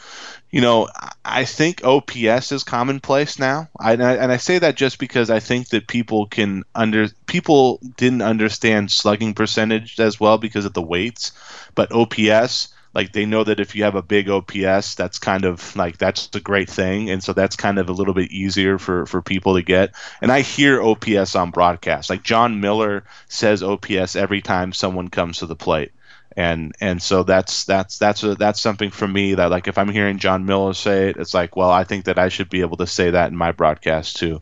you 0.50 0.62
know, 0.62 0.88
I 1.26 1.46
think 1.46 1.84
OPS 1.84 2.52
is 2.52 2.64
commonplace 2.64 3.38
now, 3.38 3.70
I, 3.80 3.94
and, 3.94 4.04
I, 4.04 4.14
and 4.16 4.32
I 4.32 4.38
say 4.38 4.60
that 4.60 4.76
just 4.76 4.98
because 4.98 5.30
I 5.30 5.40
think 5.40 5.70
that 5.70 5.88
people 5.88 6.28
can 6.28 6.64
under 6.74 7.10
people 7.26 7.80
didn't 7.98 8.22
understand 8.22 8.92
slugging 8.92 9.34
percentage 9.34 10.00
as 10.00 10.20
well 10.20 10.38
because 10.38 10.66
of 10.66 10.74
the 10.74 10.82
weights, 10.82 11.32
but 11.76 11.92
OPS 11.92 12.70
like 12.94 13.12
they 13.12 13.26
know 13.26 13.44
that 13.44 13.60
if 13.60 13.76
you 13.76 13.84
have 13.84 13.96
a 13.96 14.02
big 14.02 14.30
OPS, 14.30 14.96
that's 14.96 15.20
kind 15.20 15.46
of 15.46 15.76
like 15.76 15.98
that's 15.98 16.30
a 16.34 16.40
great 16.40 16.70
thing, 16.70 17.10
and 17.10 17.24
so 17.24 17.34
that's 17.34 17.56
kind 17.56 17.80
of 17.80 17.90
a 17.90 17.94
little 17.94 18.14
bit 18.14 18.32
easier 18.32 18.78
for 18.78 19.06
for 19.06 19.22
people 19.22 19.56
to 19.56 19.62
get. 19.62 19.94
And 20.22 20.32
I 20.32 20.42
hear 20.42 20.82
OPS 20.82 21.36
on 21.36 21.52
broadcast, 21.52 22.10
like 22.10 22.24
Jon 22.24 22.60
Miller 22.60 23.04
says 23.28 23.64
OPS 23.64 24.16
every 24.16 24.42
time 24.42 24.74
someone 24.74 25.10
comes 25.10 25.40
to 25.40 25.46
the 25.46 25.56
plate 25.56 25.92
and 26.36 26.74
and 26.80 27.02
so 27.02 27.24
that's 27.24 27.66
that's 27.66 27.98
that's 27.98 28.24
a, 28.24 28.36
that's 28.36 28.62
something 28.62 28.90
for 28.90 29.08
me 29.08 29.36
that 29.36 29.52
like 29.52 29.68
if 29.68 29.78
I'm 29.78 29.90
hearing 29.90 30.18
Jon 30.18 30.46
Miller 30.46 30.74
say 30.74 31.10
it, 31.10 31.18
it's 31.18 31.34
like 31.34 31.56
well 31.56 31.70
I 31.70 31.84
think 31.84 32.06
that 32.06 32.18
I 32.18 32.30
should 32.30 32.50
be 32.50 32.62
able 32.62 32.78
to 32.78 32.88
say 32.88 33.12
that 33.12 33.30
in 33.30 33.38
my 33.38 33.52
broadcast 33.52 34.18
too, 34.18 34.42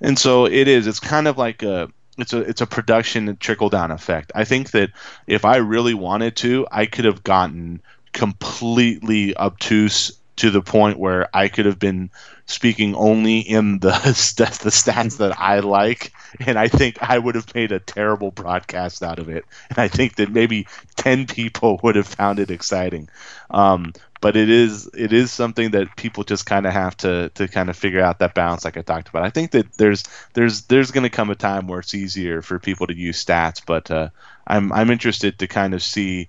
and 0.00 0.18
so 0.18 0.46
it 0.46 0.68
is. 0.68 0.86
It's 0.86 1.00
kind 1.00 1.28
of 1.28 1.38
like 1.38 1.62
a 1.62 1.90
it's 2.18 2.32
a 2.32 2.38
it's 2.38 2.60
a 2.60 2.66
production 2.66 3.36
trickle 3.38 3.68
down 3.68 3.90
effect. 3.90 4.32
I 4.34 4.44
think 4.44 4.72
that 4.72 4.90
if 5.26 5.44
I 5.44 5.56
really 5.56 5.94
wanted 5.94 6.36
to, 6.36 6.66
I 6.70 6.86
could 6.86 7.04
have 7.04 7.22
gotten 7.22 7.80
completely 8.12 9.36
obtuse 9.36 10.12
to 10.36 10.50
the 10.50 10.62
point 10.62 10.98
where 10.98 11.28
I 11.34 11.48
could 11.48 11.66
have 11.66 11.78
been 11.78 12.10
speaking 12.46 12.94
only 12.94 13.40
in 13.40 13.78
the 13.80 13.90
the 13.90 14.70
stats 14.70 15.18
that 15.18 15.38
I 15.38 15.60
like, 15.60 16.12
and 16.46 16.58
I 16.58 16.68
think 16.68 16.98
I 17.02 17.18
would 17.18 17.34
have 17.34 17.54
made 17.54 17.72
a 17.72 17.80
terrible 17.80 18.30
broadcast 18.30 19.02
out 19.02 19.18
of 19.18 19.28
it. 19.28 19.44
And 19.68 19.78
I 19.78 19.88
think 19.88 20.16
that 20.16 20.30
maybe 20.30 20.66
ten 20.96 21.26
people 21.26 21.80
would 21.82 21.96
have 21.96 22.06
found 22.06 22.38
it 22.38 22.50
exciting. 22.50 23.08
Um, 23.50 23.92
but 24.20 24.36
it 24.36 24.50
is 24.50 24.88
it 24.94 25.12
is 25.12 25.30
something 25.30 25.70
that 25.72 25.96
people 25.96 26.24
just 26.24 26.46
kind 26.46 26.66
of 26.66 26.72
have 26.72 26.96
to 26.98 27.30
to 27.34 27.48
kind 27.48 27.70
of 27.70 27.76
figure 27.76 28.00
out 28.00 28.18
that 28.18 28.34
balance, 28.34 28.64
like 28.64 28.76
I 28.76 28.82
talked 28.82 29.08
about. 29.08 29.24
I 29.24 29.30
think 29.30 29.52
that 29.52 29.72
there's 29.78 30.04
there's 30.34 30.62
there's 30.62 30.90
going 30.90 31.04
to 31.04 31.10
come 31.10 31.30
a 31.30 31.34
time 31.34 31.66
where 31.66 31.80
it's 31.80 31.94
easier 31.94 32.42
for 32.42 32.58
people 32.58 32.86
to 32.86 32.96
use 32.96 33.24
stats, 33.24 33.62
but 33.64 33.90
uh, 33.90 34.08
I'm 34.46 34.72
I'm 34.72 34.90
interested 34.90 35.38
to 35.38 35.46
kind 35.46 35.74
of 35.74 35.82
see 35.82 36.28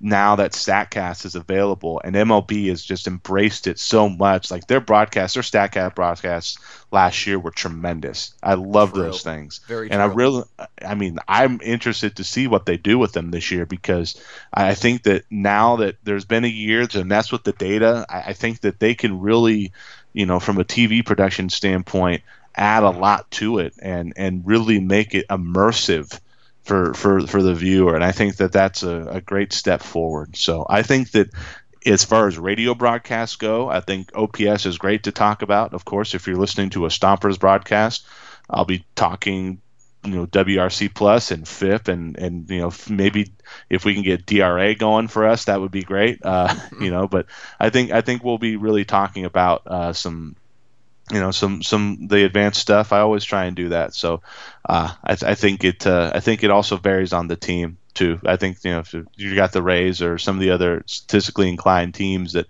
now 0.00 0.36
that 0.36 0.52
Statcast 0.52 1.24
is 1.24 1.34
available 1.34 2.00
and 2.04 2.14
MLB 2.14 2.68
has 2.68 2.82
just 2.82 3.06
embraced 3.06 3.66
it 3.66 3.78
so 3.78 4.08
much. 4.08 4.50
Like 4.50 4.66
their 4.66 4.80
broadcasts, 4.80 5.34
their 5.34 5.42
Statcast 5.42 5.94
broadcasts 5.94 6.58
last 6.92 7.26
year 7.26 7.38
were 7.38 7.50
tremendous. 7.50 8.34
I 8.42 8.54
love 8.54 8.92
true. 8.92 9.04
those 9.04 9.22
things. 9.22 9.60
Very 9.66 9.90
and 9.90 10.00
true. 10.00 10.10
I 10.10 10.14
really, 10.14 10.44
I 10.84 10.94
mean, 10.94 11.18
I'm 11.26 11.60
interested 11.62 12.16
to 12.16 12.24
see 12.24 12.46
what 12.46 12.66
they 12.66 12.76
do 12.76 12.98
with 12.98 13.12
them 13.12 13.30
this 13.30 13.50
year 13.50 13.64
because 13.64 14.20
I 14.52 14.74
think 14.74 15.04
that 15.04 15.24
now 15.30 15.76
that 15.76 15.96
there's 16.04 16.26
been 16.26 16.44
a 16.44 16.48
year 16.48 16.86
to 16.88 17.04
mess 17.04 17.32
with 17.32 17.44
the 17.44 17.52
data, 17.52 18.04
I, 18.08 18.18
I 18.18 18.32
think 18.34 18.60
that 18.60 18.80
they 18.80 18.94
can 18.94 19.20
really, 19.20 19.72
you 20.12 20.26
know, 20.26 20.40
from 20.40 20.58
a 20.58 20.64
TV 20.64 21.04
production 21.04 21.48
standpoint, 21.48 22.22
add 22.54 22.82
a 22.82 22.90
lot 22.90 23.30
to 23.30 23.58
it 23.58 23.74
and 23.82 24.14
and 24.16 24.46
really 24.46 24.80
make 24.80 25.14
it 25.14 25.28
immersive 25.28 26.18
for 26.66 26.94
for 26.94 27.26
for 27.26 27.42
the 27.42 27.54
viewer, 27.54 27.94
and 27.94 28.04
I 28.04 28.10
think 28.10 28.36
that 28.36 28.52
that's 28.52 28.82
a, 28.82 29.06
a 29.08 29.20
great 29.20 29.52
step 29.52 29.82
forward. 29.82 30.36
So 30.36 30.66
I 30.68 30.82
think 30.82 31.12
that 31.12 31.30
as 31.86 32.04
far 32.04 32.26
as 32.26 32.36
radio 32.36 32.74
broadcasts 32.74 33.36
go, 33.36 33.68
I 33.68 33.78
think 33.80 34.10
OPS 34.16 34.66
is 34.66 34.76
great 34.76 35.04
to 35.04 35.12
talk 35.12 35.42
about. 35.42 35.74
Of 35.74 35.84
course, 35.84 36.14
if 36.14 36.26
you're 36.26 36.36
listening 36.36 36.70
to 36.70 36.84
a 36.84 36.88
Stompers 36.88 37.38
broadcast, 37.38 38.04
I'll 38.50 38.64
be 38.64 38.84
talking, 38.96 39.60
you 40.04 40.10
know, 40.10 40.26
WRC 40.26 40.92
plus 40.92 41.30
and 41.30 41.46
FIP, 41.46 41.86
and 41.86 42.18
and 42.18 42.50
you 42.50 42.58
know 42.58 42.72
maybe 42.90 43.32
if 43.70 43.84
we 43.84 43.94
can 43.94 44.02
get 44.02 44.26
DRA 44.26 44.74
going 44.74 45.06
for 45.06 45.24
us, 45.24 45.44
that 45.44 45.60
would 45.60 45.70
be 45.70 45.84
great. 45.84 46.18
Uh, 46.24 46.52
you 46.80 46.90
know, 46.90 47.06
but 47.06 47.26
I 47.60 47.70
think 47.70 47.92
I 47.92 48.00
think 48.00 48.24
we'll 48.24 48.38
be 48.38 48.56
really 48.56 48.84
talking 48.84 49.24
about 49.24 49.62
uh, 49.68 49.92
some 49.92 50.34
you 51.12 51.20
know 51.20 51.30
some 51.30 51.62
some 51.62 52.08
the 52.08 52.24
advanced 52.24 52.60
stuff 52.60 52.92
i 52.92 52.98
always 52.98 53.24
try 53.24 53.44
and 53.44 53.56
do 53.56 53.68
that. 53.68 53.94
So 53.94 54.22
uh, 54.68 54.92
I, 55.04 55.14
th- 55.14 55.30
I, 55.30 55.34
think 55.34 55.62
it 55.62 55.86
uh, 55.86 56.10
i 56.14 56.20
think 56.20 56.42
it 56.42 56.50
also 56.50 56.76
varies 56.76 57.12
on 57.12 57.28
the 57.28 57.36
team 57.36 57.78
too. 57.96 58.20
I 58.24 58.36
think 58.36 58.58
you 58.62 58.70
know 58.70 58.80
if 58.80 58.94
you 59.16 59.34
got 59.34 59.52
the 59.52 59.62
rays 59.62 60.02
or 60.02 60.18
some 60.18 60.36
of 60.36 60.40
the 60.40 60.50
other 60.50 60.84
statistically 60.86 61.48
inclined 61.48 61.94
teams 61.94 62.32
that 62.34 62.46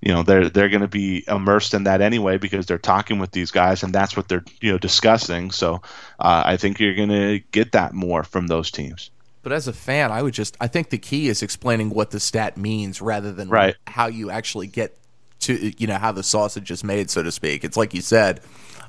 you 0.00 0.12
know 0.12 0.22
they're 0.22 0.48
they're 0.48 0.68
going 0.68 0.82
to 0.82 0.88
be 0.88 1.24
immersed 1.26 1.74
in 1.74 1.84
that 1.84 2.00
anyway 2.00 2.38
because 2.38 2.66
they're 2.66 2.78
talking 2.78 3.18
with 3.18 3.32
these 3.32 3.50
guys 3.50 3.82
and 3.82 3.92
that's 3.92 4.16
what 4.16 4.28
they're 4.28 4.44
you 4.60 4.70
know 4.70 4.78
discussing. 4.78 5.50
So 5.50 5.76
uh, 6.20 6.42
i 6.44 6.56
think 6.56 6.78
you're 6.78 6.94
going 6.94 7.08
to 7.08 7.40
get 7.50 7.72
that 7.72 7.94
more 7.94 8.22
from 8.22 8.46
those 8.46 8.70
teams. 8.70 9.10
But 9.42 9.52
as 9.52 9.66
a 9.66 9.72
fan 9.72 10.12
i 10.12 10.22
would 10.22 10.34
just 10.34 10.56
i 10.60 10.68
think 10.68 10.90
the 10.90 10.98
key 10.98 11.28
is 11.28 11.42
explaining 11.42 11.90
what 11.90 12.10
the 12.10 12.20
stat 12.20 12.56
means 12.56 13.02
rather 13.02 13.32
than 13.32 13.48
right. 13.48 13.74
how 13.88 14.06
you 14.06 14.30
actually 14.30 14.68
get 14.68 14.96
to 15.42 15.72
you 15.78 15.86
know 15.86 15.98
how 15.98 16.12
the 16.12 16.22
sausage 16.22 16.70
is 16.70 16.82
made, 16.84 17.10
so 17.10 17.22
to 17.22 17.32
speak. 17.32 17.64
It's 17.64 17.76
like 17.76 17.94
you 17.94 18.00
said, 18.00 18.40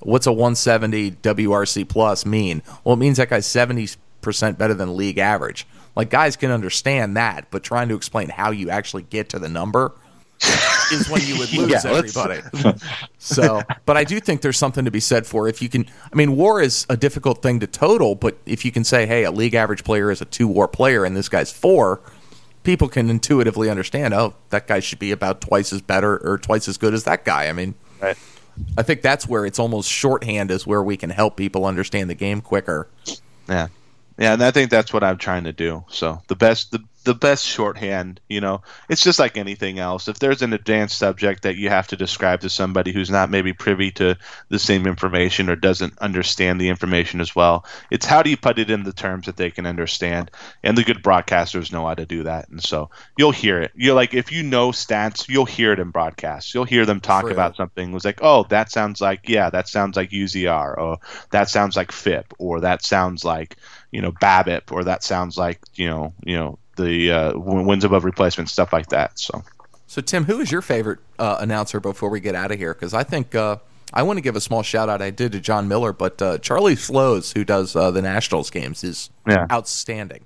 what's 0.01 0.27
a 0.27 0.31
170 0.31 1.11
WRC 1.11 1.87
plus 1.87 2.25
mean? 2.25 2.61
Well, 2.83 2.93
it 2.93 2.99
means 2.99 3.17
that 3.17 3.29
guy's 3.29 3.45
70 3.45 3.89
percent 4.21 4.57
better 4.57 4.73
than 4.73 4.97
league 4.97 5.17
average. 5.17 5.67
Like 5.95 6.09
guys 6.09 6.35
can 6.35 6.49
understand 6.49 7.17
that, 7.17 7.51
but 7.51 7.63
trying 7.63 7.89
to 7.89 7.95
explain 7.95 8.29
how 8.29 8.51
you 8.51 8.69
actually 8.69 9.03
get 9.03 9.29
to 9.29 9.39
the 9.39 9.49
number 9.49 9.93
is 10.91 11.09
when 11.09 11.21
you 11.21 11.37
would 11.37 11.53
lose 11.53 11.83
yeah, 11.83 11.91
everybody. 11.91 12.41
so, 13.17 13.61
but 13.85 13.95
I 13.95 14.03
do 14.03 14.19
think 14.19 14.41
there's 14.41 14.57
something 14.57 14.85
to 14.85 14.91
be 14.91 14.99
said 14.99 15.25
for 15.27 15.47
if 15.47 15.61
you 15.61 15.69
can. 15.69 15.85
I 16.11 16.15
mean, 16.15 16.35
WAR 16.35 16.61
is 16.61 16.85
a 16.89 16.97
difficult 16.97 17.41
thing 17.41 17.59
to 17.59 17.67
total, 17.67 18.15
but 18.15 18.37
if 18.45 18.65
you 18.65 18.71
can 18.71 18.83
say, 18.83 19.05
hey, 19.05 19.23
a 19.23 19.31
league 19.31 19.53
average 19.53 19.83
player 19.83 20.09
is 20.09 20.21
a 20.21 20.25
two 20.25 20.47
WAR 20.47 20.67
player 20.67 21.05
and 21.05 21.15
this 21.15 21.29
guy's 21.29 21.51
four, 21.51 22.01
people 22.63 22.87
can 22.87 23.09
intuitively 23.09 23.69
understand, 23.69 24.13
oh, 24.13 24.35
that 24.49 24.67
guy 24.67 24.79
should 24.79 24.99
be 24.99 25.11
about 25.11 25.41
twice 25.41 25.71
as 25.73 25.81
better 25.81 26.17
or 26.17 26.37
twice 26.37 26.67
as 26.67 26.77
good 26.77 26.93
as 26.93 27.03
that 27.03 27.25
guy. 27.25 27.47
I 27.47 27.53
mean, 27.53 27.75
right. 28.01 28.17
I 28.77 28.83
think 28.83 29.01
that's 29.01 29.27
where 29.27 29.45
it's 29.45 29.59
almost 29.59 29.89
shorthand 29.89 30.51
is 30.51 30.65
where 30.65 30.83
we 30.83 30.97
can 30.97 31.09
help 31.09 31.37
people 31.37 31.65
understand 31.65 32.09
the 32.09 32.15
game 32.15 32.41
quicker. 32.41 32.87
Yeah. 33.47 33.67
Yeah, 34.17 34.33
and 34.33 34.43
I 34.43 34.51
think 34.51 34.69
that's 34.69 34.93
what 34.93 35.03
I'm 35.03 35.17
trying 35.17 35.43
to 35.45 35.53
do. 35.53 35.83
So 35.89 36.21
the 36.27 36.35
best 36.35 36.71
the 36.71 36.83
the 37.03 37.13
best 37.13 37.45
shorthand, 37.45 38.19
you 38.29 38.39
know, 38.39 38.61
it's 38.89 39.03
just 39.03 39.19
like 39.19 39.37
anything 39.37 39.79
else. 39.79 40.07
If 40.07 40.19
there's 40.19 40.41
an 40.41 40.53
advanced 40.53 40.97
subject 40.97 41.43
that 41.43 41.57
you 41.57 41.69
have 41.69 41.87
to 41.87 41.97
describe 41.97 42.41
to 42.41 42.49
somebody 42.49 42.91
who's 42.91 43.09
not 43.09 43.29
maybe 43.29 43.53
privy 43.53 43.91
to 43.91 44.17
the 44.49 44.59
same 44.59 44.87
information 44.87 45.49
or 45.49 45.55
doesn't 45.55 45.97
understand 45.99 46.59
the 46.59 46.69
information 46.69 47.19
as 47.19 47.35
well, 47.35 47.65
it's 47.91 48.05
how 48.05 48.23
do 48.23 48.29
you 48.29 48.37
put 48.37 48.59
it 48.59 48.69
in 48.69 48.83
the 48.83 48.93
terms 48.93 49.25
that 49.25 49.37
they 49.37 49.51
can 49.51 49.65
understand? 49.65 50.31
And 50.63 50.77
the 50.77 50.83
good 50.83 51.03
broadcasters 51.03 51.71
know 51.71 51.85
how 51.85 51.93
to 51.93 52.05
do 52.05 52.23
that. 52.23 52.49
And 52.49 52.63
so 52.63 52.89
you'll 53.17 53.31
hear 53.31 53.61
it. 53.61 53.71
You're 53.75 53.95
like, 53.95 54.13
if 54.13 54.31
you 54.31 54.43
know 54.43 54.71
stats, 54.71 55.27
you'll 55.27 55.45
hear 55.45 55.73
it 55.73 55.79
in 55.79 55.89
broadcasts. 55.89 56.53
You'll 56.53 56.63
hear 56.63 56.85
them 56.85 57.01
talk 57.01 57.23
True. 57.23 57.33
about 57.33 57.55
something. 57.55 57.89
It 57.89 57.93
was 57.93 58.05
like, 58.05 58.19
oh, 58.21 58.45
that 58.49 58.71
sounds 58.71 59.01
like, 59.01 59.27
yeah, 59.27 59.49
that 59.49 59.67
sounds 59.67 59.97
like 59.97 60.11
UZR, 60.11 60.77
or 60.77 60.99
that 61.31 61.49
sounds 61.49 61.75
like 61.75 61.91
FIP, 61.91 62.33
or 62.39 62.61
that 62.61 62.83
sounds 62.83 63.25
like, 63.25 63.57
you 63.91 64.01
know, 64.01 64.11
BABIP, 64.11 64.71
or 64.71 64.85
that 64.85 65.03
sounds 65.03 65.37
like, 65.37 65.59
you 65.75 65.87
know, 65.87 66.13
you 66.25 66.35
know, 66.35 66.57
the 66.75 67.11
uh, 67.11 67.37
wins 67.37 67.83
above 67.83 68.05
replacement 68.05 68.49
stuff 68.49 68.73
like 68.73 68.87
that. 68.87 69.19
So, 69.19 69.43
so 69.87 70.01
Tim, 70.01 70.25
who 70.25 70.39
is 70.39 70.51
your 70.51 70.61
favorite 70.61 70.99
uh, 71.19 71.37
announcer 71.39 71.79
before 71.79 72.09
we 72.09 72.19
get 72.19 72.35
out 72.35 72.51
of 72.51 72.57
here? 72.57 72.73
Because 72.73 72.93
I 72.93 73.03
think 73.03 73.35
uh, 73.35 73.57
I 73.93 74.03
want 74.03 74.17
to 74.17 74.21
give 74.21 74.35
a 74.35 74.41
small 74.41 74.63
shout 74.63 74.89
out. 74.89 75.01
I 75.01 75.11
did 75.11 75.31
to 75.33 75.39
Jon 75.39 75.67
Miller, 75.67 75.93
but 75.93 76.21
uh, 76.21 76.37
Charlie 76.39 76.75
Slowes, 76.75 77.33
who 77.33 77.43
does 77.43 77.75
uh, 77.75 77.91
the 77.91 78.01
Nationals 78.01 78.49
games, 78.49 78.83
is 78.83 79.09
yeah. 79.27 79.45
outstanding. 79.51 80.25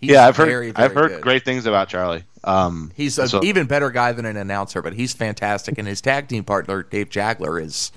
He's 0.00 0.10
yeah, 0.10 0.26
I've 0.26 0.36
heard 0.36 0.46
very, 0.46 0.70
very 0.72 0.84
I've 0.84 0.94
heard 0.94 1.08
good. 1.08 1.22
great 1.22 1.44
things 1.44 1.64
about 1.66 1.88
Charlie. 1.88 2.24
Um, 2.42 2.92
he's 2.94 3.18
an 3.18 3.28
so, 3.28 3.42
even 3.42 3.66
better 3.66 3.90
guy 3.90 4.12
than 4.12 4.26
an 4.26 4.36
announcer, 4.36 4.82
but 4.82 4.92
he's 4.92 5.14
fantastic. 5.14 5.78
And 5.78 5.88
his 5.88 6.00
tag 6.00 6.28
team 6.28 6.44
partner 6.44 6.82
Dave 6.82 7.08
Jageler 7.08 7.62
is 7.62 7.90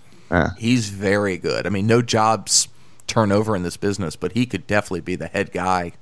he's 0.58 0.90
very 0.90 1.38
good. 1.38 1.68
I 1.68 1.70
mean, 1.70 1.88
no 1.88 2.02
jobs 2.02 2.70
turn 3.08 3.32
over 3.32 3.56
in 3.56 3.64
this 3.64 3.78
business, 3.78 4.16
but 4.16 4.34
he 4.34 4.46
could 4.46 4.68
definitely 4.68 5.02
be 5.02 5.16
the 5.16 5.28
head 5.28 5.52
guy 5.52 5.94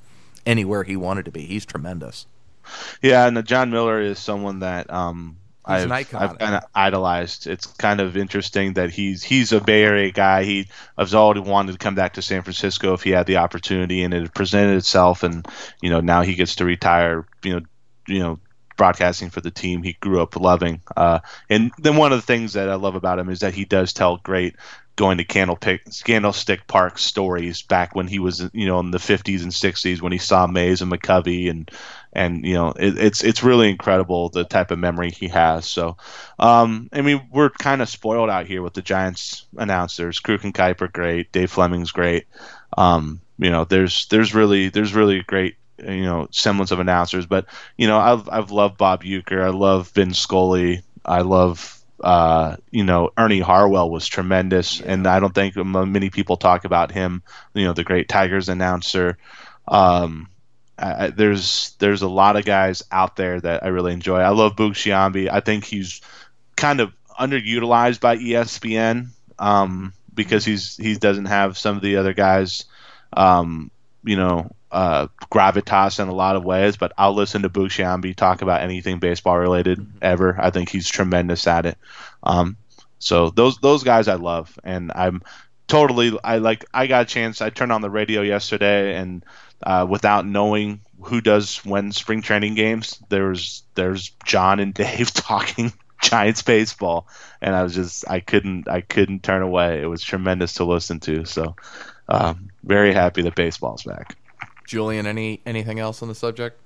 anywhere 0.45 0.83
he 0.83 0.95
wanted 0.95 1.25
to 1.25 1.31
be. 1.31 1.45
He's 1.45 1.65
tremendous. 1.65 2.25
Yeah, 3.01 3.27
and 3.27 3.45
Jon 3.45 3.69
Miller 3.69 4.01
is 4.01 4.17
someone 4.19 4.59
that 4.59 4.91
um, 4.91 5.37
I've, 5.63 5.91
I've 5.91 6.09
kind 6.09 6.55
of 6.55 6.63
idolized. 6.73 7.47
It's 7.47 7.65
kind 7.65 7.99
of 7.99 8.17
interesting 8.17 8.73
that 8.73 8.91
he's 8.91 9.23
he's 9.23 9.51
a 9.51 9.61
Bay 9.61 9.83
Area 9.83 10.11
guy. 10.11 10.43
He 10.43 10.67
has 10.97 11.15
already 11.15 11.41
wanted 11.41 11.73
to 11.73 11.77
come 11.77 11.95
back 11.95 12.13
to 12.13 12.21
San 12.21 12.41
Francisco 12.41 12.93
if 12.93 13.03
he 13.03 13.11
had 13.11 13.25
the 13.25 13.37
opportunity, 13.37 14.03
and 14.03 14.13
it 14.13 14.33
presented 14.33 14.77
itself. 14.77 15.23
And 15.23 15.47
you 15.81 15.89
know 15.89 16.01
now 16.01 16.21
he 16.21 16.35
gets 16.35 16.55
to 16.55 16.65
retire. 16.65 17.25
You 17.43 17.55
know, 17.55 17.61
you 18.07 18.19
know, 18.19 18.39
broadcasting 18.77 19.29
for 19.29 19.41
the 19.41 19.51
team 19.51 19.81
he 19.81 19.93
grew 19.93 20.21
up 20.21 20.35
loving. 20.35 20.81
Uh, 20.95 21.19
and 21.49 21.71
then 21.79 21.95
one 21.97 22.11
of 22.11 22.19
the 22.19 22.25
things 22.25 22.53
that 22.53 22.69
I 22.69 22.75
love 22.75 22.95
about 22.95 23.19
him 23.19 23.29
is 23.29 23.39
that 23.39 23.53
he 23.53 23.65
does 23.65 23.93
tell 23.93 24.17
great 24.17 24.55
going 24.95 25.17
to 25.17 25.25
Candlestick 25.25 26.67
Park 26.67 26.97
stories 26.97 27.61
back 27.61 27.95
when 27.95 28.07
he 28.07 28.19
was, 28.19 28.49
you 28.53 28.65
know, 28.65 28.79
in 28.79 28.91
the 28.91 28.97
50s 28.97 29.43
and 29.43 29.51
60s 29.51 30.01
when 30.01 30.11
he 30.11 30.17
saw 30.17 30.47
Mays 30.47 30.81
and 30.81 30.91
McCovey 30.91 31.49
and 31.49 31.69
and 32.13 32.45
you 32.45 32.53
know 32.53 32.69
it, 32.69 32.97
it's 32.97 33.23
it's 33.23 33.43
really 33.43 33.69
incredible 33.69 34.29
the 34.29 34.45
type 34.45 34.71
of 34.71 34.79
memory 34.79 35.11
he 35.11 35.27
has. 35.27 35.65
So, 35.65 35.97
um, 36.39 36.89
I 36.93 37.01
mean, 37.01 37.27
we're 37.31 37.49
kind 37.49 37.81
of 37.81 37.89
spoiled 37.89 38.29
out 38.29 38.47
here 38.47 38.61
with 38.61 38.73
the 38.73 38.81
Giants 38.81 39.45
announcers. 39.57 40.19
Kruk 40.19 40.43
and 40.43 40.53
Kuiper 40.53 40.91
great, 40.91 41.31
Dave 41.31 41.51
Fleming's 41.51 41.91
great. 41.91 42.25
Um, 42.77 43.19
you 43.37 43.51
know, 43.51 43.65
there's 43.65 44.07
there's 44.07 44.33
really 44.33 44.69
there's 44.69 44.93
really 44.93 45.21
great 45.23 45.55
you 45.77 46.03
know 46.03 46.27
semblance 46.31 46.71
of 46.71 46.79
announcers, 46.79 47.25
but 47.25 47.45
you 47.77 47.87
know 47.87 47.97
I've 47.97 48.29
I've 48.29 48.51
loved 48.51 48.77
Bob 48.77 49.03
Uecker, 49.03 49.43
I 49.43 49.49
love 49.49 49.89
Vin 49.89 50.13
Scully, 50.13 50.81
I 51.03 51.21
love 51.21 51.74
uh, 52.01 52.57
you 52.71 52.83
know, 52.83 53.11
Ernie 53.17 53.39
Harwell 53.39 53.89
was 53.89 54.07
tremendous, 54.07 54.79
yeah. 54.79 54.93
and 54.93 55.07
I 55.07 55.19
don't 55.19 55.33
think 55.33 55.55
many 55.55 56.09
people 56.09 56.37
talk 56.37 56.65
about 56.65 56.91
him. 56.91 57.23
You 57.53 57.65
know, 57.65 57.73
the 57.73 57.83
great 57.83 58.09
Tigers 58.09 58.49
announcer. 58.49 59.17
Um, 59.67 60.29
I, 60.77 61.09
there's 61.09 61.75
there's 61.79 62.01
a 62.01 62.09
lot 62.09 62.35
of 62.35 62.45
guys 62.45 62.83
out 62.91 63.15
there 63.15 63.39
that 63.39 63.63
I 63.63 63.67
really 63.67 63.93
enjoy. 63.93 64.19
I 64.19 64.29
love 64.29 64.55
Boog 64.55 64.71
Sciambi. 64.71 65.29
I 65.31 65.39
think 65.39 65.63
he's 65.63 66.01
kind 66.55 66.81
of 66.81 66.91
underutilized 67.19 68.01
by 68.01 68.17
ESPN 68.17 69.07
um, 69.39 69.93
because 70.13 70.43
he's 70.43 70.75
he 70.75 70.95
doesn't 70.95 71.25
have 71.25 71.57
some 71.57 71.77
of 71.77 71.81
the 71.81 71.95
other 71.95 72.13
guys, 72.13 72.65
um, 73.13 73.71
you 74.03 74.17
know, 74.17 74.51
uh, 74.75 75.07
gravitas 75.31 76.01
in 76.01 76.09
a 76.09 76.13
lot 76.13 76.35
of 76.35 76.43
ways. 76.43 76.75
But 76.75 76.91
I'll 76.97 77.13
listen 77.13 77.43
to 77.43 77.49
Boog 77.49 77.69
Sciambi 77.69 78.13
talk 78.13 78.41
about 78.41 78.61
anything 78.61 78.99
baseball 78.99 79.37
related 79.37 79.79
mm-hmm. 79.79 79.97
ever. 80.01 80.35
I 80.37 80.49
think 80.51 80.69
he's 80.69 80.89
tremendous 80.89 81.47
at 81.47 81.65
it. 81.65 81.77
Um, 82.21 82.57
so 82.99 83.29
those 83.29 83.57
those 83.59 83.83
guys 83.83 84.07
I 84.07 84.15
love, 84.15 84.59
and 84.63 84.91
I'm 84.93 85.23
totally 85.67 86.17
I 86.23 86.37
like 86.39 86.65
I 86.73 86.87
got 86.87 87.03
a 87.03 87.05
chance. 87.05 87.41
I 87.41 87.49
turned 87.49 87.71
on 87.71 87.81
the 87.81 87.89
radio 87.89 88.21
yesterday, 88.21 88.95
and 88.95 89.23
uh, 89.63 89.87
without 89.89 90.25
knowing 90.25 90.81
who 91.01 91.21
does 91.21 91.63
when 91.63 91.93
spring 91.93 92.21
training 92.21 92.55
games, 92.55 93.01
there's 93.07 93.63
there's 93.75 94.09
Jon 94.25 94.59
and 94.59 94.73
Dave 94.73 95.13
talking 95.13 95.71
Giants 96.01 96.41
baseball, 96.41 97.07
and 97.41 97.55
I 97.55 97.63
was 97.63 97.73
just 97.73 98.09
I 98.09 98.19
couldn't 98.19 98.67
I 98.67 98.81
couldn't 98.81 99.23
turn 99.23 99.41
away. 99.41 99.81
It 99.81 99.87
was 99.87 100.03
tremendous 100.03 100.55
to 100.55 100.65
listen 100.65 100.99
to. 101.01 101.23
So 101.23 101.55
um, 102.09 102.49
very 102.61 102.93
happy 102.93 103.21
that 103.21 103.35
baseball's 103.35 103.83
back. 103.83 104.17
Julien, 104.65 105.05
any 105.05 105.41
anything 105.45 105.79
else 105.79 106.01
on 106.01 106.07
the 106.07 106.15
subject? 106.15 106.59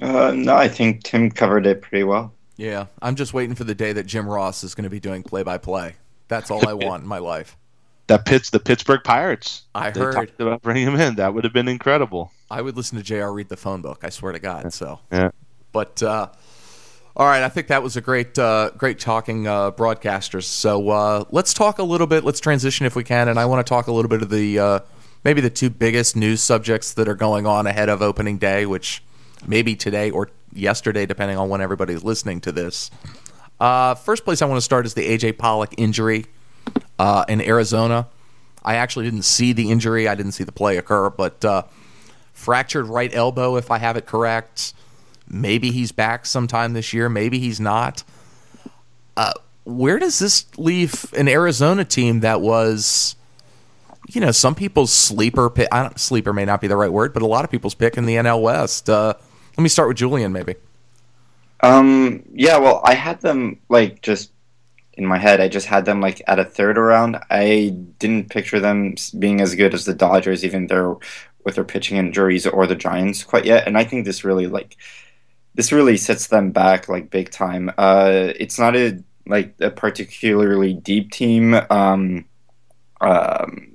Uh, 0.00 0.32
no, 0.34 0.56
I 0.56 0.68
think 0.68 1.04
Tim 1.04 1.30
covered 1.30 1.66
it 1.66 1.82
pretty 1.82 2.04
well. 2.04 2.32
Yeah, 2.56 2.86
I'm 3.02 3.16
just 3.16 3.34
waiting 3.34 3.54
for 3.54 3.64
the 3.64 3.74
day 3.74 3.92
that 3.92 4.06
Jim 4.06 4.28
Ross 4.28 4.64
is 4.64 4.74
going 4.74 4.84
to 4.84 4.90
be 4.90 5.00
doing 5.00 5.22
play 5.22 5.42
by 5.42 5.58
play. 5.58 5.96
That's 6.28 6.50
all 6.50 6.68
I 6.68 6.72
want 6.74 7.02
in 7.02 7.08
my 7.08 7.18
life. 7.18 7.56
That 8.06 8.26
pits 8.26 8.50
the 8.50 8.60
Pittsburgh 8.60 9.00
Pirates. 9.02 9.62
I 9.74 9.90
they 9.90 10.00
heard 10.00 10.32
about 10.38 10.62
bringing 10.62 10.86
him 10.86 10.96
in. 11.00 11.14
That 11.16 11.32
would 11.32 11.44
have 11.44 11.54
been 11.54 11.68
incredible. 11.68 12.32
I 12.50 12.60
would 12.60 12.76
listen 12.76 12.98
to 12.98 13.04
Jr. 13.04 13.28
read 13.28 13.48
the 13.48 13.56
phone 13.56 13.80
book. 13.80 14.04
I 14.04 14.10
swear 14.10 14.32
to 14.32 14.38
God. 14.38 14.72
So 14.72 15.00
yeah. 15.10 15.30
But 15.72 16.02
uh, 16.02 16.28
all 17.16 17.26
right, 17.26 17.42
I 17.42 17.48
think 17.48 17.68
that 17.68 17.82
was 17.82 17.96
a 17.96 18.00
great, 18.00 18.36
uh, 18.38 18.70
great 18.76 18.98
talking 18.98 19.46
uh, 19.46 19.70
broadcasters. 19.70 20.44
So 20.44 20.90
uh, 20.90 21.24
let's 21.30 21.54
talk 21.54 21.78
a 21.78 21.82
little 21.82 22.08
bit. 22.08 22.24
Let's 22.24 22.40
transition 22.40 22.86
if 22.86 22.96
we 22.96 23.04
can, 23.04 23.28
and 23.28 23.38
I 23.38 23.46
want 23.46 23.64
to 23.64 23.68
talk 23.68 23.86
a 23.86 23.92
little 23.92 24.08
bit 24.08 24.20
of 24.22 24.30
the 24.30 24.58
uh, 24.58 24.78
maybe 25.24 25.40
the 25.40 25.50
two 25.50 25.70
biggest 25.70 26.14
news 26.16 26.42
subjects 26.42 26.92
that 26.94 27.08
are 27.08 27.14
going 27.14 27.46
on 27.46 27.66
ahead 27.66 27.88
of 27.88 28.02
opening 28.02 28.38
day, 28.38 28.66
which 28.66 29.02
maybe 29.46 29.74
today 29.74 30.10
or 30.10 30.30
yesterday, 30.52 31.06
depending 31.06 31.36
on 31.36 31.48
when 31.48 31.60
everybody's 31.60 32.04
listening 32.04 32.40
to 32.42 32.52
this. 32.52 32.90
Uh, 33.58 33.94
first 33.94 34.24
place 34.24 34.42
I 34.42 34.46
want 34.46 34.58
to 34.58 34.62
start 34.62 34.86
is 34.86 34.94
the 34.94 35.08
AJ 35.08 35.38
Pollock 35.38 35.74
injury 35.78 36.26
uh, 36.98 37.24
in 37.28 37.40
Arizona. 37.40 38.08
I 38.64 38.76
actually 38.76 39.04
didn't 39.04 39.24
see 39.24 39.52
the 39.52 39.70
injury. 39.70 40.08
I 40.08 40.14
didn't 40.14 40.32
see 40.32 40.44
the 40.44 40.52
play 40.52 40.76
occur, 40.76 41.10
but 41.10 41.44
uh, 41.44 41.62
fractured 42.32 42.86
right 42.86 43.14
elbow, 43.14 43.56
if 43.56 43.70
I 43.70 43.78
have 43.78 43.96
it 43.96 44.06
correct. 44.06 44.72
Maybe 45.28 45.70
he's 45.70 45.92
back 45.92 46.26
sometime 46.26 46.72
this 46.72 46.92
year. 46.92 47.08
Maybe 47.08 47.38
he's 47.38 47.60
not. 47.60 48.04
Uh, 49.16 49.32
where 49.64 49.98
does 49.98 50.18
this 50.18 50.46
leave 50.58 51.12
an 51.14 51.28
Arizona 51.28 51.84
team 51.84 52.20
that 52.20 52.40
was, 52.40 53.16
you 54.08 54.20
know, 54.20 54.30
some 54.30 54.54
people's 54.54 54.92
sleeper 54.92 55.50
pick? 55.50 55.68
I 55.72 55.82
don't, 55.82 55.98
sleeper 55.98 56.32
may 56.32 56.44
not 56.44 56.60
be 56.60 56.66
the 56.66 56.76
right 56.76 56.92
word, 56.92 57.12
but 57.12 57.22
a 57.22 57.26
lot 57.26 57.44
of 57.44 57.50
people's 57.50 57.74
pick 57.74 57.96
in 57.96 58.06
the 58.06 58.16
NL 58.16 58.42
West. 58.42 58.90
Uh, 58.90 59.14
let 59.56 59.62
me 59.62 59.68
start 59.68 59.88
with 59.88 59.96
Julien, 59.96 60.32
maybe. 60.32 60.54
Um. 61.60 62.22
Yeah. 62.32 62.58
Well, 62.58 62.82
I 62.84 62.94
had 62.94 63.20
them 63.20 63.60
like 63.68 64.02
just 64.02 64.32
in 64.94 65.06
my 65.06 65.18
head. 65.18 65.40
I 65.40 65.48
just 65.48 65.66
had 65.66 65.84
them 65.84 66.00
like 66.00 66.20
at 66.26 66.38
a 66.38 66.44
third 66.44 66.76
round. 66.76 67.18
I 67.30 67.74
didn't 67.98 68.30
picture 68.30 68.60
them 68.60 68.96
being 69.18 69.40
as 69.40 69.54
good 69.54 69.74
as 69.74 69.84
the 69.84 69.94
Dodgers, 69.94 70.44
even 70.44 70.66
though 70.66 71.00
with 71.44 71.54
their 71.54 71.64
pitching 71.64 71.96
injuries, 71.96 72.46
or 72.46 72.66
the 72.66 72.74
Giants 72.74 73.22
quite 73.24 73.44
yet. 73.44 73.66
And 73.66 73.78
I 73.78 73.84
think 73.84 74.04
this 74.04 74.24
really 74.24 74.46
like 74.46 74.76
this 75.54 75.72
really 75.72 75.96
sets 75.96 76.26
them 76.26 76.50
back 76.50 76.88
like 76.88 77.10
big 77.10 77.30
time. 77.30 77.70
Uh, 77.78 78.32
it's 78.36 78.58
not 78.58 78.76
a 78.76 79.02
like 79.26 79.54
a 79.60 79.70
particularly 79.70 80.74
deep 80.74 81.12
team. 81.12 81.54
Um, 81.70 82.26
um, 83.00 83.73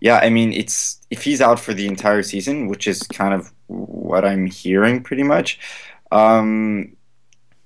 yeah, 0.00 0.18
I 0.18 0.30
mean, 0.30 0.52
it's 0.52 1.00
if 1.10 1.22
he's 1.22 1.40
out 1.40 1.58
for 1.58 1.72
the 1.72 1.86
entire 1.86 2.22
season, 2.22 2.68
which 2.68 2.86
is 2.86 3.02
kind 3.02 3.34
of 3.34 3.52
what 3.66 4.24
I'm 4.24 4.46
hearing 4.46 5.02
pretty 5.02 5.22
much. 5.22 5.58
Um, 6.12 6.96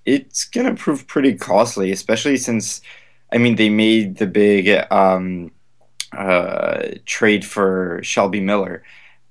it's 0.06 0.44
gonna 0.44 0.74
prove 0.74 1.06
pretty 1.06 1.34
costly, 1.34 1.90
especially 1.92 2.36
since, 2.36 2.80
I 3.32 3.38
mean, 3.38 3.56
they 3.56 3.68
made 3.68 4.16
the 4.16 4.26
big 4.26 4.86
um, 4.90 5.50
uh, 6.16 6.88
trade 7.04 7.44
for 7.44 8.00
Shelby 8.02 8.40
Miller, 8.40 8.82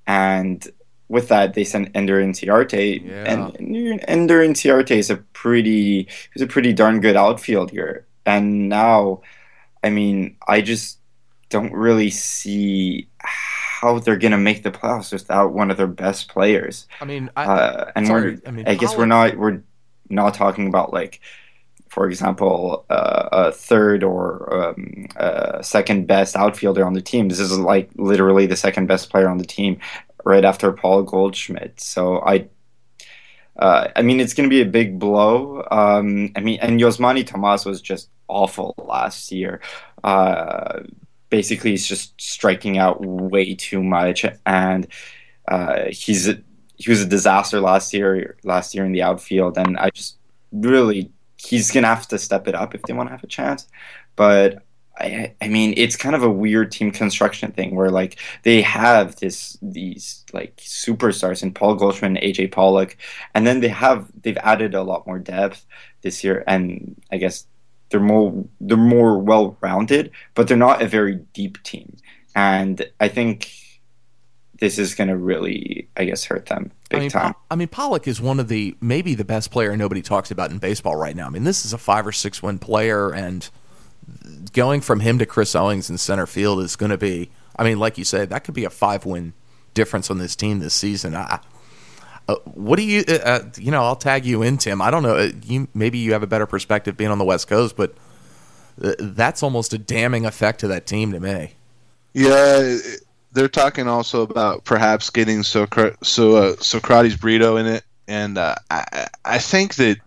and 0.06 0.66
with 1.08 1.28
that 1.28 1.54
they 1.54 1.64
sent 1.64 1.90
Ender 1.94 2.22
Inciarte, 2.22 3.04
yeah. 3.04 3.24
and 3.26 4.00
Ender 4.06 4.46
Inciarte 4.46 4.92
is 4.92 5.10
a 5.10 5.16
pretty, 5.16 6.06
he's 6.32 6.42
a 6.42 6.46
pretty 6.46 6.72
darn 6.72 7.00
good 7.00 7.16
outfielder, 7.16 8.06
and 8.24 8.68
now, 8.68 9.22
I 9.82 9.90
mean, 9.90 10.36
I 10.46 10.60
just 10.60 10.99
don't 11.50 11.72
really 11.72 12.10
see 12.10 13.08
how 13.18 13.98
they're 13.98 14.16
going 14.16 14.32
to 14.32 14.38
make 14.38 14.62
the 14.62 14.70
playoffs 14.70 15.12
without 15.12 15.52
one 15.52 15.70
of 15.70 15.76
their 15.76 15.86
best 15.86 16.28
players. 16.28 16.86
I 17.00 17.04
mean, 17.04 17.30
I, 17.36 17.44
uh, 17.44 17.92
and 17.96 18.06
sorry, 18.06 18.34
we're, 18.34 18.40
I, 18.46 18.50
mean, 18.50 18.68
I 18.68 18.74
guess 18.74 18.96
we're 18.96 19.06
not 19.06 19.36
we're 19.36 19.62
not 20.08 20.34
talking 20.34 20.68
about 20.68 20.92
like, 20.92 21.20
for 21.88 22.08
example, 22.08 22.86
uh, 22.88 23.28
a 23.32 23.52
third 23.52 24.04
or 24.04 24.68
um, 24.68 25.08
uh, 25.16 25.60
second 25.62 26.06
best 26.06 26.36
outfielder 26.36 26.84
on 26.84 26.94
the 26.94 27.02
team. 27.02 27.28
This 27.28 27.40
is 27.40 27.58
like 27.58 27.90
literally 27.96 28.46
the 28.46 28.56
second 28.56 28.86
best 28.86 29.10
player 29.10 29.28
on 29.28 29.38
the 29.38 29.44
team, 29.44 29.78
right 30.24 30.44
after 30.44 30.72
Paul 30.72 31.02
Goldschmidt. 31.02 31.80
So 31.80 32.20
I. 32.20 32.48
Uh, 33.56 33.90
I 33.94 34.00
mean, 34.00 34.20
it's 34.20 34.32
going 34.32 34.48
to 34.48 34.54
be 34.54 34.62
a 34.62 34.66
big 34.66 34.98
blow. 34.98 35.66
Um, 35.70 36.32
I 36.34 36.40
mean, 36.40 36.60
and 36.62 36.80
Yasmany 36.80 37.26
Tomas 37.26 37.66
was 37.66 37.82
just 37.82 38.08
awful 38.26 38.74
last 38.78 39.32
year. 39.32 39.60
Basically 41.30 41.70
he's 41.70 41.86
just 41.86 42.20
striking 42.20 42.78
out 42.78 43.04
way 43.04 43.54
too 43.54 43.82
much, 43.82 44.26
and 44.46 44.86
uh, 45.48 45.84
he's 45.90 46.28
a, 46.28 46.42
he 46.76 46.90
was 46.90 47.02
a 47.02 47.06
disaster 47.06 47.60
last 47.60 47.94
year. 47.94 48.36
Last 48.44 48.74
year 48.74 48.84
in 48.84 48.92
the 48.92 49.02
outfield, 49.02 49.56
and 49.58 49.78
I 49.78 49.90
just 49.90 50.18
really 50.52 51.10
he's 51.36 51.70
gonna 51.70 51.86
have 51.86 52.08
to 52.08 52.18
step 52.18 52.48
it 52.48 52.54
up 52.54 52.74
if 52.74 52.82
they 52.82 52.92
want 52.92 53.08
to 53.08 53.12
have 53.12 53.24
a 53.24 53.28
chance. 53.28 53.66
But 54.16 54.62
I, 55.00 55.34
I 55.40 55.48
mean, 55.48 55.74
it's 55.76 55.96
kind 55.96 56.14
of 56.14 56.22
a 56.22 56.30
weird 56.30 56.70
team 56.70 56.90
construction 56.90 57.52
thing 57.52 57.74
where 57.74 57.90
like 57.90 58.18
they 58.42 58.60
have 58.62 59.16
this 59.16 59.56
these 59.62 60.24
like 60.32 60.56
superstars 60.56 61.42
in 61.42 61.52
Paul 61.54 61.74
Goldschmidt 61.76 62.22
AJ 62.22 62.52
Pollock, 62.52 62.96
and 63.34 63.46
then 63.46 63.60
they 63.60 63.68
have 63.68 64.08
they've 64.22 64.36
added 64.38 64.74
a 64.74 64.82
lot 64.82 65.06
more 65.06 65.18
depth 65.18 65.64
this 66.02 66.22
year, 66.22 66.44
and 66.46 67.00
I 67.10 67.16
guess 67.16 67.46
they're 67.90 68.00
more 68.00 68.44
they're 68.60 68.76
more 68.76 69.18
well 69.18 69.56
rounded, 69.60 70.10
but 70.34 70.48
they're 70.48 70.56
not 70.56 70.82
a 70.82 70.88
very 70.88 71.16
deep 71.32 71.62
team. 71.62 71.96
And 72.34 72.88
I 73.00 73.08
think 73.08 73.52
this 74.60 74.78
is 74.78 74.94
going 74.94 75.08
to 75.08 75.16
really, 75.16 75.88
I 75.96 76.04
guess, 76.04 76.24
hurt 76.24 76.46
them 76.46 76.70
big 76.88 76.98
I 76.98 77.00
mean, 77.00 77.10
time. 77.10 77.34
I 77.50 77.56
mean, 77.56 77.68
Pollock 77.68 78.06
is 78.06 78.20
one 78.20 78.38
of 78.38 78.48
the 78.48 78.76
maybe 78.80 79.14
the 79.14 79.24
best 79.24 79.50
player 79.50 79.76
nobody 79.76 80.02
talks 80.02 80.30
about 80.30 80.50
in 80.50 80.58
baseball 80.58 80.96
right 80.96 81.16
now. 81.16 81.26
I 81.26 81.30
mean, 81.30 81.44
this 81.44 81.64
is 81.64 81.72
a 81.72 81.78
five 81.78 82.06
or 82.06 82.12
six 82.12 82.42
win 82.42 82.58
player, 82.58 83.12
and 83.12 83.48
going 84.52 84.80
from 84.80 85.00
him 85.00 85.18
to 85.18 85.26
Chris 85.26 85.54
Owings 85.54 85.90
in 85.90 85.98
center 85.98 86.26
field 86.26 86.60
is 86.60 86.76
going 86.76 86.90
to 86.90 86.98
be. 86.98 87.30
I 87.56 87.64
mean, 87.64 87.78
like 87.78 87.98
you 87.98 88.04
said, 88.04 88.30
that 88.30 88.44
could 88.44 88.54
be 88.54 88.64
a 88.64 88.70
five 88.70 89.04
win 89.04 89.32
difference 89.74 90.10
on 90.10 90.18
this 90.18 90.36
team 90.36 90.60
this 90.60 90.74
season. 90.74 91.14
I, 91.14 91.40
uh, 92.30 92.36
what 92.44 92.76
do 92.76 92.82
you, 92.82 93.04
uh, 93.08 93.12
uh, 93.12 93.50
you 93.58 93.70
know, 93.70 93.82
I'll 93.82 93.96
tag 93.96 94.24
you 94.24 94.42
in, 94.42 94.58
Tim. 94.58 94.80
I 94.80 94.90
don't 94.90 95.02
know. 95.02 95.16
Uh, 95.16 95.30
you 95.42 95.68
maybe 95.74 95.98
you 95.98 96.12
have 96.12 96.22
a 96.22 96.26
better 96.26 96.46
perspective 96.46 96.96
being 96.96 97.10
on 97.10 97.18
the 97.18 97.24
West 97.24 97.48
Coast, 97.48 97.76
but 97.76 97.94
that's 98.76 99.42
almost 99.42 99.72
a 99.72 99.78
damning 99.78 100.24
effect 100.24 100.60
to 100.60 100.68
that 100.68 100.86
team 100.86 101.12
to 101.12 101.20
me. 101.20 101.54
Yeah, 102.12 102.78
they're 103.32 103.48
talking 103.48 103.88
also 103.88 104.22
about 104.22 104.64
perhaps 104.64 105.10
getting 105.10 105.42
so 105.42 105.66
so 106.02 106.36
uh, 106.36 106.56
Socrates 106.56 107.16
Brito 107.16 107.56
in 107.56 107.66
it, 107.66 107.84
and 108.08 108.38
uh, 108.38 108.54
I 108.70 109.08
I 109.24 109.38
think 109.38 109.76
that, 109.76 109.98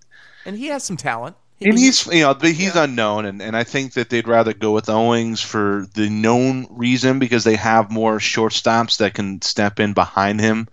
and 0.45 0.57
he 0.57 0.67
has 0.67 0.83
some 0.83 0.97
talent. 0.97 1.35
and 1.61 1.77
he's 1.77 2.05
you 2.07 2.21
know 2.21 2.33
he's 2.33 2.75
yeah. 2.75 2.83
unknown, 2.83 3.25
and, 3.25 3.41
and 3.41 3.55
I 3.55 3.63
think 3.63 3.93
that 3.93 4.09
they'd 4.09 4.27
rather 4.27 4.53
go 4.53 4.71
with 4.71 4.89
Owings 4.89 5.41
for 5.41 5.85
the 5.93 6.09
known 6.09 6.67
reason 6.69 7.19
because 7.19 7.43
they 7.43 7.55
have 7.55 7.91
more 7.91 8.17
shortstops 8.17 8.97
that 8.97 9.13
can 9.13 9.41
step 9.41 9.79
in 9.79 9.93
behind 9.93 10.41
him. 10.41 10.67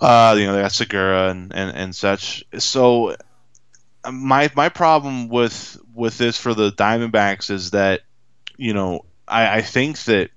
Uh, 0.00 0.34
you 0.38 0.46
know, 0.46 0.54
they 0.54 0.62
got 0.62 0.72
Segura 0.72 1.30
and, 1.30 1.54
and, 1.54 1.76
and 1.76 1.96
such. 1.96 2.44
So 2.58 3.16
my 4.10 4.50
my 4.54 4.68
problem 4.68 5.28
with 5.28 5.78
with 5.94 6.18
this 6.18 6.38
for 6.38 6.54
the 6.54 6.70
Diamondbacks 6.72 7.50
is 7.50 7.70
that 7.70 8.02
you 8.56 8.74
know 8.74 9.04
I, 9.26 9.58
I 9.58 9.62
think 9.62 9.98
that 10.04 10.30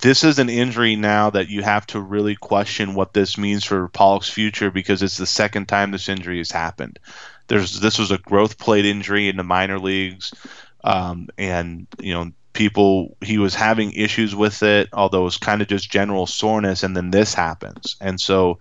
this 0.00 0.24
is 0.24 0.38
an 0.38 0.48
injury 0.48 0.96
now 0.96 1.30
that 1.30 1.48
you 1.48 1.62
have 1.62 1.86
to 1.86 2.00
really 2.00 2.36
question 2.36 2.94
what 2.94 3.12
this 3.12 3.38
means 3.38 3.64
for 3.64 3.88
Pollock's 3.88 4.28
future 4.28 4.70
because 4.70 5.02
it's 5.02 5.16
the 5.16 5.26
second 5.26 5.66
time 5.66 5.90
this 5.90 6.08
injury 6.08 6.38
has 6.38 6.50
happened. 6.50 6.98
There's 7.48 7.80
this 7.80 7.98
was 7.98 8.10
a 8.10 8.18
growth 8.18 8.58
plate 8.58 8.86
injury 8.86 9.28
in 9.28 9.36
the 9.36 9.42
minor 9.42 9.78
leagues, 9.78 10.32
um, 10.82 11.28
and 11.38 11.86
you 12.00 12.14
know 12.14 12.30
people 12.54 13.16
he 13.20 13.36
was 13.36 13.54
having 13.54 13.92
issues 13.92 14.34
with 14.34 14.62
it, 14.62 14.88
although 14.92 15.22
it 15.22 15.24
was 15.24 15.36
kind 15.36 15.60
of 15.60 15.68
just 15.68 15.90
general 15.90 16.26
soreness, 16.26 16.82
and 16.82 16.96
then 16.96 17.10
this 17.10 17.34
happens, 17.34 17.96
and 18.00 18.20
so 18.20 18.58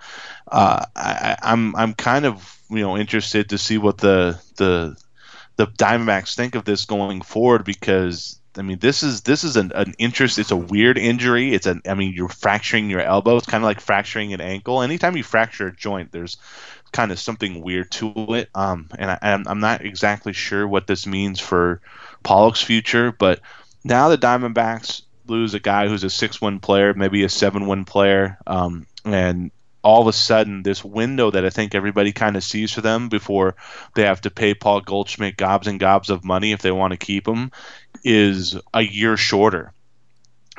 uh, 0.52 0.86
I, 0.96 1.38
I'm 1.42 1.76
I'm 1.76 1.94
kind 1.94 2.26
of 2.26 2.60
you 2.70 2.82
know 2.82 2.98
interested 2.98 3.50
to 3.50 3.58
see 3.58 3.78
what 3.78 4.00
the 4.00 4.40
the 4.58 4.98
the 5.56 5.68
Diamondbacks 5.68 6.36
think 6.36 6.56
of 6.56 6.66
this 6.66 6.86
going 6.86 7.22
forward 7.22 7.64
because 7.64 8.40
I 8.58 8.62
mean, 8.62 8.80
this 8.80 9.02
is 9.04 9.22
this 9.22 9.44
is 9.44 9.56
an, 9.56 9.72
an 9.74 9.94
interest. 9.98 10.38
It's 10.38 10.52
a 10.52 10.58
weird 10.58 10.98
injury. 10.98 11.54
It's 11.54 11.66
an 11.66 11.82
I 11.88 11.94
mean, 11.94 12.14
you're 12.14 12.30
fracturing 12.30 12.90
your 12.90 13.02
elbow. 13.02 13.38
It's 13.38 13.48
kind 13.48 13.64
of 13.64 13.68
like 13.68 13.80
fracturing 13.80 14.34
an 14.34 14.42
ankle. 14.42 14.82
Anytime 14.82 15.18
you 15.18 15.24
fracture 15.24 15.68
a 15.68 15.76
joint, 15.76 16.12
there's 16.12 16.38
kind 16.92 17.12
of 17.12 17.20
something 17.20 17.62
weird 17.62 17.92
to 17.92 18.14
it. 18.36 18.50
Um, 18.54 18.90
and 18.98 19.12
I, 19.12 19.18
am 19.22 19.46
I'm 19.48 19.60
not 19.60 19.84
exactly 19.84 20.34
sure 20.34 20.68
what 20.68 20.88
this 20.88 21.08
means 21.08 21.40
for 21.40 21.82
Pollock's 22.24 22.62
future. 22.62 23.12
But 23.12 23.40
now 23.84 24.10
the 24.10 24.18
Diamondbacks 24.18 25.04
lose 25.28 25.54
a 25.54 25.60
guy 25.60 25.88
who's 25.88 26.04
a 26.04 26.10
six-win 26.10 26.60
player, 26.60 26.94
maybe 26.94 27.24
a 27.24 27.30
seven-win 27.30 27.86
player, 27.86 28.38
um, 28.46 28.86
and 29.06 29.52
all 29.84 30.02
of 30.02 30.08
a 30.08 30.14
sudden 30.14 30.64
this 30.64 30.84
window 30.84 31.30
that 31.32 31.46
I 31.46 31.50
think 31.50 31.76
everybody 31.76 32.14
kind 32.14 32.38
of 32.38 32.44
sees 32.44 32.72
for 32.72 32.82
them 32.82 33.10
before 33.10 33.56
they 33.96 34.04
have 34.04 34.22
to 34.22 34.32
pay 34.32 34.54
Paul 34.54 34.82
Goldschmidt 34.82 35.36
gobs 35.36 35.68
and 35.68 35.80
gobs 35.80 36.10
of 36.10 36.24
money 36.24 36.54
if 36.54 36.62
they 36.62 36.72
want 36.72 36.92
to 36.92 36.98
keep 36.98 37.28
him 37.28 37.52
is 38.04 38.58
a 38.74 38.82
year 38.82 39.18
shorter 39.18 39.74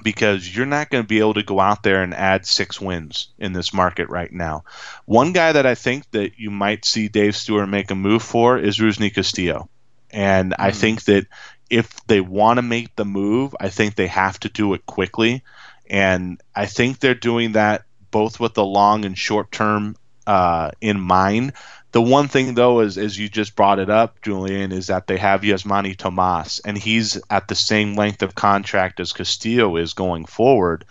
because 0.03 0.55
you're 0.55 0.67
not 0.67 0.91
going 0.91 1.03
to 1.03 1.09
be 1.09 1.21
able 1.21 1.35
to 1.35 1.43
go 1.43 1.61
out 1.61 1.83
there 1.83 2.03
and 2.03 2.13
add 2.15 2.47
six 2.47 2.81
wins 2.81 3.29
in 3.39 3.53
this 3.53 3.73
market 3.73 4.09
right 4.09 4.33
now. 4.33 4.65
One 5.07 5.33
guy 5.33 5.53
that 5.53 5.67
I 5.67 5.75
think 5.75 6.11
that 6.11 6.39
you 6.39 6.51
might 6.51 6.85
see 6.85 7.09
Dave 7.09 7.37
Stewart 7.37 7.69
make 7.69 7.91
a 7.91 7.95
move 7.95 8.23
for 8.23 8.59
is 8.59 8.79
Rusney 8.79 9.15
Castillo. 9.15 9.69
And 10.11 10.55
I 10.59 10.71
hmm. 10.71 10.77
think 10.77 11.05
that 11.05 11.27
if 11.71 12.05
they 12.07 12.21
want 12.21 12.59
to 12.59 12.63
make 12.63 12.95
the 12.97 13.05
move, 13.05 13.55
I 13.59 13.69
think 13.69 13.95
they 13.95 14.07
have 14.07 14.39
to 14.41 14.49
do 14.49 14.75
it 14.75 14.87
quickly. 14.87 15.43
And 15.89 16.41
I 16.55 16.67
think 16.67 16.99
they're 16.99 17.15
doing 17.15 17.53
that 17.53 17.85
both 18.11 18.39
with 18.39 18.55
the 18.55 18.65
long 18.65 19.05
and 19.05 19.19
short 19.19 19.51
term 19.51 19.97
uh, 20.27 20.71
in 20.81 21.01
mind. 21.01 21.53
The 21.93 22.03
one 22.03 22.29
thing 22.29 22.55
though 22.55 22.81
is, 22.81 22.99
as 22.99 23.19
you 23.19 23.29
just 23.29 23.55
brought 23.55 23.79
it 23.79 23.91
up, 23.91 24.21
Julien, 24.23 24.73
is 24.73 24.89
that 24.89 25.07
they 25.07 25.17
have 25.17 25.43
Yasmani 25.43 25.97
Tomas, 25.97 26.61
and 26.65 26.77
he's 26.77 27.21
at 27.31 27.47
the 27.47 27.55
same 27.55 27.95
length 27.95 28.23
of 28.23 28.35
contract 28.35 28.99
as 29.01 29.13
Castillo 29.13 29.77
is 29.77 29.95
going 29.95 30.25
forward, 30.25 30.85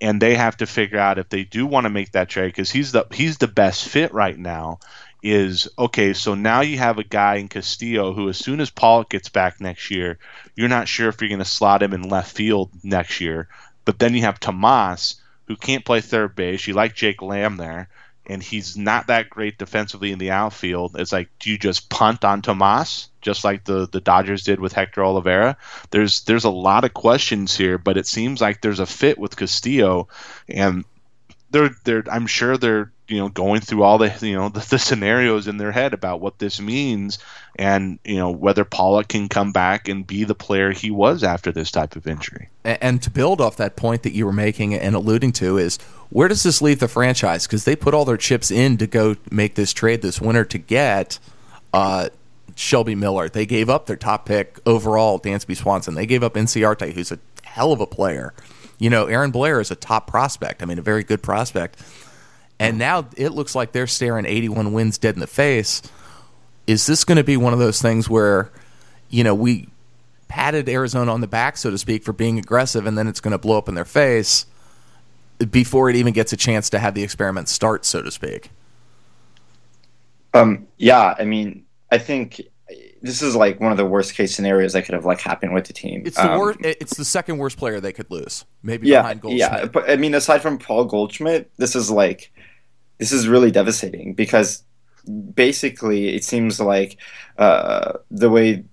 and 0.00 0.22
they 0.22 0.36
have 0.36 0.56
to 0.58 0.66
figure 0.66 0.98
out 0.98 1.18
if 1.18 1.28
they 1.28 1.42
do 1.42 1.66
want 1.66 1.86
to 1.86 1.90
make 1.90 2.12
that 2.12 2.28
trade 2.28 2.48
because 2.48 2.70
he's 2.70 2.92
the 2.92 3.06
he's 3.12 3.38
the 3.38 3.48
best 3.48 3.88
fit 3.88 4.14
right 4.14 4.38
now. 4.38 4.78
Is 5.20 5.68
okay, 5.76 6.12
so 6.12 6.36
now 6.36 6.60
you 6.60 6.78
have 6.78 6.98
a 6.98 7.04
guy 7.04 7.36
in 7.36 7.48
Castillo 7.48 8.12
who, 8.12 8.28
as 8.28 8.38
soon 8.38 8.60
as 8.60 8.70
Pollock 8.70 9.08
gets 9.08 9.28
back 9.28 9.60
next 9.60 9.90
year, 9.90 10.18
you're 10.54 10.68
not 10.68 10.86
sure 10.86 11.08
if 11.08 11.20
you're 11.20 11.28
going 11.28 11.40
to 11.40 11.44
slot 11.44 11.82
him 11.82 11.92
in 11.92 12.08
left 12.08 12.36
field 12.36 12.70
next 12.84 13.20
year. 13.20 13.48
But 13.84 13.98
then 13.98 14.14
you 14.14 14.20
have 14.20 14.38
Tomas, 14.38 15.20
who 15.46 15.56
can't 15.56 15.84
play 15.84 16.00
third 16.00 16.36
base. 16.36 16.68
You 16.68 16.74
like 16.74 16.94
Jake 16.94 17.20
Lamb 17.20 17.56
there, 17.56 17.88
and 18.26 18.42
he's 18.42 18.76
not 18.76 19.08
that 19.08 19.30
great 19.30 19.58
defensively 19.58 20.12
in 20.12 20.18
the 20.18 20.30
outfield. 20.30 20.94
It's 20.96 21.12
like, 21.12 21.30
do 21.40 21.50
you 21.50 21.58
just 21.58 21.88
punt 21.88 22.24
on 22.24 22.42
Tomas, 22.42 23.08
just 23.20 23.42
like 23.42 23.64
the 23.64 23.88
the 23.88 24.00
Dodgers 24.00 24.44
did 24.44 24.60
with 24.60 24.72
Hector 24.72 25.00
Olivera? 25.00 25.56
There's 25.90 26.20
there's 26.24 26.44
a 26.44 26.50
lot 26.50 26.84
of 26.84 26.94
questions 26.94 27.56
here, 27.56 27.78
but 27.78 27.96
it 27.96 28.06
seems 28.06 28.40
like 28.40 28.60
there's 28.60 28.80
a 28.80 28.86
fit 28.86 29.18
with 29.18 29.36
Castillo, 29.36 30.08
and 30.48 30.84
they're 31.50 31.70
they're 31.84 32.04
I'm 32.08 32.26
sure 32.26 32.56
they're 32.56 32.92
you 33.08 33.16
know 33.16 33.28
going 33.28 33.60
through 33.60 33.82
all 33.82 33.98
the 33.98 34.14
you 34.20 34.34
know 34.34 34.48
the, 34.48 34.60
the, 34.70 34.78
scenarios 34.78 35.48
in 35.48 35.56
their 35.56 35.72
head 35.72 35.94
about 35.94 36.20
what 36.20 36.38
this 36.38 36.60
means 36.60 37.18
and 37.56 37.98
you 38.04 38.16
know 38.16 38.30
whether 38.30 38.64
Pollock 38.64 39.08
can 39.08 39.28
come 39.28 39.52
back 39.52 39.88
and 39.88 40.06
be 40.06 40.24
the 40.24 40.34
player 40.34 40.70
he 40.70 40.90
was 40.90 41.24
after 41.24 41.50
this 41.50 41.70
type 41.70 41.96
of 41.96 42.06
injury. 42.06 42.48
And, 42.64 42.78
and 42.80 43.02
to 43.02 43.10
build 43.10 43.40
off 43.40 43.56
that 43.56 43.76
point 43.76 44.02
that 44.04 44.12
you 44.12 44.26
were 44.26 44.32
making 44.32 44.74
and 44.74 44.94
alluding 44.94 45.32
to 45.32 45.58
is 45.58 45.78
where 46.10 46.28
does 46.28 46.42
this 46.42 46.62
leave 46.62 46.80
the 46.80 46.88
franchise 46.88 47.46
because 47.46 47.64
they 47.64 47.74
put 47.74 47.94
all 47.94 48.04
their 48.04 48.16
chips 48.16 48.50
in 48.50 48.76
to 48.78 48.86
go 48.86 49.16
make 49.30 49.54
this 49.54 49.72
trade 49.72 50.02
this 50.02 50.20
winter 50.20 50.44
to 50.44 50.58
get 50.58 51.18
uh, 51.72 52.08
Shelby 52.54 52.94
Miller. 52.94 53.28
They 53.28 53.46
gave 53.46 53.68
up 53.68 53.86
their 53.86 53.96
top 53.96 54.26
pick 54.26 54.58
overall, 54.66 55.20
Dansby 55.20 55.56
Swanson. 55.56 55.94
They 55.94 56.06
gave 56.06 56.22
up 56.22 56.34
Inciarte, 56.34 56.92
who's 56.92 57.12
a 57.12 57.18
hell 57.42 57.72
of 57.72 57.80
a 57.80 57.86
player. 57.86 58.32
You 58.78 58.90
know, 58.90 59.06
Aaron 59.06 59.30
Blair 59.30 59.60
is 59.60 59.70
a 59.70 59.76
top 59.76 60.06
prospect. 60.06 60.62
I 60.62 60.66
mean, 60.66 60.78
a 60.78 60.82
very 60.82 61.04
good 61.04 61.22
prospect 61.22 61.76
and 62.58 62.78
now 62.78 63.08
it 63.16 63.30
looks 63.30 63.54
like 63.54 63.72
they're 63.72 63.86
staring 63.86 64.26
81 64.26 64.72
wins 64.72 64.98
dead 64.98 65.14
in 65.14 65.20
the 65.20 65.26
face. 65.26 65.82
Is 66.66 66.86
this 66.86 67.04
going 67.04 67.16
to 67.16 67.24
be 67.24 67.36
one 67.36 67.52
of 67.52 67.58
those 67.58 67.80
things 67.80 68.08
where, 68.10 68.50
you 69.08 69.24
know, 69.24 69.34
we 69.34 69.68
patted 70.28 70.68
Arizona 70.68 71.12
on 71.12 71.20
the 71.20 71.26
back, 71.26 71.56
so 71.56 71.70
to 71.70 71.78
speak, 71.78 72.04
for 72.04 72.12
being 72.12 72.38
aggressive, 72.38 72.86
and 72.86 72.98
then 72.98 73.08
it's 73.08 73.20
going 73.20 73.32
to 73.32 73.38
blow 73.38 73.58
up 73.58 73.68
in 73.68 73.74
their 73.74 73.84
face 73.84 74.46
before 75.50 75.88
it 75.88 75.96
even 75.96 76.12
gets 76.12 76.32
a 76.32 76.36
chance 76.36 76.70
to 76.70 76.78
have 76.78 76.94
the 76.94 77.02
experiment 77.02 77.48
start, 77.48 77.84
so 77.84 78.02
to 78.02 78.10
speak? 78.10 78.50
Um, 80.34 80.66
yeah, 80.76 81.14
I 81.18 81.24
mean, 81.24 81.64
I 81.90 81.98
think 81.98 82.40
this 83.00 83.22
is 83.22 83.34
like 83.34 83.60
one 83.60 83.72
of 83.72 83.78
the 83.78 83.86
worst 83.86 84.14
case 84.14 84.34
scenarios 84.34 84.72
that 84.72 84.84
could 84.84 84.94
have 84.94 85.04
like 85.04 85.20
happened 85.20 85.54
with 85.54 85.66
the 85.66 85.72
team. 85.72 86.02
It's 86.04 86.16
the 86.16 86.32
um, 86.32 86.38
worst. 86.38 86.58
It's 86.62 86.96
the 86.96 87.04
second 87.04 87.38
worst 87.38 87.56
player 87.56 87.80
they 87.80 87.92
could 87.92 88.10
lose, 88.10 88.44
maybe 88.62 88.88
yeah, 88.88 89.02
behind 89.02 89.20
Goldschmidt. 89.20 89.52
Yeah, 89.52 89.64
but 89.66 89.88
I 89.88 89.96
mean, 89.96 90.14
aside 90.14 90.42
from 90.42 90.58
Paul 90.58 90.84
Goldschmidt, 90.84 91.50
this 91.56 91.74
is 91.74 91.90
like 91.90 92.32
this 92.98 93.12
is 93.12 93.28
really 93.28 93.50
devastating 93.50 94.14
because 94.14 94.64
basically 95.34 96.14
it 96.14 96.24
seems 96.24 96.60
like 96.60 96.98
uh, 97.38 97.94
the 98.10 98.30
way 98.30 98.64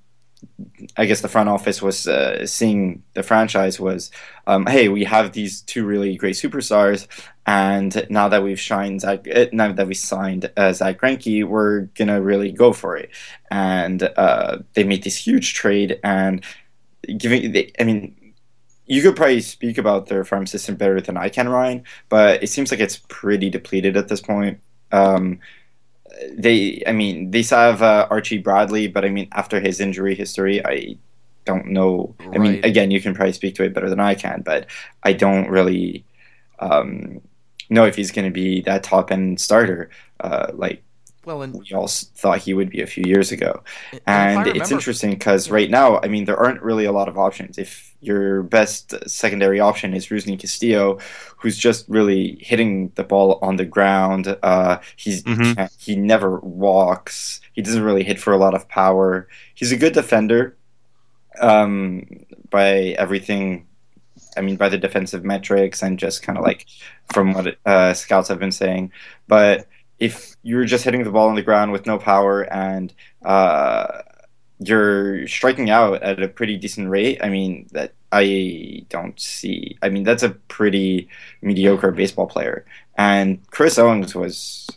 I 0.98 1.06
guess 1.06 1.22
the 1.22 1.28
front 1.28 1.50
office 1.50 1.82
was 1.82 2.08
uh, 2.08 2.46
seeing 2.46 3.04
the 3.14 3.24
franchise 3.24 3.80
was, 3.80 4.12
um, 4.48 4.66
hey, 4.66 4.90
we 4.90 5.04
have 5.06 5.32
these 5.32 5.62
two 5.62 5.86
really 5.86 6.16
great 6.18 6.36
superstars, 6.36 7.08
and 7.46 8.06
now 8.10 8.28
that 8.30 8.44
we've 8.44 8.60
shined 8.60 9.02
Zach, 9.02 9.28
uh, 9.34 9.46
now 9.52 9.72
that 9.72 9.88
we 9.88 9.94
signed 9.94 10.52
uh, 10.58 10.74
Zack 10.74 11.00
Greinke, 11.02 11.46
we're 11.46 11.82
gonna 11.98 12.22
really 12.22 12.52
go 12.52 12.74
for 12.74 12.96
it. 12.96 13.10
And 13.50 14.04
uh, 14.04 14.60
they 14.74 14.84
made 14.84 15.04
this 15.04 15.18
huge 15.18 15.54
trade, 15.54 16.00
and 16.04 16.44
giving, 17.18 17.56
I 17.80 17.84
mean, 17.84 18.16
you 18.86 19.02
could 19.02 19.16
probably 19.16 19.42
speak 19.42 19.78
about 19.78 20.08
their 20.08 20.24
farm 20.24 20.46
system 20.46 20.76
better 20.76 21.02
than 21.02 21.18
I 21.18 21.30
can, 21.30 21.50
Ryan, 21.50 21.84
but 22.10 22.44
it 22.44 22.48
seems 22.48 22.72
like 22.72 22.80
it's 22.80 23.02
pretty 23.08 23.50
depleted 23.50 23.98
at 23.98 24.08
this 24.08 24.22
point. 24.22 24.60
Um, 24.92 25.40
they, 26.32 26.84
I 26.86 26.92
mean, 26.92 27.32
they 27.32 27.42
still 27.42 27.58
have 27.58 27.82
uh, 27.82 28.08
Archie 28.10 28.38
Bradley, 28.38 28.88
but 28.88 29.04
I 29.04 29.10
mean, 29.10 29.28
after 29.32 29.60
his 29.60 29.80
injury 29.80 30.16
history, 30.16 30.66
I 30.66 30.98
don't 31.46 31.68
know. 31.68 32.16
Right. 32.20 32.36
I 32.36 32.38
mean, 32.38 32.66
again, 32.66 32.92
you 32.92 33.02
can 33.02 33.14
probably 33.14 33.34
speak 33.34 33.56
to 33.56 33.64
it 33.64 33.74
better 33.74 33.90
than 33.90 34.00
I 34.00 34.16
can, 34.16 34.42
but 34.42 34.68
I 35.04 35.14
don't 35.14 35.50
really 35.50 36.06
um, 36.60 37.22
know 37.70 37.86
if 37.86 37.96
he's 37.96 38.12
going 38.12 38.26
to 38.26 38.34
be 38.34 38.62
that 38.62 38.84
top 38.84 39.12
end 39.12 39.40
starter. 39.40 39.90
Uh, 40.20 40.52
like 40.54 40.84
well, 41.26 41.42
and 41.42 41.54
we 41.54 41.74
all 41.74 41.88
thought 41.88 42.40
he 42.40 42.54
would 42.54 42.70
be 42.70 42.82
a 42.82 42.88
few 42.88 43.04
years 43.06 43.32
ago. 43.32 43.64
And, 44.08 44.48
and 44.48 44.58
it's 44.58 44.72
interesting 44.72 45.12
because 45.12 45.50
right 45.50 45.70
now, 45.70 46.00
I 46.02 46.08
mean, 46.08 46.26
there 46.26 46.38
aren't 46.38 46.62
really 46.62 46.86
a 46.86 46.92
lot 46.92 47.08
of 47.08 47.18
options. 47.18 47.58
If 47.58 47.96
your 48.02 48.44
best 48.44 48.94
secondary 49.10 49.60
option 49.60 49.94
is 49.94 50.08
Rusney 50.08 50.40
Castillo, 50.40 51.00
who's 51.38 51.58
just 51.58 51.88
really 51.90 52.38
hitting 52.42 52.92
the 52.96 53.04
ball 53.04 53.40
on 53.42 53.56
the 53.56 53.66
ground, 53.66 54.38
uh, 54.44 54.80
he's 54.96 55.24
mm-hmm. 55.24 55.66
he 55.78 55.96
never 55.96 56.40
walks. 56.40 57.42
He 57.54 57.62
doesn't 57.62 57.84
really 57.84 58.04
hit 58.04 58.20
for 58.20 58.34
a 58.34 58.38
lot 58.38 58.54
of 58.54 58.68
power. 58.68 59.28
He's 59.56 59.72
a 59.72 59.78
good 59.78 59.94
defender 59.94 60.56
um, 61.40 62.26
by 62.50 62.96
everything 62.98 63.68
I 64.38 64.42
mean, 64.42 64.58
by 64.58 64.70
the 64.70 64.78
defensive 64.78 65.24
metrics 65.24 65.82
and 65.82 65.98
just 65.98 66.24
kind 66.24 66.38
of 66.38 66.44
like 66.44 66.66
from 67.14 67.34
what 67.34 67.58
uh, 67.66 67.94
scouts 67.94 68.28
have 68.30 68.40
been 68.40 68.52
saying. 68.52 68.92
But 69.28 69.68
if 70.00 70.36
you're 70.44 70.66
just 70.66 70.84
hitting 70.84 71.04
the 71.04 71.12
ball 71.12 71.30
on 71.30 71.36
the 71.36 71.42
ground 71.42 71.72
with 71.72 71.86
no 71.86 71.98
power 71.98 72.42
and 72.42 72.94
uh, 73.24 74.02
you're 74.60 75.28
striking 75.28 75.70
out 75.70 76.02
at 76.04 76.22
a 76.22 76.28
pretty 76.28 76.58
decent 76.58 76.90
rate, 76.90 77.20
I 77.24 77.30
mean 77.30 77.68
that 77.72 77.94
I 78.12 78.86
don't 78.90 79.20
see. 79.20 79.78
I 79.82 79.90
mean 79.90 80.04
that's 80.04 80.24
a 80.24 80.30
pretty 80.30 81.10
mediocre 81.42 81.92
baseball 81.92 82.28
player. 82.28 82.66
And 82.98 83.46
Chris 83.52 83.78
Owings 83.78 84.16
was 84.16 84.68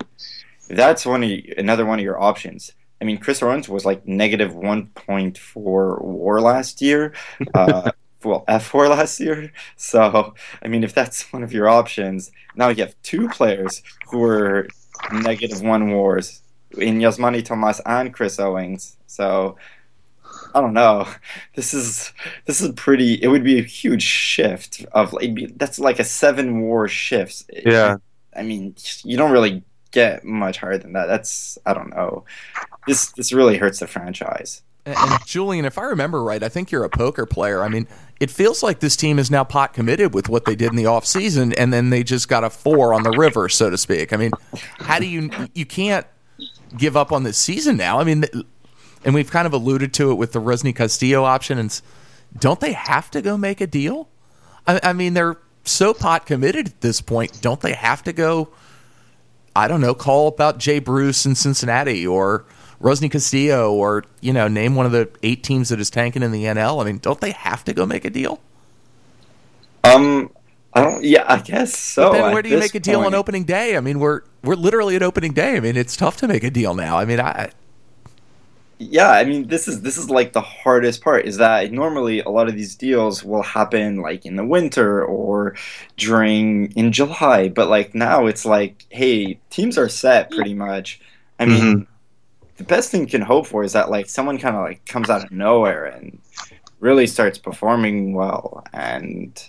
that's 0.69 1.07
one 1.07 1.25
of, 1.25 1.31
another 1.57 1.87
one 1.87 1.99
of 1.99 2.05
your 2.05 2.21
options. 2.21 2.73
I 3.01 3.05
mean, 3.05 3.19
Chris 3.19 3.43
Owings 3.43 3.69
was 3.69 3.85
like 3.85 4.07
negative 4.07 4.53
1.4 4.53 6.03
WAR 6.03 6.41
last 6.41 6.83
year. 6.83 7.13
Uh, 7.55 7.93
well, 8.25 8.45
F4 8.49 8.91
last 8.91 9.21
year. 9.21 9.53
So, 9.77 10.35
I 10.63 10.69
mean, 10.69 10.83
if 10.83 10.95
that's 10.95 11.33
one 11.33 11.45
of 11.45 11.53
your 11.53 11.69
options, 11.69 12.33
now 12.57 12.69
you 12.69 12.83
have 12.85 12.95
two 13.03 13.29
players 13.29 13.83
who 14.11 14.23
are 14.25 14.69
negative 15.13 15.63
one 15.63 15.91
wars 15.91 16.43
in 16.77 16.99
Yasmani 16.99 17.45
Tomas 17.45 17.81
and 17.87 18.13
Chris 18.13 18.39
Owings. 18.39 18.97
So 19.07 19.57
I 20.55 20.61
don't 20.61 20.75
know. 20.75 21.09
This 21.55 21.75
is 21.75 22.13
this 22.45 22.61
is 22.61 22.71
pretty. 22.73 23.15
It 23.15 23.27
would 23.27 23.43
be 23.43 23.59
a 23.59 23.63
huge 23.63 24.03
shift 24.03 24.85
of 24.93 25.13
like 25.13 25.57
that's 25.57 25.81
like 25.81 25.99
a 25.99 26.05
seven 26.05 26.61
war 26.61 26.87
shift. 26.87 27.51
Yeah. 27.53 27.97
I 28.37 28.43
mean, 28.43 28.77
you 29.03 29.17
don't 29.17 29.33
really 29.33 29.65
get 29.91 30.25
much 30.25 30.59
higher 30.59 30.79
than 30.79 30.93
that. 30.93 31.07
That's 31.07 31.59
I 31.67 31.75
don't 31.75 31.91
know. 31.91 32.25
This 32.87 33.11
this 33.13 33.33
really 33.33 33.57
hurts 33.57 33.81
the 33.81 33.89
franchise. 33.89 34.63
And, 34.87 34.97
and 34.97 35.27
Julien, 35.27 35.65
if 35.65 35.79
I 35.79 35.85
remember 35.85 36.23
right, 36.23 36.43
I 36.43 36.49
think 36.49 36.71
you're 36.71 36.85
a 36.85 36.91
poker 36.91 37.27
player. 37.27 37.63
I 37.63 37.69
mean, 37.69 37.89
it 38.21 38.31
feels 38.31 38.63
like 38.63 38.81
this 38.81 38.97
team 38.97 39.19
is 39.19 39.31
now 39.31 39.45
pot 39.45 39.73
committed 39.73 40.13
with 40.13 40.29
what 40.29 40.45
they 40.45 40.57
did 40.57 40.71
in 40.71 40.77
the 40.77 40.85
offseason, 40.85 41.55
and 41.57 41.73
then 41.73 41.91
they 41.91 42.03
just 42.03 42.29
got 42.29 42.45
a 42.45 42.51
four 42.51 42.93
on 42.93 43.05
the 43.05 43.13
river, 43.13 43.49
so 43.49 43.71
to 43.71 43.79
speak. 43.79 44.13
I 44.13 44.17
mean, 44.17 44.33
how 44.79 44.99
do 44.99 45.07
you 45.07 45.31
you 45.55 45.65
can't 45.65 46.07
give 46.77 46.97
up 46.97 47.13
on 47.13 47.23
this 47.23 47.39
season 47.39 47.77
now? 47.77 48.01
I 48.01 48.05
mean, 48.05 48.25
and 49.05 49.15
we've 49.15 49.31
kind 49.31 49.47
of 49.47 49.53
alluded 49.53 49.95
to 49.95 50.11
it 50.11 50.15
with 50.15 50.33
the 50.33 50.41
Rusney 50.41 50.75
Castillo 50.75 51.25
option, 51.25 51.59
and 51.59 51.81
don't 52.39 52.61
they 52.61 52.73
have 52.73 53.11
to 53.13 53.23
go 53.23 53.37
make 53.37 53.61
a 53.61 53.67
deal? 53.67 54.09
I, 54.67 54.81
I 54.83 54.93
mean, 54.93 55.15
they're 55.15 55.39
so 55.65 55.95
pot 55.95 56.27
committed 56.27 56.67
at 56.67 56.81
this 56.81 57.01
point. 57.01 57.41
Don't 57.41 57.61
they 57.61 57.73
have 57.73 58.03
to 58.05 58.13
go? 58.13 58.49
I 59.55 59.69
don't 59.69 59.81
know, 59.81 59.95
call 59.95 60.29
about 60.29 60.59
Jay 60.59 60.79
Bruce 60.79 61.27
in 61.27 61.35
Cincinnati 61.35 62.07
or 62.07 62.45
Rusney 62.81 63.11
Castillo 63.11 63.73
or, 63.73 64.05
you 64.21 64.33
know, 64.33 64.47
name 64.49 64.77
one 64.77 64.87
of 64.87 64.93
the 64.93 65.09
eight 65.23 65.43
teams 65.43 65.69
that 65.71 65.81
is 65.81 65.91
tanking 65.91 66.23
in 66.23 66.33
the 66.33 66.45
NL. 66.45 66.81
I 66.81 66.87
mean, 66.87 66.99
don't 66.99 67.21
they 67.21 67.33
have 67.33 67.65
to 67.65 67.73
go 67.73 67.87
make 67.87 68.05
a 68.05 68.11
deal? 68.11 68.41
Um, 69.83 70.31
I 70.75 70.83
don't. 70.83 71.03
Yeah, 71.03 71.25
I 71.27 71.39
guess 71.41 71.77
so. 71.77 72.11
But 72.11 72.13
then 72.13 72.33
where 72.33 72.43
do 72.43 72.49
you 72.51 72.59
make 72.59 72.75
a 72.75 72.81
deal 72.81 73.01
point. 73.01 73.15
on 73.15 73.19
opening 73.19 73.45
day? 73.45 73.77
I 73.77 73.81
mean, 73.81 73.99
we're 73.99 74.23
we're 74.45 74.55
literally 74.55 74.97
at 74.97 75.03
opening 75.03 75.33
day. 75.33 75.57
I 75.57 75.61
mean, 75.61 75.77
it's 75.77 75.97
tough 75.97 76.19
to 76.19 76.29
make 76.29 76.45
a 76.45 76.51
deal 76.51 76.75
now. 76.75 76.99
I 76.99 77.05
mean, 77.05 77.21
I. 77.21 77.51
Yeah, 78.81 79.11
I 79.11 79.25
mean, 79.25 79.49
this 79.49 79.67
is 79.67 79.81
this 79.81 79.99
is 79.99 80.09
like 80.09 80.35
the 80.35 80.41
hardest 80.41 81.03
part. 81.03 81.25
Is 81.25 81.39
that 81.39 81.73
normally 81.73 82.21
a 82.21 82.29
lot 82.29 82.49
of 82.49 82.55
these 82.55 82.77
deals 82.77 83.25
will 83.25 83.43
happen 83.43 83.97
like 83.97 84.25
in 84.25 84.37
the 84.37 84.45
winter 84.45 85.05
or 85.05 85.57
during 85.97 86.71
in 86.73 86.93
July, 86.93 87.49
but 87.49 87.69
like 87.69 87.95
now 87.95 88.27
it's 88.27 88.45
like, 88.45 88.87
hey, 88.91 89.41
teams 89.51 89.79
are 89.79 89.89
set 89.89 90.31
pretty 90.31 90.55
much. 90.55 91.01
I 91.41 91.47
mean. 91.47 91.61
Mm-hmm 91.61 91.93
the 92.59 92.65
best 92.65 92.91
thing 92.91 93.01
you 93.01 93.07
can 93.07 93.23
hope 93.23 93.47
for 93.47 93.65
is 93.65 93.73
that 93.73 93.91
like 93.91 94.11
someone 94.11 94.37
kind 94.37 94.57
of 94.57 94.63
like 94.63 94.85
comes 94.85 95.09
out 95.09 95.25
of 95.25 95.31
nowhere 95.31 95.87
and 95.87 96.19
really 96.81 97.07
starts 97.07 97.39
performing 97.39 98.13
well 98.13 98.65
and 98.73 99.49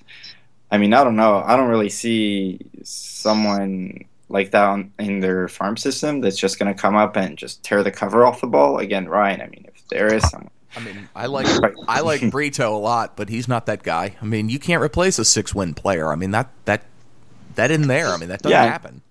i 0.71 0.77
mean 0.77 0.93
i 0.93 1.03
don't 1.03 1.15
know 1.15 1.43
i 1.45 1.57
don't 1.57 1.69
really 1.69 1.89
see 1.89 2.59
someone 2.83 4.05
like 4.29 4.51
that 4.51 4.63
on, 4.63 4.93
in 4.99 5.19
their 5.19 5.47
farm 5.47 5.75
system 5.75 6.21
that's 6.21 6.37
just 6.37 6.59
going 6.59 6.73
to 6.73 6.79
come 6.79 6.95
up 6.95 7.17
and 7.17 7.37
just 7.37 7.63
tear 7.63 7.83
the 7.83 7.91
cover 7.91 8.25
off 8.25 8.41
the 8.41 8.47
ball 8.47 8.77
again 8.77 9.09
ryan 9.09 9.41
i 9.41 9.47
mean 9.47 9.65
if 9.67 9.87
there 9.89 10.13
is 10.13 10.27
someone 10.29 10.51
I 10.75 10.81
mean, 10.81 11.09
I 11.15 11.25
like 11.25 11.47
I 11.87 12.01
like 12.01 12.29
Brito 12.29 12.75
a 12.75 12.77
lot, 12.77 13.17
but 13.17 13.27
he's 13.27 13.47
not 13.47 13.65
that 13.65 13.81
guy. 13.81 14.15
I 14.21 14.25
mean, 14.25 14.49
you 14.49 14.59
can't 14.59 14.83
replace 14.83 15.17
a 15.17 15.25
six-win 15.25 15.73
player. 15.73 16.11
I 16.11 16.15
mean 16.15 16.29
that 16.29 16.51
that 16.65 16.83
that 17.55 17.71
in 17.71 17.87
there. 17.87 18.09
I 18.09 18.17
mean, 18.17 18.29
that 18.29 18.43
doesn't 18.43 18.51
yeah. 18.51 18.65
happen. 18.65 19.01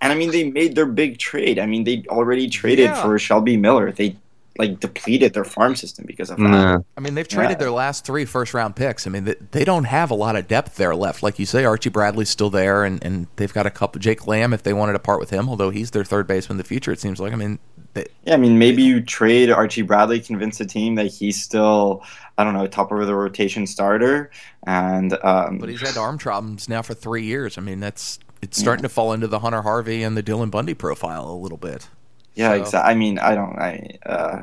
And 0.00 0.12
I 0.12 0.16
mean, 0.16 0.30
they 0.30 0.50
made 0.50 0.74
their 0.74 0.86
big 0.86 1.18
trade. 1.18 1.58
I 1.58 1.66
mean, 1.66 1.84
they 1.84 2.04
already 2.08 2.48
traded 2.48 2.86
yeah. 2.86 3.02
for 3.02 3.18
Shelby 3.18 3.56
Miller. 3.56 3.90
They 3.90 4.16
like 4.58 4.80
depleted 4.80 5.34
their 5.34 5.44
farm 5.44 5.76
system 5.76 6.04
because 6.04 6.30
of 6.30 6.38
that. 6.38 6.84
I 6.96 7.00
mean, 7.00 7.14
they've 7.14 7.28
traded 7.28 7.52
yeah. 7.52 7.58
their 7.58 7.70
last 7.70 8.04
three 8.04 8.24
first 8.24 8.52
round 8.52 8.74
picks. 8.74 9.06
I 9.06 9.10
mean, 9.10 9.24
they, 9.24 9.36
they, 9.52 9.64
don't 9.64 9.84
have 9.84 10.10
a 10.10 10.14
lot 10.16 10.34
of 10.34 10.48
depth 10.48 10.74
there 10.76 10.96
left. 10.96 11.22
Like 11.22 11.38
you 11.38 11.46
say, 11.46 11.64
Archie 11.64 11.90
Bradley's 11.90 12.28
still 12.28 12.50
there, 12.50 12.82
and, 12.82 13.02
and 13.04 13.28
they've 13.36 13.52
got 13.52 13.66
a 13.66 13.70
couple. 13.70 14.00
Jake 14.00 14.26
Lamb, 14.26 14.52
if 14.52 14.64
they 14.64 14.72
wanted 14.72 14.94
to 14.94 14.98
part 14.98 15.20
with 15.20 15.30
him, 15.30 15.48
although 15.48 15.70
he's 15.70 15.92
their 15.92 16.04
third 16.04 16.26
baseman 16.26 16.54
in 16.54 16.58
the 16.58 16.64
future, 16.64 16.90
it 16.90 16.98
seems 16.98 17.20
like. 17.20 17.32
I 17.32 17.36
mean, 17.36 17.60
they, 17.94 18.06
yeah, 18.24 18.34
I 18.34 18.36
mean, 18.36 18.58
maybe 18.58 18.82
you 18.82 19.00
trade 19.00 19.48
Archie 19.50 19.82
Bradley, 19.82 20.18
convince 20.18 20.58
the 20.58 20.66
team 20.66 20.96
that 20.96 21.06
he's 21.06 21.40
still, 21.40 22.02
I 22.36 22.42
don't 22.42 22.54
know, 22.54 22.66
top 22.66 22.90
of 22.90 23.06
the 23.06 23.14
rotation 23.14 23.64
starter, 23.64 24.32
and 24.66 25.12
um, 25.24 25.58
but 25.58 25.68
he's 25.68 25.80
had 25.80 25.96
arm 25.96 26.18
problems 26.18 26.68
now 26.68 26.82
for 26.82 26.94
three 26.94 27.24
years. 27.24 27.58
I 27.58 27.60
mean, 27.60 27.78
that's 27.78 28.18
it's 28.42 28.58
starting 28.58 28.82
yeah. 28.82 28.88
to 28.88 28.94
fall 28.94 29.12
into 29.12 29.26
the 29.26 29.40
Hunter 29.40 29.62
Harvey 29.62 30.02
and 30.02 30.16
the 30.16 30.22
Dylan 30.22 30.50
Bundy 30.50 30.74
profile 30.74 31.30
a 31.30 31.36
little 31.36 31.58
bit. 31.58 31.88
Yeah, 32.34 32.54
so. 32.54 32.60
exactly. 32.62 32.90
I 32.90 32.94
mean, 32.94 33.18
I 33.18 33.34
don't, 33.34 33.58
I, 33.58 33.98
uh, 34.06 34.42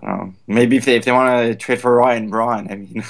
I 0.00 0.06
don't 0.06 0.18
know. 0.18 0.34
Maybe 0.46 0.76
if 0.76 0.84
they, 0.84 0.96
if 0.96 1.04
they 1.04 1.12
want 1.12 1.46
to 1.46 1.54
trade 1.54 1.80
for 1.80 1.94
Ryan 1.94 2.30
Braun, 2.30 2.70
I 2.70 2.76
mean, 2.76 3.04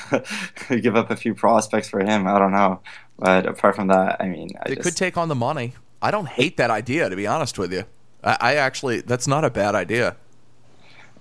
give 0.83 0.97
up 0.97 1.11
a 1.11 1.17
few 1.17 1.35
prospects 1.35 1.89
for 1.89 2.01
him. 2.01 2.27
I 2.27 2.39
don't 2.39 2.53
know. 2.53 2.81
But 3.19 3.47
apart 3.47 3.77
from 3.77 3.89
that, 3.89 4.21
I 4.21 4.29
mean, 4.29 4.51
I 4.61 4.69
they 4.69 4.75
just... 4.77 4.87
could 4.87 4.97
take 4.97 5.17
on 5.17 5.29
the 5.29 5.35
money. 5.35 5.75
I 6.01 6.11
don't 6.11 6.29
hate 6.29 6.57
that 6.59 6.71
idea, 6.71 7.09
to 7.09 7.17
be 7.17 7.27
honest 7.27 7.59
with 7.59 7.73
you. 7.73 7.85
I, 8.23 8.37
I 8.41 8.55
actually, 8.55 9.01
that's 9.01 9.27
not 9.27 9.45
a 9.45 9.51
bad 9.51 9.75
idea. 9.75 10.17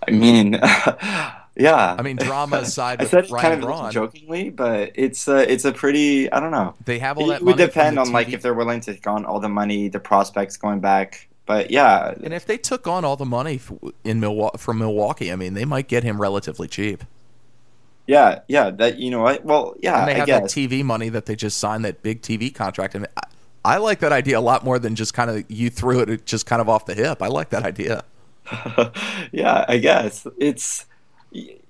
I 0.08 0.12
mean, 0.12 0.54
Yeah, 1.60 1.96
I 1.98 2.04
mean 2.04 2.18
drama 2.18 2.58
aside, 2.58 3.02
I 3.02 3.06
said 3.06 3.32
Ryan 3.32 3.42
kind 3.42 3.54
of 3.56 3.62
Braun, 3.62 3.92
jokingly, 3.92 4.52
but 4.52 4.92
it's 4.94 5.28
a 5.28 5.52
it's 5.52 5.66
a 5.66 5.72
pretty 5.72 6.32
I 6.32 6.40
don't 6.40 6.52
know. 6.52 6.76
They 6.86 7.00
have 7.00 7.18
all 7.18 7.28
that. 7.28 7.42
It 7.42 7.46
would 7.46 7.58
depend 7.58 7.98
on 7.98 8.12
like 8.12 8.30
if 8.30 8.44
they're 8.44 8.54
willing 8.54 8.80
to 8.82 8.94
take 8.94 9.08
on 9.08 9.26
all 9.26 9.40
the 9.40 9.50
money, 9.50 9.88
the 9.88 10.00
prospects 10.00 10.56
going 10.56 10.82
back. 10.82 11.28
But 11.48 11.72
yeah, 11.72 12.14
and 12.24 12.34
if 12.34 12.46
they 12.46 12.58
took 12.58 12.86
on 12.88 13.04
all 13.06 13.16
the 13.16 13.26
money 13.26 13.60
in 14.04 14.20
Milwaukee 14.20 14.58
from 14.60 14.78
Milwaukee, 14.78 15.32
I 15.32 15.36
mean, 15.36 15.56
they 15.56 15.66
might 15.66 15.88
get 15.88 16.04
him 16.04 16.22
relatively 16.22 16.68
cheap. 16.68 17.04
Yeah, 18.06 18.42
yeah, 18.48 18.70
that 18.70 19.00
you 19.00 19.10
know 19.10 19.22
what? 19.22 19.44
Well, 19.44 19.76
yeah, 19.82 20.00
and 20.00 20.10
they 20.10 20.14
I 20.14 20.18
have 20.18 20.28
that 20.28 20.44
TV 20.44 20.84
money 20.84 21.10
that 21.10 21.26
they 21.26 21.36
just 21.36 21.58
signed 21.58 21.86
that 21.86 22.04
big 22.04 22.22
TV 22.22 22.54
contract, 22.54 22.96
and 22.96 23.08
I, 23.18 23.24
I 23.66 23.78
like 23.78 24.00
that 24.00 24.12
idea 24.12 24.38
a 24.38 24.42
lot 24.42 24.64
more 24.64 24.78
than 24.78 24.96
just 24.96 25.14
kind 25.14 25.32
of 25.32 25.50
you 25.50 25.70
threw 25.70 26.02
it 26.02 26.26
just 26.26 26.46
kind 26.46 26.62
of 26.62 26.70
off 26.70 26.86
the 26.86 26.94
hip. 26.94 27.22
I 27.22 27.28
like 27.28 27.50
that 27.50 27.64
idea. 27.64 28.04
yeah, 29.32 29.66
I 29.68 29.78
guess 29.78 30.28
it's 30.38 30.86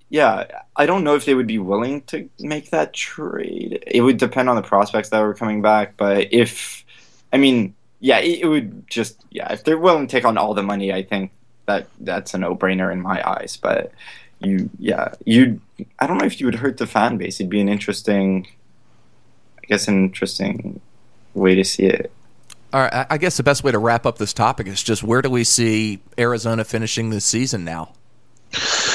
yeah, 0.10 0.62
I 0.76 0.86
don't 0.86 1.04
know 1.04 1.16
if 1.16 1.26
they 1.26 1.36
would 1.36 1.48
be 1.48 1.60
willing 1.60 2.02
to 2.04 2.30
make 2.40 2.70
that 2.70 2.94
trade. 2.94 3.84
It 3.86 4.02
would 4.02 4.18
depend 4.18 4.50
on 4.50 4.56
the 4.56 4.62
prospects 4.62 5.10
that 5.10 5.20
were 5.20 5.34
coming 5.34 5.62
back, 5.62 5.96
but 5.98 6.28
if, 6.32 6.86
I 7.34 7.38
mean, 7.38 7.76
yeah, 8.00 8.20
it, 8.20 8.42
it 8.42 8.48
would 8.48 8.88
just 8.88 9.24
yeah, 9.32 9.52
if 9.52 9.64
they're 9.64 9.78
willing 9.78 10.08
to 10.08 10.12
take 10.12 10.26
on 10.26 10.38
all 10.38 10.54
the 10.54 10.64
money, 10.64 10.94
I 10.94 11.04
think 11.04 11.32
that 11.66 11.88
that's 12.00 12.34
a 12.34 12.38
no-brainer 12.38 12.92
in 12.92 13.02
my 13.02 13.28
eyes. 13.28 13.58
But 13.58 13.92
you, 14.40 14.70
yeah, 14.80 15.14
you, 15.26 15.60
I 16.00 16.08
don't 16.08 16.18
know 16.18 16.26
if 16.26 16.40
you 16.40 16.46
would 16.46 16.56
hurt 16.56 16.78
the 16.78 16.88
fan 16.88 17.18
base. 17.18 17.40
It'd 17.40 17.50
be 17.50 17.60
an 17.60 17.70
interesting, 17.70 18.48
I 19.58 19.66
guess, 19.68 19.88
an 19.88 20.06
interesting 20.06 20.80
way 21.34 21.56
to 21.56 21.64
see 21.64 21.86
it. 21.86 22.12
All 22.74 22.82
right, 22.82 23.08
I 23.10 23.18
guess 23.18 23.38
the 23.38 23.44
best 23.44 23.64
way 23.64 23.72
to 23.72 23.80
wrap 23.80 24.06
up 24.06 24.18
this 24.18 24.34
topic 24.34 24.68
is 24.68 24.84
just 24.84 25.02
where 25.02 25.22
do 25.22 25.30
we 25.30 25.44
see 25.44 26.00
Arizona 26.20 26.64
finishing 26.64 27.10
this 27.10 27.26
season 27.26 27.64
now? 27.64 27.94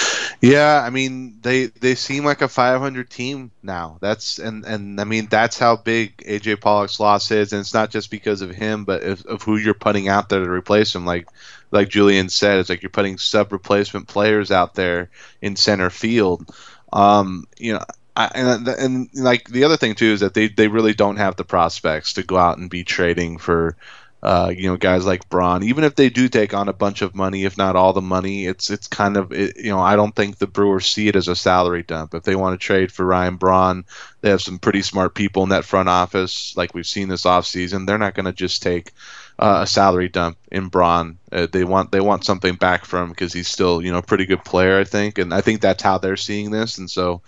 Yeah, 0.45 0.83
I 0.85 0.91
mean 0.91 1.39
they 1.41 1.67
they 1.67 1.95
seem 1.95 2.25
like 2.25 2.43
a 2.43 2.49
500 2.49 3.09
team 3.09 3.53
now. 3.63 3.99
That's 4.01 4.41
and 4.41 4.65
and 4.65 5.01
I 5.01 5.05
mean 5.05 5.29
that's 5.31 5.57
how 5.57 5.77
big 5.77 6.17
AJ 6.19 6.61
Pollock's 6.61 6.99
loss 6.99 7.31
is, 7.31 7.53
and 7.53 7.61
it's 7.61 7.73
not 7.75 7.91
just 7.93 8.11
because 8.11 8.43
of 8.43 8.51
him, 8.51 8.85
but 8.85 9.05
of, 9.05 9.25
of 9.27 9.43
who 9.43 9.57
you're 9.57 9.73
putting 9.73 10.09
out 10.09 10.29
there 10.29 10.43
to 10.45 10.51
replace 10.51 10.95
him. 10.97 11.07
Like 11.07 11.29
like 11.71 11.89
Julien 11.91 12.29
said, 12.29 12.59
it's 12.59 12.69
like 12.71 12.83
you're 12.83 12.91
putting 12.91 13.19
sub 13.19 13.53
replacement 13.53 14.09
players 14.09 14.51
out 14.51 14.75
there 14.75 15.11
in 15.41 15.55
center 15.55 15.91
field. 15.91 16.51
Um, 16.93 17.47
you 17.57 17.75
know, 17.75 17.81
I, 18.17 18.31
and 18.35 18.67
and 18.69 19.09
like 19.15 19.49
the 19.49 19.63
other 19.63 19.77
thing 19.77 19.95
too 19.95 20.07
is 20.13 20.21
that 20.21 20.35
they 20.35 20.49
they 20.49 20.67
really 20.67 20.93
don't 20.93 21.19
have 21.19 21.37
the 21.37 21.45
prospects 21.45 22.15
to 22.15 22.25
go 22.25 22.37
out 22.37 22.59
and 22.59 22.69
be 22.69 22.83
trading 22.83 23.39
for 23.39 23.77
uh, 24.23 24.53
you 24.57 24.69
know, 24.69 24.77
guys 24.77 25.05
like 25.05 25.29
Braun, 25.29 25.65
even 25.65 25.83
if 25.83 25.97
they 25.97 26.09
do 26.09 26.29
take 26.29 26.55
on 26.55 26.69
a 26.69 26.73
bunch 26.73 27.03
of 27.03 27.15
money, 27.15 27.45
if 27.45 27.59
not 27.59 27.75
all 27.75 27.93
the 27.93 28.01
money, 28.01 28.47
it's 28.47 28.71
it's 28.71 28.87
kind 28.87 29.17
of 29.17 29.33
it, 29.33 29.57
you 29.57 29.71
know 29.71 29.81
I 29.81 29.97
don't 29.97 30.15
think 30.15 30.39
the 30.39 30.47
Brewers 30.47 30.87
see 30.87 31.09
it 31.09 31.17
as 31.17 31.27
a 31.27 31.35
salary 31.35 31.83
dump. 31.83 32.15
If 32.15 32.23
they 32.23 32.37
want 32.37 32.59
to 32.59 32.65
trade 32.65 32.93
for 32.93 33.05
Ryan 33.05 33.35
Braun, 33.37 33.85
they 34.21 34.31
have 34.31 34.41
some 34.41 34.61
pretty 34.61 34.83
smart 34.83 35.17
people 35.17 35.43
in 35.43 35.49
that 35.49 35.65
front 35.65 35.89
office, 35.89 36.57
like 36.57 36.73
we've 36.73 36.87
seen 36.87 37.09
this 37.09 37.25
offseason. 37.25 37.85
They're 37.85 37.99
not 37.99 38.15
going 38.15 38.27
to 38.27 38.33
just 38.33 38.63
take 38.63 38.93
uh, 39.41 39.61
a 39.63 39.67
salary 39.67 40.09
dump 40.09 40.39
in 40.53 40.69
Braun. 40.69 41.19
Uh, 41.33 41.49
they 41.51 41.65
want 41.65 41.91
they 41.91 42.01
want 42.01 42.25
something 42.25 42.55
back 42.55 42.85
from 42.85 43.05
him 43.05 43.11
because 43.11 43.33
he's 43.33 43.49
still 43.49 43.83
you 43.83 43.91
know 43.91 43.99
a 43.99 44.03
pretty 44.03 44.27
good 44.27 44.45
player, 44.45 44.79
I 44.79 44.85
think, 44.85 45.19
and 45.19 45.35
I 45.35 45.41
think 45.41 45.61
that's 45.61 45.83
how 45.83 45.99
they're 45.99 46.17
seeing 46.17 46.53
this. 46.53 46.79
And 46.79 46.89
so, 46.89 47.23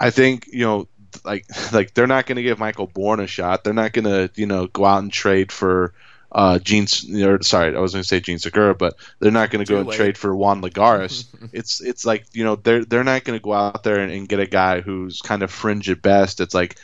I 0.00 0.08
think 0.08 0.48
you 0.50 0.64
know 0.64 0.88
like 1.26 1.44
like 1.72 1.92
they're 1.92 2.06
not 2.06 2.24
going 2.24 2.36
to 2.36 2.42
give 2.42 2.58
Michael 2.58 2.86
Bourn 2.86 3.20
a 3.20 3.26
shot. 3.26 3.64
They're 3.64 3.74
not 3.74 3.92
going 3.92 4.04
to 4.04 4.30
you 4.34 4.46
know 4.46 4.66
go 4.68 4.86
out 4.86 5.02
and 5.02 5.12
trade 5.12 5.52
for 5.52 5.92
uh, 6.36 6.58
Gene, 6.58 6.86
or 7.22 7.42
sorry, 7.42 7.74
I 7.74 7.80
was 7.80 7.94
going 7.94 8.02
to 8.02 8.06
say 8.06 8.20
Jean 8.20 8.38
Segura, 8.38 8.74
but 8.74 8.98
they're 9.20 9.32
not 9.32 9.50
going 9.50 9.64
to 9.64 9.72
go 9.72 9.80
and 9.80 9.90
trade 9.90 10.18
for 10.18 10.36
Juan 10.36 10.60
Lagares. 10.60 11.24
it's 11.54 11.80
it's 11.80 12.04
like 12.04 12.26
you 12.34 12.44
know 12.44 12.56
they're 12.56 12.84
they're 12.84 13.04
not 13.04 13.24
going 13.24 13.38
to 13.38 13.42
go 13.42 13.54
out 13.54 13.82
there 13.84 14.00
and, 14.00 14.12
and, 14.12 14.28
get 14.28 14.38
a 14.38 14.46
guy 14.46 14.82
who's 14.82 15.22
kind 15.22 15.42
of 15.42 15.50
fringe 15.50 15.88
at 15.88 16.02
best. 16.02 16.42
It's 16.42 16.52
like 16.52 16.78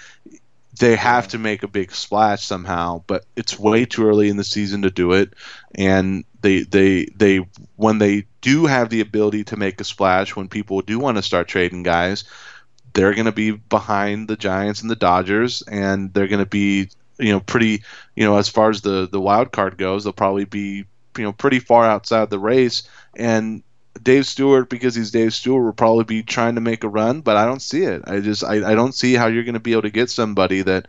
they 0.81 0.97
have 0.97 1.29
to 1.29 1.39
make 1.39 1.63
a 1.63 1.69
big 1.69 1.93
splash 1.93 2.43
somehow, 2.43 3.05
but 3.07 3.27
it's 3.37 3.59
way 3.59 3.85
too 3.85 4.09
early 4.09 4.31
in 4.31 4.39
the 4.39 4.45
season 4.45 4.83
to 4.83 4.91
do 4.91 5.13
it. 5.13 5.35
And 5.75 6.25
they 6.41 6.61
they 6.61 7.05
they 7.15 7.47
when 7.77 7.99
they 7.99 8.25
do 8.41 8.65
have 8.65 8.89
the 8.89 9.03
ability 9.03 9.45
to 9.45 9.59
make 9.59 9.79
a 9.83 9.85
splash, 9.85 10.35
when 10.35 10.49
people 10.49 10.81
do 10.81 10.99
want 10.99 11.19
to 11.19 11.23
start 11.23 11.47
trading 11.47 11.83
guys, 11.83 12.25
they're 12.95 13.13
going 13.13 13.27
to 13.27 13.33
be 13.33 13.51
behind 13.51 14.29
the 14.29 14.37
Giants 14.37 14.81
and 14.81 14.91
the 14.91 14.97
Dodgers, 14.97 15.61
and 15.61 16.15
they're 16.15 16.27
going 16.27 16.39
to 16.43 16.47
be 16.47 16.89
you 17.19 17.33
know 17.33 17.41
pretty 17.41 17.83
you 18.17 18.25
know 18.25 18.37
as 18.37 18.49
far 18.49 18.71
as 18.71 18.81
the 18.81 19.09
the 19.11 19.21
wild 19.21 19.53
card 19.53 19.79
goes 19.79 20.05
they'll 20.05 20.13
probably 20.13 20.45
be 20.45 20.85
you 21.17 21.25
know 21.25 21.33
pretty 21.33 21.59
far 21.59 21.85
outside 21.85 22.31
the 22.31 22.39
race. 22.39 22.83
And 23.15 23.63
Dave 24.03 24.27
Stewart 24.27 24.71
because 24.71 24.95
he's 24.95 25.11
Dave 25.11 25.35
Stewart 25.35 25.65
will 25.65 25.73
probably 25.73 26.05
be 26.05 26.23
trying 26.23 26.55
to 26.55 26.61
make 26.61 26.85
a 26.85 26.89
run 26.89 27.21
but 27.21 27.37
I 27.37 27.45
don't 27.45 27.63
see 27.63 27.83
it. 27.83 28.03
I 28.07 28.21
just 28.21 28.43
I, 28.45 28.73
I 28.73 28.75
don't 28.75 28.95
see 28.95 29.15
how 29.15 29.27
you're 29.27 29.45
going 29.45 29.55
to 29.55 29.61
be 29.61 29.73
able 29.73 29.83
to 29.83 29.91
get 29.91 30.11
somebody 30.11 30.63
that 30.63 30.87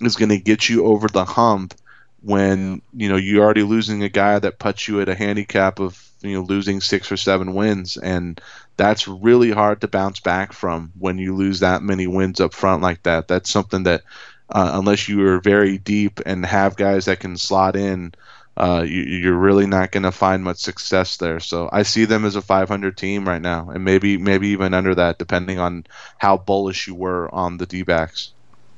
is 0.00 0.16
going 0.16 0.28
to 0.28 0.38
get 0.38 0.68
you 0.68 0.84
over 0.86 1.08
the 1.08 1.24
hump 1.24 1.74
when 2.22 2.80
you 2.94 3.08
know 3.08 3.16
you're 3.16 3.44
already 3.44 3.62
losing 3.62 4.02
a 4.02 4.08
guy 4.08 4.38
that 4.38 4.58
puts 4.58 4.88
you 4.88 5.00
at 5.00 5.08
a 5.08 5.14
handicap 5.14 5.78
of 5.78 6.10
you 6.22 6.34
know 6.34 6.42
losing 6.42 6.80
six 6.80 7.12
or 7.12 7.16
seven 7.16 7.54
wins, 7.54 7.96
and 7.96 8.40
that's 8.76 9.06
really 9.06 9.50
hard 9.50 9.82
to 9.82 9.88
bounce 9.88 10.20
back 10.20 10.52
from 10.52 10.90
when 10.98 11.18
you 11.18 11.34
lose 11.34 11.60
that 11.60 11.82
many 11.82 12.06
wins 12.06 12.40
up 12.40 12.54
front 12.54 12.82
like 12.82 13.02
that. 13.02 13.28
That's 13.28 13.50
something 13.50 13.82
that 13.84 14.02
uh, 14.50 14.72
unless 14.74 15.08
you 15.08 15.26
are 15.26 15.40
very 15.40 15.78
deep 15.78 16.20
and 16.26 16.44
have 16.44 16.76
guys 16.76 17.06
that 17.06 17.20
can 17.20 17.36
slot 17.36 17.76
in, 17.76 18.14
uh, 18.56 18.84
you, 18.86 19.32
are 19.32 19.36
really 19.36 19.66
not 19.66 19.90
going 19.90 20.02
to 20.04 20.12
find 20.12 20.44
much 20.44 20.58
success 20.58 21.16
there. 21.16 21.40
So 21.40 21.68
I 21.72 21.82
see 21.82 22.04
them 22.04 22.24
as 22.24 22.36
a 22.36 22.42
500 22.42 22.96
team 22.96 23.26
right 23.26 23.42
now, 23.42 23.70
and 23.70 23.84
maybe 23.84 24.16
maybe 24.16 24.48
even 24.48 24.74
under 24.74 24.94
that, 24.94 25.18
depending 25.18 25.58
on 25.58 25.86
how 26.18 26.36
bullish 26.36 26.86
you 26.86 26.94
were 26.94 27.34
on 27.34 27.56
the 27.56 27.66
D-backs. 27.66 28.30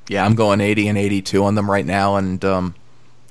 Yeah, 0.09 0.25
I'm 0.25 0.35
going 0.35 0.61
80 0.61 0.89
and 0.89 0.99
82 0.99 1.45
on 1.45 1.57
them 1.57 1.71
right 1.71 1.85
now, 1.85 2.17
and 2.17 2.43
um, 2.45 2.75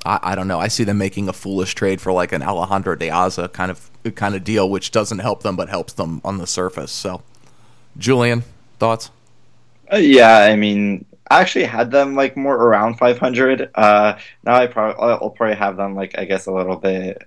I, 0.05 0.19
I, 0.21 0.35
don't 0.35 0.47
know. 0.47 0.59
I 0.59 0.67
see 0.67 0.83
them 0.83 0.97
making 0.97 1.29
a 1.29 1.33
foolish 1.33 1.73
trade 1.73 2.01
for 2.01 2.11
like 2.11 2.31
an 2.31 2.43
Alejandro 2.43 2.95
De 2.95 3.07
Aza 3.07 3.51
kind 3.51 3.71
of 3.71 3.89
kind 4.15 4.35
of 4.35 4.43
deal, 4.43 4.69
which 4.69 4.91
doesn't 4.91 5.19
help 5.19 5.41
them 5.41 5.55
but 5.55 5.69
helps 5.69 5.93
them 5.93 6.21
on 6.23 6.37
the 6.37 6.45
surface. 6.45 6.91
So, 6.91 7.23
Julien, 7.97 8.43
thoughts? 8.77 9.09
Uh, 9.91 9.97
yeah, 9.97 10.39
I 10.39 10.55
mean, 10.55 11.05
I 11.29 11.41
actually 11.41 11.65
had 11.65 11.91
them 11.91 12.15
like 12.15 12.37
more 12.37 12.55
around 12.55 12.95
500. 12.95 13.71
Uh, 13.73 14.17
now 14.43 14.55
I 14.55 14.67
probably 14.67 15.01
I'll 15.01 15.29
probably 15.31 15.55
have 15.55 15.77
them 15.77 15.95
like 15.95 16.17
I 16.17 16.25
guess 16.25 16.45
a 16.45 16.51
little 16.51 16.77
bit 16.77 17.23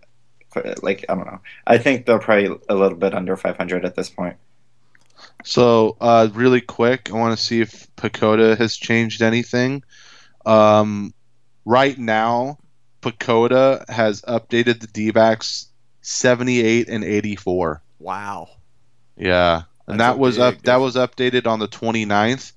like 0.83 1.05
I 1.09 1.15
don't 1.15 1.27
know. 1.27 1.41
I 1.67 1.79
think 1.79 2.07
they're 2.07 2.19
probably 2.19 2.59
a 2.69 2.75
little 2.75 2.99
bit 2.99 3.15
under 3.15 3.37
500 3.37 3.85
at 3.85 3.95
this 3.95 4.11
point. 4.11 4.37
So, 5.45 5.97
uh, 6.01 6.29
really 6.33 6.61
quick, 6.61 7.11
I 7.11 7.15
want 7.15 7.37
to 7.37 7.43
see 7.43 7.61
if 7.61 7.89
PECOTA 7.97 8.57
has 8.59 8.77
changed 8.77 9.23
anything. 9.23 9.83
Um, 10.47 11.13
right 11.65 11.99
now, 11.99 12.59
PECOTA 13.03 13.89
has 13.89 14.23
updated 14.23 14.81
the 14.81 14.87
D 14.87 15.11
backs 15.11 15.69
78 16.03 16.89
and 16.89 17.05
84. 17.05 17.83
Wow. 17.99 18.49
Yeah. 19.17 19.63
And 19.87 19.99
That's 19.99 20.15
that 20.15 20.19
was 20.19 20.39
up 20.39 20.63
that 20.63 20.77
was 20.77 20.97
updated 20.97 21.47
on 21.47 21.59
the 21.59 21.69
29th. 21.69 22.53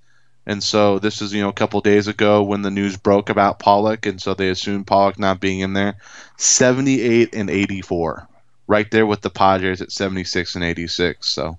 And 0.46 0.64
so 0.64 1.00
this 1.00 1.22
is, 1.22 1.34
you 1.34 1.42
know, 1.42 1.50
a 1.50 1.54
couple 1.54 1.80
days 1.82 2.08
ago 2.08 2.42
when 2.44 2.64
the 2.64 2.72
news 2.72 2.98
broke 2.98 3.30
about 3.30 3.60
Pollock 3.60 4.06
and 4.06 4.22
so 4.22 4.34
they 4.34 4.50
assumed 4.50 4.88
Pollock 4.88 5.20
not 5.20 5.40
being 5.40 5.60
in 5.60 5.74
there. 5.74 5.98
78 6.38 7.36
and 7.36 7.50
84. 7.50 8.28
Right 8.68 8.90
there 8.90 9.06
with 9.06 9.22
the 9.22 9.30
Padres 9.30 9.82
at 9.82 9.92
76 9.92 10.56
and 10.56 10.64
86. 10.64 11.28
So 11.28 11.58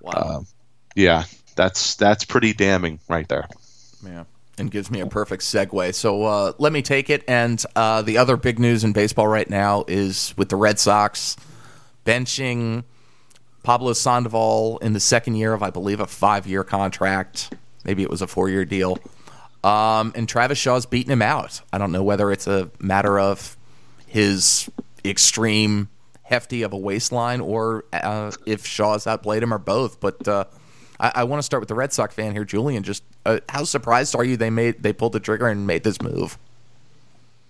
wow. 0.00 0.12
Uh, 0.12 0.40
yeah, 0.94 1.24
that's 1.56 1.96
that's 1.96 2.24
pretty 2.24 2.52
damning 2.52 3.00
right 3.08 3.28
there. 3.28 3.48
Yeah 4.04 4.24
and 4.60 4.70
gives 4.70 4.90
me 4.90 5.00
a 5.00 5.06
perfect 5.06 5.42
segue. 5.42 5.94
So 5.94 6.24
uh, 6.24 6.52
let 6.58 6.72
me 6.72 6.82
take 6.82 7.10
it. 7.10 7.24
And 7.26 7.64
uh, 7.74 8.02
the 8.02 8.18
other 8.18 8.36
big 8.36 8.58
news 8.58 8.84
in 8.84 8.92
baseball 8.92 9.26
right 9.26 9.48
now 9.48 9.84
is 9.88 10.34
with 10.36 10.50
the 10.50 10.56
Red 10.56 10.78
Sox 10.78 11.36
benching 12.04 12.84
Pablo 13.62 13.94
Sandoval 13.94 14.78
in 14.78 14.92
the 14.92 15.00
second 15.00 15.34
year 15.34 15.54
of, 15.54 15.62
I 15.62 15.70
believe, 15.70 15.98
a 15.98 16.06
five-year 16.06 16.62
contract. 16.62 17.54
Maybe 17.84 18.02
it 18.02 18.10
was 18.10 18.22
a 18.22 18.26
four-year 18.26 18.64
deal. 18.64 18.98
Um, 19.62 20.12
and 20.14 20.28
Travis 20.28 20.58
Shaw's 20.58 20.86
beating 20.86 21.12
him 21.12 21.22
out. 21.22 21.60
I 21.72 21.78
don't 21.78 21.92
know 21.92 22.02
whether 22.02 22.30
it's 22.32 22.46
a 22.46 22.70
matter 22.78 23.18
of 23.18 23.56
his 24.06 24.70
extreme 25.04 25.88
hefty 26.22 26.62
of 26.62 26.72
a 26.72 26.76
waistline 26.76 27.40
or 27.40 27.84
uh, 27.92 28.30
if 28.46 28.64
Shaw's 28.64 29.06
outplayed 29.06 29.42
him 29.42 29.52
or 29.52 29.58
both. 29.58 30.00
But 30.00 30.26
uh, 30.26 30.44
I, 30.98 31.12
I 31.16 31.24
want 31.24 31.40
to 31.40 31.42
start 31.42 31.60
with 31.60 31.68
the 31.68 31.74
Red 31.74 31.92
Sox 31.92 32.14
fan 32.14 32.32
here, 32.32 32.44
Julien. 32.44 32.82
Just 32.82 33.02
uh, 33.26 33.40
how 33.48 33.64
surprised 33.64 34.14
are 34.16 34.24
you 34.24 34.36
they 34.36 34.50
made 34.50 34.82
they 34.82 34.92
pulled 34.92 35.12
the 35.12 35.20
trigger 35.20 35.48
and 35.48 35.66
made 35.66 35.84
this 35.84 36.00
move? 36.00 36.38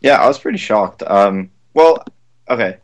Yeah, 0.00 0.20
I 0.20 0.26
was 0.26 0.38
pretty 0.38 0.58
shocked. 0.58 1.02
Um, 1.06 1.50
well, 1.74 2.04
okay, 2.48 2.78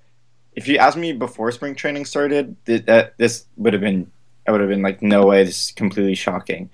if 0.54 0.68
you 0.68 0.78
asked 0.78 0.96
me 0.96 1.12
before 1.12 1.50
spring 1.50 1.74
training 1.74 2.04
started, 2.04 2.56
th- 2.66 2.84
that 2.86 3.16
this 3.18 3.46
would 3.56 3.72
have 3.72 3.82
been 3.82 4.10
I 4.46 4.52
would 4.52 4.60
have 4.60 4.70
been 4.70 4.82
like, 4.82 5.02
no 5.02 5.26
way, 5.26 5.44
this 5.44 5.66
is 5.66 5.72
completely 5.72 6.14
shocking. 6.14 6.70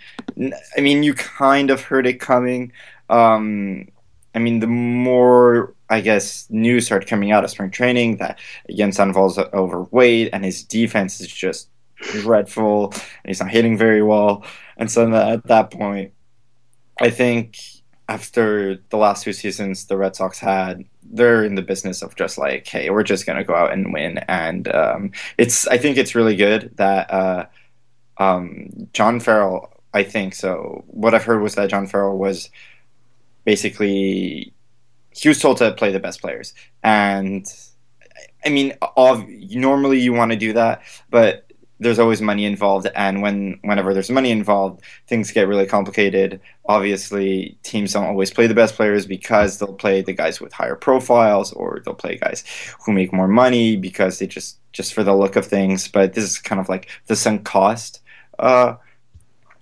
I 0.77 0.81
mean, 0.81 1.03
you 1.03 1.14
kind 1.14 1.70
of 1.70 1.83
heard 1.83 2.07
it 2.07 2.20
coming. 2.20 2.73
Um, 3.09 3.89
I 4.35 4.39
mean, 4.39 4.61
the 4.61 4.66
more 4.66 5.75
I 5.89 6.01
guess 6.01 6.47
news 6.49 6.87
started 6.87 7.09
coming 7.09 7.33
out 7.33 7.45
of 7.45 7.51
spring 7.51 7.70
training 7.70 8.16
that 8.16 8.39
Jens 8.75 8.97
Sandoval's 8.97 9.39
overweight 9.39 10.31
and 10.33 10.45
his 10.45 10.64
defense 10.64 11.20
is 11.20 11.29
just 11.29 11.68
dreadful 11.97 12.93
and 12.93 13.03
he's 13.27 13.41
not 13.41 13.51
hitting 13.51 13.77
very 13.77 14.03
well. 14.03 14.45
And 14.77 14.91
so 14.91 15.12
at 15.14 15.47
that 15.49 15.70
point, 15.70 16.12
I 17.01 17.11
think 17.11 17.59
after 18.09 18.77
the 18.89 18.97
last 18.97 19.25
two 19.25 19.33
seasons 19.33 19.87
the 19.87 19.97
Red 19.97 20.16
Sox 20.16 20.39
had, 20.39 20.85
they're 21.03 21.45
in 21.45 21.55
the 21.55 21.62
business 21.62 22.03
of 22.03 22.16
just 22.16 22.39
like, 22.39 22.66
hey, 22.66 22.91
we're 22.91 23.03
just 23.03 23.27
gonna 23.27 23.45
go 23.45 23.55
out 23.55 23.73
and 23.73 23.93
win. 23.93 24.18
And 24.29 24.75
um, 24.75 25.12
it's 25.37 25.66
I 25.68 25.79
think 25.79 25.99
it's 25.99 26.14
really 26.14 26.37
good 26.37 26.70
that 26.77 27.12
uh, 27.12 27.47
um, 28.19 28.89
John 28.93 29.21
Farrell. 29.21 29.69
I 29.95 30.05
think 30.05 30.35
so. 30.35 30.85
What 30.87 31.15
I've 31.15 31.25
heard 31.25 31.43
was 31.43 31.55
that 31.57 31.71
John 31.71 31.87
Farrell 31.87 32.17
was 32.17 32.51
basically 33.45 34.53
he 35.11 35.29
was 35.29 35.39
told 35.39 35.59
to 35.59 35.73
play 35.73 35.93
the 35.93 36.01
best 36.01 36.21
players, 36.21 36.55
and 36.83 37.47
I 38.45 38.49
mean, 38.49 38.73
all, 38.97 39.25
normally 39.29 40.01
you 40.01 40.13
want 40.13 40.33
to 40.33 40.39
do 40.39 40.53
that, 40.55 40.83
but 41.11 41.47
there's 41.83 41.99
always 41.99 42.23
money 42.23 42.45
involved 42.45 42.87
and 42.95 43.23
when 43.23 43.59
whenever 43.63 43.93
there's 43.93 44.11
money 44.11 44.31
involved 44.31 44.81
things 45.09 45.33
get 45.33 45.49
really 45.49 45.67
complicated 45.67 46.41
obviously 46.67 47.59
teams 47.65 47.93
don't 47.93 48.07
always 48.07 48.31
play 48.31 48.47
the 48.47 48.55
best 48.55 48.77
players 48.77 49.05
because 49.05 49.59
they'll 49.59 49.75
play 49.75 50.01
the 50.01 50.13
guys 50.13 50.41
with 50.41 50.53
higher 50.53 50.77
profiles 50.77 51.53
or 51.53 51.83
they'll 51.85 51.95
play 51.95 52.17
guys 52.17 52.45
who 52.85 52.93
make 52.93 53.13
more 53.13 53.29
money 53.29 53.77
because 53.77 54.19
they 54.19 54.27
just 54.27 54.59
just 54.73 54.95
for 54.95 55.03
the 55.03 55.15
look 55.15 55.35
of 55.35 55.45
things 55.45 55.89
but 55.89 56.13
this 56.13 56.25
is 56.25 56.39
kind 56.39 56.61
of 56.61 56.69
like 56.69 56.89
the 57.07 57.17
sunk 57.17 57.45
cost 57.45 58.01
uh, 58.43 58.76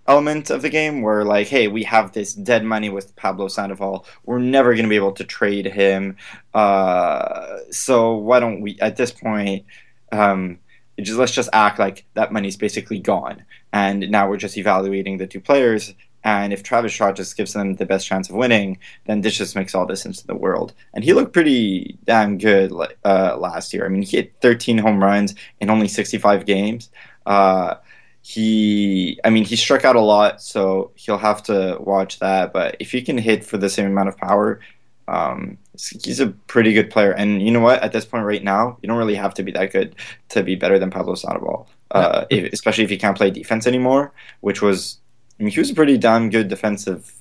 element 0.09 0.51
of 0.51 0.63
the 0.63 0.71
game 0.71 1.03
where 1.03 1.25
like 1.25 1.47
hey 1.47 1.69
we 1.69 1.85
have 1.85 2.11
this 2.13 2.35
dead 2.35 2.65
money 2.65 2.89
with 2.89 3.15
pablo 3.15 3.47
sandoval 3.47 4.05
we're 4.25 4.41
never 4.41 4.73
going 4.73 4.85
to 4.85 4.89
be 4.89 4.97
able 4.97 5.13
to 5.13 5.23
trade 5.23 5.67
him 5.67 6.17
uh, 6.55 7.59
so 7.71 8.17
why 8.17 8.41
don't 8.41 8.61
we 8.61 8.77
at 8.81 8.97
this 8.97 9.13
point 9.13 9.65
um, 10.11 10.59
just 11.03 11.19
let's 11.19 11.33
just 11.33 11.51
act 11.53 11.79
like 11.79 12.05
that 12.15 12.33
money's 12.33 12.57
basically 12.57 12.99
gone, 12.99 13.45
and 13.73 14.11
now 14.11 14.29
we're 14.29 14.37
just 14.37 14.57
evaluating 14.57 15.19
the 15.19 15.27
two 15.27 15.41
players. 15.41 15.95
And 16.23 16.53
if 16.53 16.63
Travis 16.63 16.93
Shaw 16.93 17.13
just 17.13 17.35
gives 17.35 17.55
them 17.55 17.77
the 17.77 17.87
best 17.87 18.07
chance 18.07 18.29
of 18.29 18.37
winning, 18.37 18.79
then 19.07 19.23
this 19.23 19.39
just 19.39 19.57
makes 19.57 19.75
all 19.75 19.87
this 19.87 20.05
into 20.05 20.27
the 20.27 20.35
world. 20.35 20.75
And 20.93 21.03
he 21.03 21.15
looked 21.15 21.33
pretty 21.33 21.97
damn 22.05 22.37
good 22.37 22.73
uh, 23.05 23.39
last 23.39 23.73
year. 23.73 23.87
I 23.87 23.89
mean, 23.89 24.03
he 24.03 24.19
hit 24.19 24.35
13 24.43 24.77
home 24.77 25.03
runs 25.03 25.35
in 25.61 25.71
only 25.71 25.89
65 25.89 26.45
games. 26.45 26.91
Uh, 27.25 27.77
he, 28.23 29.19
I 29.25 29.31
mean, 29.31 29.45
he 29.45 29.57
struck 29.57 29.85
out 29.85 29.97
a 29.97 30.01
lot, 30.01 30.43
so 30.43 30.93
he'll 30.95 31.19
have 31.19 31.43
to 31.45 31.79
watch 31.81 32.19
that. 32.19 32.53
But 32.53 32.77
if 32.79 32.93
he 32.93 33.03
can 33.03 33.19
hit 33.19 33.45
for 33.45 33.57
the 33.57 33.69
same 33.69 33.87
amount 33.87 34.09
of 34.09 34.17
power, 34.17 34.61
um, 35.09 35.59
he's 36.03 36.21
a 36.21 36.29
pretty 36.29 36.73
good 36.73 36.91
player. 36.91 37.13
And 37.13 37.43
you 37.43 37.51
know 37.51 37.61
what? 37.61 37.83
At 37.83 37.93
this 37.93 38.05
point, 38.05 38.25
right 38.25 38.45
now, 38.45 38.79
you 38.83 38.89
don't 38.89 38.99
really 38.99 39.17
have 39.17 39.35
to 39.35 39.43
be 39.43 39.53
that 39.53 39.73
good 39.73 39.97
to 40.31 40.43
be 40.43 40.55
better 40.55 40.79
than 40.79 40.91
Pablo 40.91 41.15
Sandoval, 41.15 41.69
uh, 41.91 42.27
if, 42.31 42.53
especially 42.53 42.85
if 42.85 42.91
he 42.91 42.99
can't 42.99 43.17
play 43.17 43.31
defense 43.31 43.67
anymore. 43.67 44.13
Which 44.41 44.63
was, 44.63 44.99
I 45.39 45.43
mean, 45.43 45.53
he 45.53 45.59
was 45.59 45.71
a 45.71 45.75
pretty 45.75 45.99
damn 45.99 46.31
good 46.31 46.49
defensive 46.49 47.13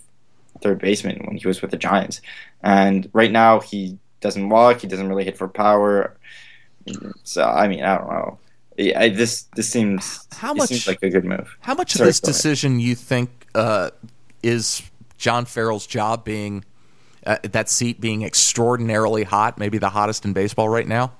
third 0.61 0.79
baseman 0.79 1.23
when 1.25 1.37
he 1.37 1.47
was 1.47 1.61
with 1.61 1.71
the 1.71 1.77
Giants. 1.77 2.21
And 2.61 3.09
right 3.13 3.31
now, 3.31 3.61
he 3.61 3.97
doesn't 4.19 4.49
walk. 4.49 4.81
He 4.81 4.87
doesn't 4.87 5.07
really 5.07 5.23
hit 5.23 5.37
for 5.37 5.47
power. 5.47 6.17
So 7.23 7.43
I 7.43 7.67
mean, 7.67 7.83
I 7.83 7.97
don't 7.97 8.09
know. 8.09 8.39
Yeah, 8.79 9.09
this 9.09 9.43
this 9.55 9.69
seems 9.69 10.25
how 10.31 10.53
much 10.53 10.69
seems 10.69 10.87
like 10.87 11.03
a 11.03 11.09
good 11.09 11.25
move. 11.25 11.53
How 11.59 11.73
much 11.73 11.93
Sorry, 11.93 12.07
of 12.07 12.07
this 12.07 12.21
decision 12.21 12.79
you 12.79 12.95
think 12.95 13.29
uh, 13.53 13.89
is 14.41 14.81
John 15.17 15.43
Farrell's 15.43 15.85
job 15.85 16.23
being 16.23 16.63
uh, 17.25 17.39
that 17.43 17.67
seat 17.67 17.99
being 17.99 18.23
extraordinarily 18.23 19.23
hot, 19.23 19.57
maybe 19.57 19.79
the 19.79 19.89
hottest 19.89 20.23
in 20.23 20.31
baseball 20.31 20.69
right 20.69 20.87
now? 20.87 21.11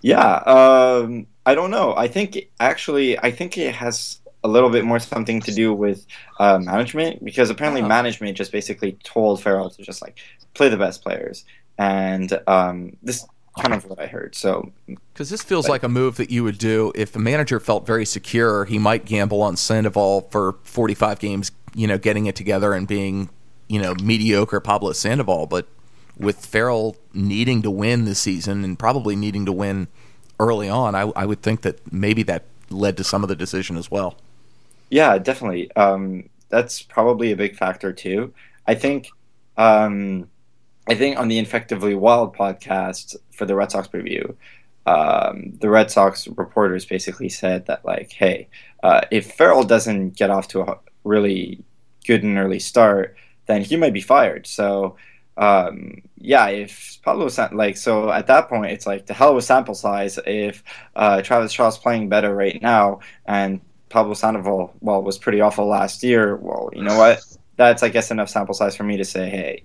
Yeah, 0.00 0.18
um, 0.18 1.28
I 1.46 1.54
don't 1.54 1.70
know. 1.70 1.94
I 1.96 2.08
think 2.08 2.48
actually, 2.58 3.16
I 3.20 3.30
think 3.30 3.56
it 3.56 3.76
has 3.76 4.18
a 4.42 4.48
little 4.48 4.70
bit 4.70 4.84
more 4.84 4.98
something 4.98 5.40
to 5.42 5.54
do 5.54 5.72
with 5.72 6.04
uh, 6.40 6.58
management 6.58 7.24
because 7.24 7.50
apparently 7.50 7.82
oh. 7.82 7.86
management 7.86 8.36
just 8.36 8.50
basically 8.50 8.98
told 9.04 9.40
Farrell 9.40 9.70
to 9.70 9.82
just 9.82 10.02
like 10.02 10.18
play 10.54 10.68
the 10.68 10.76
best 10.76 11.04
players, 11.04 11.44
and 11.78 12.36
um, 12.48 12.96
this 13.00 13.24
kind 13.60 13.74
of 13.74 13.84
what 13.88 14.00
I 14.00 14.06
heard. 14.06 14.34
So, 14.34 14.72
because 14.86 15.30
this 15.30 15.42
feels 15.42 15.66
but, 15.66 15.72
like 15.72 15.82
a 15.82 15.88
move 15.88 16.16
that 16.16 16.30
you 16.30 16.44
would 16.44 16.58
do 16.58 16.92
if 16.94 17.14
a 17.16 17.18
manager 17.18 17.60
felt 17.60 17.86
very 17.86 18.06
secure, 18.06 18.64
he 18.64 18.78
might 18.78 19.04
gamble 19.04 19.42
on 19.42 19.56
Sandoval 19.56 20.22
for 20.30 20.56
45 20.64 21.18
games, 21.18 21.52
you 21.74 21.86
know, 21.86 21.98
getting 21.98 22.26
it 22.26 22.36
together 22.36 22.72
and 22.72 22.88
being 22.88 23.28
you 23.68 23.80
know 23.80 23.94
mediocre 24.02 24.60
Pablo 24.60 24.92
Sandoval, 24.92 25.46
but 25.46 25.66
with 26.18 26.44
Farrell 26.44 26.96
needing 27.14 27.62
to 27.62 27.70
win 27.70 28.04
this 28.04 28.18
season 28.18 28.64
and 28.64 28.78
probably 28.78 29.16
needing 29.16 29.46
to 29.46 29.52
win 29.52 29.88
early 30.38 30.68
on, 30.68 30.94
I, 30.94 31.10
I 31.16 31.24
would 31.24 31.42
think 31.42 31.62
that 31.62 31.92
maybe 31.92 32.22
that 32.24 32.44
led 32.68 32.96
to 32.98 33.04
some 33.04 33.22
of 33.22 33.28
the 33.28 33.36
decision 33.36 33.76
as 33.76 33.90
well. 33.90 34.16
Yeah, 34.90 35.16
definitely. 35.16 35.74
Um, 35.74 36.28
that's 36.50 36.82
probably 36.82 37.32
a 37.32 37.36
big 37.36 37.56
factor 37.56 37.92
too. 37.94 38.34
I 38.66 38.74
think 38.74 39.08
um, 39.56 40.28
I 40.88 40.94
think 40.94 41.18
on 41.18 41.28
the 41.28 41.38
Effectively 41.38 41.94
Wild 41.94 42.36
podcast 42.36 43.16
for 43.30 43.44
the 43.44 43.54
Red 43.54 43.70
Sox 43.70 43.88
preview, 43.88 44.34
um, 44.86 45.52
the 45.60 45.70
Red 45.70 45.90
Sox 45.90 46.26
reporters 46.26 46.84
basically 46.84 47.28
said 47.28 47.66
that 47.66 47.84
like, 47.84 48.10
hey, 48.10 48.48
uh, 48.82 49.02
if 49.10 49.32
Farrell 49.32 49.62
doesn't 49.62 50.16
get 50.16 50.30
off 50.30 50.48
to 50.48 50.62
a 50.62 50.78
really 51.04 51.62
good 52.04 52.24
and 52.24 52.36
early 52.38 52.58
start, 52.58 53.16
then 53.46 53.62
he 53.62 53.76
might 53.76 53.92
be 53.92 54.00
fired. 54.00 54.46
So 54.46 54.96
um, 55.36 56.02
yeah, 56.18 56.48
if 56.48 56.98
Pablo 57.02 57.28
like 57.52 57.76
so 57.76 58.10
at 58.10 58.26
that 58.26 58.48
point 58.48 58.72
it's 58.72 58.86
like 58.86 59.06
the 59.06 59.14
hell 59.14 59.34
with 59.34 59.44
sample 59.44 59.74
size. 59.74 60.18
If 60.26 60.62
uh, 60.94 61.22
Travis 61.22 61.52
Shaw's 61.52 61.78
playing 61.78 62.08
better 62.08 62.34
right 62.34 62.60
now 62.60 63.00
and 63.26 63.60
Pablo 63.88 64.14
Sandoval 64.14 64.74
well 64.80 65.02
was 65.02 65.18
pretty 65.18 65.40
awful 65.40 65.66
last 65.66 66.02
year, 66.02 66.36
well 66.36 66.70
you 66.74 66.82
know 66.82 66.98
what? 66.98 67.20
That's 67.56 67.82
I 67.82 67.88
guess 67.88 68.10
enough 68.10 68.28
sample 68.28 68.54
size 68.54 68.76
for 68.76 68.84
me 68.84 68.96
to 68.98 69.04
say, 69.04 69.30
hey, 69.30 69.64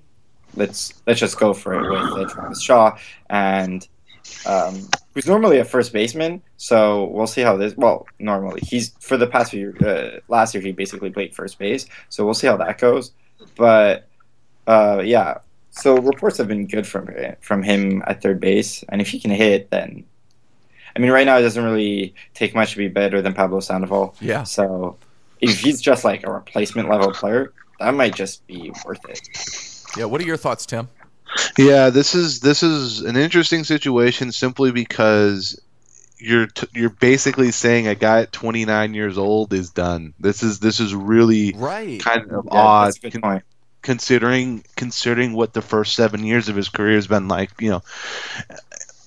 let's 0.57 0.93
let's 1.05 1.19
just 1.19 1.39
go 1.39 1.53
for 1.53 1.73
it 1.75 1.89
with 1.89 2.11
uh, 2.11 2.33
Travis 2.33 2.61
Shaw 2.61 2.97
and 3.29 3.87
um, 4.45 4.87
who's 5.13 5.27
normally 5.27 5.59
a 5.59 5.65
first 5.65 5.93
baseman. 5.93 6.41
So 6.57 7.05
we'll 7.05 7.27
see 7.27 7.41
how 7.41 7.57
this. 7.57 7.75
Well, 7.77 8.07
normally 8.19 8.61
he's 8.63 8.89
for 8.99 9.17
the 9.17 9.27
past 9.27 9.51
few 9.51 9.73
uh, 9.85 10.19
last 10.27 10.53
year 10.53 10.61
he 10.61 10.71
basically 10.71 11.09
played 11.09 11.35
first 11.35 11.59
base. 11.59 11.85
So 12.09 12.25
we'll 12.25 12.33
see 12.33 12.47
how 12.47 12.57
that 12.57 12.77
goes. 12.79 13.11
But 13.55 14.07
uh, 14.65 15.01
yeah, 15.05 15.39
so 15.71 15.97
reports 15.97 16.37
have 16.37 16.47
been 16.47 16.67
good 16.67 16.87
from 16.87 17.09
from 17.41 17.63
him 17.63 18.03
at 18.07 18.21
third 18.21 18.39
base, 18.39 18.83
and 18.89 19.01
if 19.01 19.07
he 19.09 19.19
can 19.19 19.31
hit, 19.31 19.69
then 19.69 20.05
I 20.95 20.99
mean, 20.99 21.11
right 21.11 21.25
now 21.25 21.37
it 21.37 21.43
doesn't 21.43 21.63
really 21.63 22.15
take 22.33 22.55
much 22.55 22.71
to 22.71 22.77
be 22.77 22.87
better 22.87 23.21
than 23.21 23.33
Pablo 23.33 23.59
Sandoval. 23.59 24.15
Yeah. 24.19 24.43
So 24.43 24.97
if 25.39 25.59
he's 25.59 25.79
just 25.79 26.03
like 26.03 26.25
a 26.25 26.31
replacement 26.31 26.89
level 26.89 27.11
player, 27.11 27.53
that 27.79 27.93
might 27.93 28.15
just 28.15 28.45
be 28.47 28.71
worth 28.83 29.07
it. 29.07 29.19
Yeah. 29.97 30.05
What 30.05 30.21
are 30.21 30.25
your 30.25 30.37
thoughts, 30.37 30.65
Tim? 30.65 30.87
Yeah, 31.57 31.89
this 31.89 32.15
is 32.15 32.39
this 32.39 32.63
is 32.63 33.01
an 33.01 33.17
interesting 33.17 33.63
situation 33.63 34.31
simply 34.31 34.71
because 34.71 35.59
you're 36.19 36.47
t- 36.47 36.67
you're 36.73 36.89
basically 36.89 37.51
saying 37.51 37.87
a 37.87 37.95
guy 37.95 38.21
at 38.21 38.31
29 38.31 38.93
years 38.93 39.17
old 39.17 39.53
is 39.53 39.69
done. 39.69 40.13
This 40.19 40.43
is 40.43 40.59
this 40.59 40.79
is 40.79 40.95
really 40.95 41.53
right. 41.57 41.99
kind 41.99 42.31
of 42.31 42.47
yeah, 42.51 42.59
odd 42.59 42.93
con- 43.21 43.43
considering 43.81 44.63
considering 44.75 45.33
what 45.33 45.53
the 45.53 45.61
first 45.61 45.95
7 45.95 46.23
years 46.23 46.49
of 46.49 46.55
his 46.55 46.69
career 46.69 46.95
has 46.95 47.07
been 47.07 47.27
like, 47.27 47.51
you 47.59 47.69
know. 47.69 47.83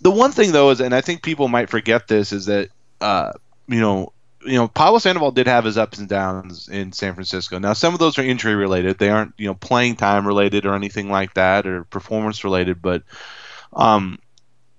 The 0.02 0.10
one 0.10 0.32
thing 0.32 0.52
though 0.52 0.70
is 0.70 0.80
and 0.80 0.94
I 0.94 1.00
think 1.00 1.22
people 1.22 1.48
might 1.48 1.68
forget 1.68 2.08
this 2.08 2.32
is 2.32 2.46
that 2.46 2.70
uh, 3.00 3.32
you 3.66 3.80
know, 3.80 4.12
you 4.44 4.54
know, 4.54 4.68
Pablo 4.68 4.98
Sandoval 4.98 5.32
did 5.32 5.46
have 5.46 5.64
his 5.64 5.76
ups 5.76 5.98
and 5.98 6.08
downs 6.08 6.68
in 6.68 6.92
San 6.92 7.14
Francisco. 7.14 7.58
Now, 7.58 7.74
some 7.74 7.92
of 7.92 8.00
those 8.00 8.18
are 8.18 8.22
injury 8.22 8.54
related; 8.54 8.98
they 8.98 9.10
aren't, 9.10 9.34
you 9.36 9.46
know, 9.46 9.54
playing 9.54 9.96
time 9.96 10.26
related 10.26 10.66
or 10.66 10.74
anything 10.74 11.10
like 11.10 11.34
that, 11.34 11.66
or 11.66 11.84
performance 11.84 12.42
related. 12.44 12.80
But 12.80 13.02
um, 13.72 14.18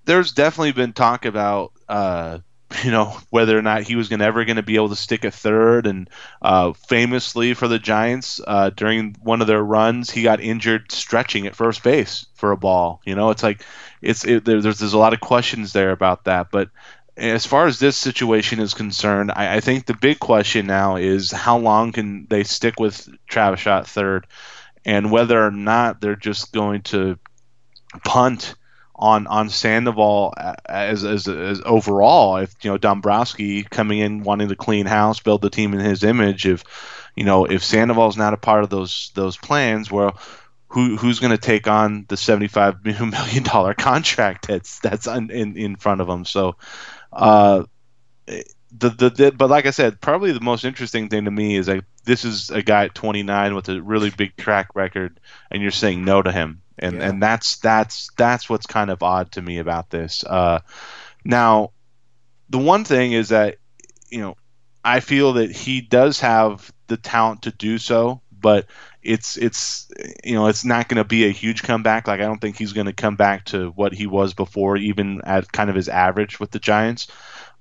there's 0.04 0.32
definitely 0.32 0.72
been 0.72 0.92
talk 0.92 1.24
about, 1.26 1.72
uh, 1.88 2.38
you 2.84 2.90
know, 2.90 3.16
whether 3.30 3.56
or 3.56 3.62
not 3.62 3.82
he 3.82 3.94
was 3.94 4.08
gonna, 4.08 4.24
ever 4.24 4.44
going 4.44 4.56
to 4.56 4.62
be 4.62 4.76
able 4.76 4.88
to 4.88 4.96
stick 4.96 5.24
a 5.24 5.30
third. 5.30 5.86
And 5.86 6.10
uh, 6.40 6.72
famously 6.72 7.54
for 7.54 7.68
the 7.68 7.78
Giants, 7.78 8.40
uh, 8.44 8.70
during 8.70 9.14
one 9.22 9.40
of 9.40 9.46
their 9.46 9.62
runs, 9.62 10.10
he 10.10 10.24
got 10.24 10.40
injured 10.40 10.90
stretching 10.90 11.46
at 11.46 11.54
first 11.54 11.84
base 11.84 12.26
for 12.34 12.50
a 12.50 12.56
ball. 12.56 13.00
You 13.04 13.14
know, 13.14 13.30
it's 13.30 13.44
like 13.44 13.64
it's 14.00 14.24
it, 14.24 14.44
there's 14.44 14.64
there's 14.64 14.92
a 14.92 14.98
lot 14.98 15.14
of 15.14 15.20
questions 15.20 15.72
there 15.72 15.92
about 15.92 16.24
that, 16.24 16.50
but 16.50 16.68
as 17.16 17.44
far 17.44 17.66
as 17.66 17.78
this 17.78 17.96
situation 17.96 18.60
is 18.60 18.74
concerned, 18.74 19.32
I, 19.34 19.56
I, 19.56 19.60
think 19.60 19.86
the 19.86 19.94
big 19.94 20.18
question 20.18 20.66
now 20.66 20.96
is 20.96 21.30
how 21.30 21.58
long 21.58 21.92
can 21.92 22.26
they 22.28 22.42
stick 22.44 22.80
with 22.80 23.08
Travis 23.28 23.60
Shaw 23.60 23.82
third, 23.82 24.26
and 24.84 25.10
whether 25.10 25.44
or 25.44 25.50
not 25.50 26.00
they're 26.00 26.16
just 26.16 26.52
going 26.52 26.82
to 26.82 27.18
punt 28.04 28.54
on 28.94 29.26
on 29.26 29.50
Sandoval 29.50 30.34
as, 30.66 31.04
as, 31.04 31.28
as 31.28 31.60
overall. 31.64 32.36
If 32.36 32.54
you 32.62 32.70
know 32.70 32.78
Dombrowski 32.78 33.64
coming 33.64 33.98
in 33.98 34.22
wanting 34.22 34.48
to 34.48 34.56
clean 34.56 34.86
house, 34.86 35.20
build 35.20 35.42
the 35.42 35.50
team 35.50 35.74
in 35.74 35.80
his 35.80 36.04
image. 36.04 36.46
If 36.46 36.64
you 37.14 37.24
know 37.24 37.44
if 37.44 37.62
Sandoval's 37.62 38.16
not 38.16 38.32
a 38.32 38.38
part 38.38 38.64
of 38.64 38.70
those 38.70 39.10
those 39.14 39.36
plans, 39.36 39.90
well 39.90 40.18
who 40.68 40.96
who's 40.96 41.18
going 41.18 41.32
to 41.32 41.38
take 41.38 41.68
on 41.68 42.06
the 42.08 42.16
seventy 42.16 42.48
five 42.48 42.82
million 42.84 43.42
dollar 43.42 43.74
contract 43.74 44.48
that's 44.48 44.78
that's 44.78 45.06
in 45.06 45.30
in 45.30 45.76
front 45.76 46.00
of 46.00 46.06
them. 46.06 46.24
So 46.24 46.56
uh, 47.12 47.64
the, 48.26 48.90
the, 48.90 49.10
the 49.10 49.32
but 49.32 49.50
like 49.50 49.66
I 49.66 49.70
said, 49.70 50.00
probably 50.00 50.32
the 50.32 50.40
most 50.40 50.64
interesting 50.64 51.08
thing 51.08 51.24
to 51.26 51.30
me 51.30 51.56
is 51.56 51.68
like 51.68 51.84
this 52.04 52.24
is 52.24 52.50
a 52.50 52.62
guy 52.62 52.84
at 52.86 52.94
29 52.94 53.54
with 53.54 53.68
a 53.68 53.82
really 53.82 54.10
big 54.10 54.36
track 54.36 54.68
record, 54.74 55.20
and 55.50 55.62
you're 55.62 55.70
saying 55.70 56.04
no 56.04 56.22
to 56.22 56.32
him, 56.32 56.62
and 56.78 56.96
yeah. 56.96 57.08
and 57.08 57.22
that's 57.22 57.58
that's 57.58 58.10
that's 58.16 58.48
what's 58.48 58.66
kind 58.66 58.90
of 58.90 59.02
odd 59.02 59.32
to 59.32 59.42
me 59.42 59.58
about 59.58 59.90
this. 59.90 60.24
Uh, 60.24 60.60
now, 61.24 61.72
the 62.48 62.58
one 62.58 62.84
thing 62.84 63.12
is 63.12 63.28
that 63.28 63.56
you 64.08 64.20
know 64.20 64.36
I 64.84 65.00
feel 65.00 65.34
that 65.34 65.50
he 65.50 65.80
does 65.80 66.20
have 66.20 66.72
the 66.86 66.96
talent 66.96 67.42
to 67.42 67.50
do 67.50 67.78
so, 67.78 68.22
but 68.42 68.66
it's 69.02 69.36
it's 69.36 69.90
you 70.22 70.34
know 70.34 70.48
it's 70.48 70.64
not 70.64 70.88
going 70.88 71.02
to 71.02 71.04
be 71.08 71.24
a 71.24 71.30
huge 71.30 71.62
comeback. 71.62 72.06
Like 72.06 72.20
I 72.20 72.24
don't 72.24 72.40
think 72.40 72.58
he's 72.58 72.72
going 72.72 72.86
to 72.86 72.92
come 72.92 73.16
back 73.16 73.46
to 73.46 73.70
what 73.70 73.94
he 73.94 74.06
was 74.06 74.34
before, 74.34 74.76
even 74.76 75.22
at 75.22 75.50
kind 75.52 75.70
of 75.70 75.76
his 75.76 75.88
average 75.88 76.38
with 76.38 76.50
the 76.50 76.58
Giants. 76.58 77.06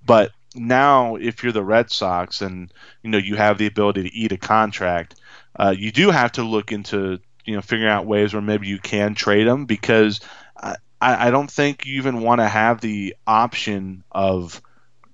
But 0.05 0.31
now, 0.55 1.15
if 1.15 1.43
you're 1.43 1.53
the 1.53 1.63
Red 1.63 1.91
Sox 1.91 2.41
and 2.41 2.73
you 3.03 3.09
know 3.11 3.17
you 3.17 3.35
have 3.37 3.57
the 3.57 3.67
ability 3.67 4.03
to 4.03 4.13
eat 4.13 4.33
a 4.33 4.37
contract, 4.37 5.15
uh, 5.57 5.73
you 5.77 5.91
do 5.91 6.11
have 6.11 6.33
to 6.33 6.43
look 6.43 6.71
into 6.71 7.19
you 7.45 7.55
know 7.55 7.61
figuring 7.61 7.91
out 7.91 8.05
ways 8.05 8.33
where 8.33 8.41
maybe 8.41 8.67
you 8.67 8.79
can 8.79 9.15
trade 9.15 9.47
him 9.47 9.65
because 9.65 10.19
I, 11.01 11.27
I 11.27 11.31
don't 11.31 11.49
think 11.49 11.85
you 11.85 11.95
even 11.95 12.21
want 12.21 12.39
to 12.39 12.47
have 12.47 12.79
the 12.79 13.15
option 13.25 14.03
of 14.11 14.61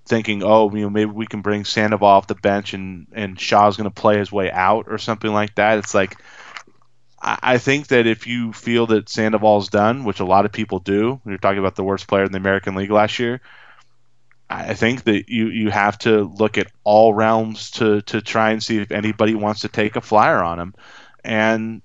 thinking, 0.08 0.44
oh, 0.44 0.74
you 0.74 0.82
know, 0.82 0.90
maybe 0.90 1.12
we 1.12 1.28
can 1.28 1.42
bring 1.42 1.66
Sandoval 1.66 2.08
off 2.08 2.28
the 2.28 2.36
bench 2.36 2.74
and 2.74 3.08
and 3.14 3.40
Shaw's 3.40 3.78
going 3.78 3.90
to 3.90 4.02
play 4.02 4.18
his 4.18 4.32
way 4.32 4.52
out 4.52 4.86
or 4.88 4.98
something 4.98 5.32
like 5.32 5.56
that. 5.56 5.78
It's 5.78 5.94
like 5.94 6.18
I, 7.22 7.38
I 7.42 7.58
think 7.58 7.88
that 7.88 8.08
if 8.08 8.28
you 8.28 8.54
feel 8.54 8.88
that 8.88 9.10
Sandoval's 9.10 9.70
done, 9.70 10.04
which 10.04 10.20
a 10.20 10.26
lot 10.26 10.46
of 10.46 10.52
people 10.52 10.80
do, 10.80 11.22
you're 11.26 11.38
talking 11.38 11.60
about 11.60 11.76
the 11.76 11.84
worst 11.84 12.08
player 12.08 12.24
in 12.24 12.32
the 12.32 12.38
American 12.38 12.76
League 12.76 12.92
last 12.92 13.20
year. 13.20 13.42
I 14.50 14.76
think 14.76 15.04
that 15.04 15.28
you, 15.28 15.50
you 15.50 15.70
have 15.72 15.98
to 16.00 16.24
look 16.24 16.58
at 16.58 16.72
all 16.86 17.14
realms 17.14 17.72
to, 17.72 18.02
to 18.04 18.22
try 18.22 18.52
and 18.52 18.64
see 18.64 18.78
if 18.78 18.92
anybody 18.92 19.36
wants 19.36 19.62
to 19.62 19.68
take 19.68 19.98
a 19.98 20.02
flyer 20.02 20.42
on 20.42 20.58
him. 20.58 20.74
And 21.22 21.82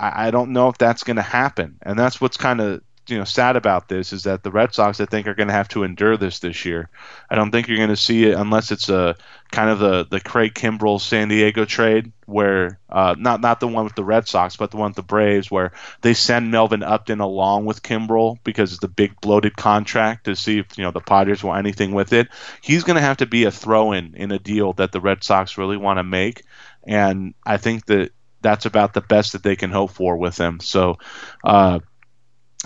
I, 0.00 0.28
I 0.28 0.30
don't 0.30 0.52
know 0.52 0.68
if 0.68 0.78
that's 0.78 1.04
going 1.04 1.16
to 1.16 1.22
happen. 1.22 1.76
And 1.82 1.98
that's 1.98 2.18
what's 2.18 2.38
kind 2.38 2.62
of 2.62 2.80
you 3.08 3.18
know 3.18 3.24
sad 3.24 3.56
about 3.56 3.88
this 3.88 4.12
is 4.12 4.24
that 4.24 4.42
the 4.42 4.50
Red 4.50 4.74
Sox 4.74 5.00
I 5.00 5.06
think 5.06 5.26
are 5.26 5.34
going 5.34 5.48
to 5.48 5.54
have 5.54 5.68
to 5.68 5.84
endure 5.84 6.16
this 6.16 6.40
this 6.40 6.64
year. 6.64 6.88
I 7.30 7.34
don't 7.34 7.50
think 7.50 7.68
you're 7.68 7.76
going 7.76 7.88
to 7.88 7.96
see 7.96 8.24
it 8.24 8.34
unless 8.34 8.70
it's 8.70 8.88
a 8.88 9.16
kind 9.50 9.70
of 9.70 9.78
the 9.78 10.04
the 10.04 10.20
Craig 10.20 10.54
Kimbrel 10.54 11.00
San 11.00 11.28
Diego 11.28 11.64
trade 11.64 12.12
where 12.26 12.78
uh, 12.90 13.14
not 13.18 13.40
not 13.40 13.60
the 13.60 13.68
one 13.68 13.84
with 13.84 13.94
the 13.94 14.04
Red 14.04 14.26
Sox 14.26 14.56
but 14.56 14.70
the 14.70 14.76
one 14.76 14.90
with 14.90 14.96
the 14.96 15.02
Braves 15.02 15.50
where 15.50 15.72
they 16.00 16.14
send 16.14 16.50
Melvin 16.50 16.82
Upton 16.82 17.20
along 17.20 17.64
with 17.64 17.82
Kimbrel 17.82 18.38
because 18.44 18.72
it's 18.72 18.80
the 18.80 18.88
big 18.88 19.20
bloated 19.20 19.56
contract 19.56 20.24
to 20.24 20.34
see 20.34 20.58
if 20.58 20.76
you 20.76 20.84
know 20.84 20.90
the 20.90 21.00
Padres 21.00 21.44
want 21.44 21.58
anything 21.58 21.92
with 21.92 22.12
it. 22.12 22.28
He's 22.60 22.84
going 22.84 22.96
to 22.96 23.02
have 23.02 23.18
to 23.18 23.26
be 23.26 23.44
a 23.44 23.50
throw 23.50 23.92
in 23.92 24.14
in 24.14 24.32
a 24.32 24.38
deal 24.38 24.72
that 24.74 24.92
the 24.92 25.00
Red 25.00 25.22
Sox 25.22 25.58
really 25.58 25.76
want 25.76 25.98
to 25.98 26.04
make, 26.04 26.42
and 26.84 27.34
I 27.44 27.58
think 27.58 27.86
that 27.86 28.10
that's 28.42 28.66
about 28.66 28.94
the 28.94 29.00
best 29.00 29.32
that 29.32 29.42
they 29.42 29.56
can 29.56 29.70
hope 29.70 29.92
for 29.92 30.16
with 30.16 30.38
him. 30.38 30.60
So. 30.60 30.98
Uh, 31.44 31.80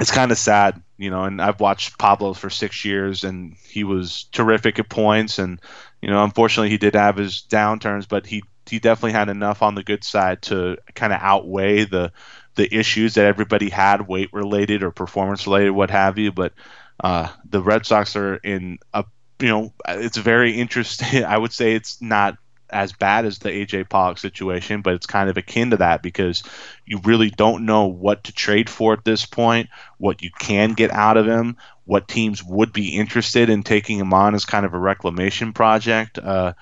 it's 0.00 0.10
kind 0.10 0.32
of 0.32 0.38
sad, 0.38 0.82
you 0.96 1.10
know. 1.10 1.24
And 1.24 1.40
I've 1.40 1.60
watched 1.60 1.98
Pablo 1.98 2.32
for 2.32 2.50
six 2.50 2.84
years, 2.84 3.22
and 3.22 3.54
he 3.68 3.84
was 3.84 4.24
terrific 4.32 4.78
at 4.78 4.88
points. 4.88 5.38
And 5.38 5.60
you 6.00 6.08
know, 6.08 6.24
unfortunately, 6.24 6.70
he 6.70 6.78
did 6.78 6.94
have 6.94 7.16
his 7.16 7.44
downturns, 7.48 8.08
but 8.08 8.26
he 8.26 8.42
he 8.68 8.78
definitely 8.78 9.12
had 9.12 9.28
enough 9.28 9.62
on 9.62 9.74
the 9.74 9.82
good 9.82 10.02
side 10.02 10.42
to 10.42 10.78
kind 10.94 11.12
of 11.12 11.20
outweigh 11.20 11.84
the 11.84 12.12
the 12.54 12.74
issues 12.74 13.14
that 13.14 13.26
everybody 13.26 13.68
had, 13.68 14.08
weight 14.08 14.32
related 14.32 14.82
or 14.82 14.90
performance 14.90 15.46
related, 15.46 15.70
what 15.70 15.90
have 15.90 16.18
you. 16.18 16.32
But 16.32 16.54
uh, 16.98 17.28
the 17.48 17.62
Red 17.62 17.84
Sox 17.84 18.16
are 18.16 18.36
in 18.36 18.78
a 18.94 19.04
you 19.38 19.48
know, 19.48 19.72
it's 19.88 20.16
very 20.16 20.52
interesting. 20.52 21.24
I 21.24 21.36
would 21.36 21.52
say 21.52 21.74
it's 21.74 22.00
not 22.00 22.36
as 22.72 22.92
bad 22.92 23.24
as 23.24 23.38
the 23.38 23.50
AJ 23.50 23.88
Pollock 23.88 24.18
situation, 24.18 24.82
but 24.82 24.94
it's 24.94 25.06
kind 25.06 25.28
of 25.28 25.36
akin 25.36 25.70
to 25.70 25.76
that 25.78 26.02
because 26.02 26.42
you 26.86 27.00
really 27.04 27.30
don't 27.30 27.66
know 27.66 27.86
what 27.86 28.24
to 28.24 28.32
trade 28.32 28.70
for 28.70 28.92
at 28.92 29.04
this 29.04 29.26
point, 29.26 29.68
what 29.98 30.22
you 30.22 30.30
can 30.38 30.72
get 30.72 30.90
out 30.90 31.16
of 31.16 31.26
him, 31.26 31.56
what 31.84 32.08
teams 32.08 32.42
would 32.44 32.72
be 32.72 32.96
interested 32.96 33.50
in 33.50 33.62
taking 33.62 33.98
him 33.98 34.12
on 34.14 34.34
as 34.34 34.44
kind 34.44 34.64
of 34.64 34.74
a 34.74 34.78
reclamation 34.78 35.52
project. 35.52 36.18
Uh, 36.18 36.52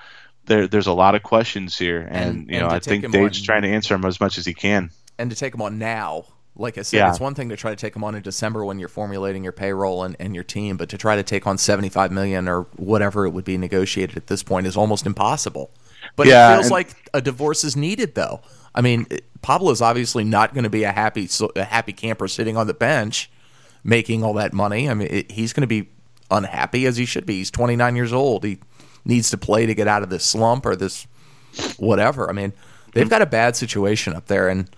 there, 0.47 0.67
there's 0.67 0.87
a 0.87 0.93
lot 0.93 1.15
of 1.15 1.23
questions 1.23 1.77
here, 1.77 2.01
and, 2.01 2.41
and 2.41 2.51
you 2.51 2.59
know, 2.59 2.69
I 2.69 2.79
think 2.79 3.11
Dave's 3.11 3.41
on, 3.41 3.45
trying 3.45 3.63
to 3.63 3.69
answer 3.69 3.95
them 3.95 4.05
as 4.07 4.21
much 4.21 4.39
as 4.39 4.47
he 4.47 4.55
can. 4.55 4.91
And 5.19 5.31
to 5.31 5.37
take 5.37 5.55
him 5.55 5.63
on 5.63 5.79
now, 5.79 6.25
Like 6.57 6.77
I 6.77 6.83
said, 6.83 6.97
yeah. 6.97 7.11
it's 7.11 7.21
one 7.21 7.35
thing 7.35 7.51
to 7.51 7.57
try 7.57 7.71
to 7.71 7.77
take 7.77 7.95
him 7.95 8.03
on 8.03 8.17
in 8.17 8.23
December 8.23 8.65
when 8.65 8.81
you're 8.81 8.89
formulating 8.89 9.45
your 9.45 9.53
payroll 9.53 10.03
and, 10.03 10.17
and 10.19 10.35
your 10.35 10.43
team, 10.45 10.77
but 10.77 10.89
to 10.89 10.99
try 10.99 11.15
to 11.15 11.23
take 11.23 11.47
on 11.47 11.57
75 11.57 12.11
million 12.11 12.49
or 12.49 12.63
whatever 12.77 13.27
it 13.27 13.31
would 13.31 13.45
be 13.45 13.57
negotiated 13.57 14.17
at 14.17 14.27
this 14.27 14.43
point 14.43 14.67
is 14.67 14.77
almost 14.77 15.07
impossible. 15.07 15.71
But 16.19 16.27
yeah, 16.27 16.51
it 16.51 16.55
feels 16.57 16.67
and- 16.67 16.73
like 16.73 17.11
a 17.15 17.23
divorce 17.23 17.65
is 17.65 17.77
needed, 17.77 18.15
though. 18.17 18.43
I 18.75 18.83
mean, 18.83 19.07
Pablo 19.41 19.71
is 19.71 19.81
obviously 19.81 20.25
not 20.25 20.53
going 20.53 20.65
to 20.65 20.71
be 20.71 20.83
a 20.83 20.93
happy 20.93 21.29
a 21.57 21.65
happy 21.65 21.93
camper 21.93 22.29
sitting 22.29 22.57
on 22.57 22.67
the 22.67 22.75
bench 22.75 23.31
making 23.85 24.25
all 24.25 24.35
that 24.35 24.53
money. 24.53 24.91
I 24.91 24.95
mean, 24.95 25.09
it, 25.09 25.31
he's 25.31 25.53
going 25.53 25.63
to 25.63 25.69
be 25.69 25.89
unhappy 26.31 26.87
as 26.87 26.97
he 26.97 27.07
should 27.07 27.25
be. 27.25 27.37
He's 27.37 27.51
29 27.51 27.97
years 27.97 28.13
old. 28.13 28.45
He 28.45 28.59
needs 29.05 29.31
to 29.31 29.39
play 29.39 29.65
to 29.65 29.75
get 29.75 29.89
out 29.89 30.03
of 30.03 30.11
this 30.11 30.25
slump 30.25 30.67
or 30.67 30.75
this 30.77 31.07
whatever. 31.79 32.29
I 32.29 32.33
mean, 32.33 32.53
they've 32.93 33.09
got 33.09 33.23
a 33.23 33.27
bad 33.27 33.55
situation 33.55 34.13
up 34.13 34.27
there, 34.27 34.49
and 34.49 34.69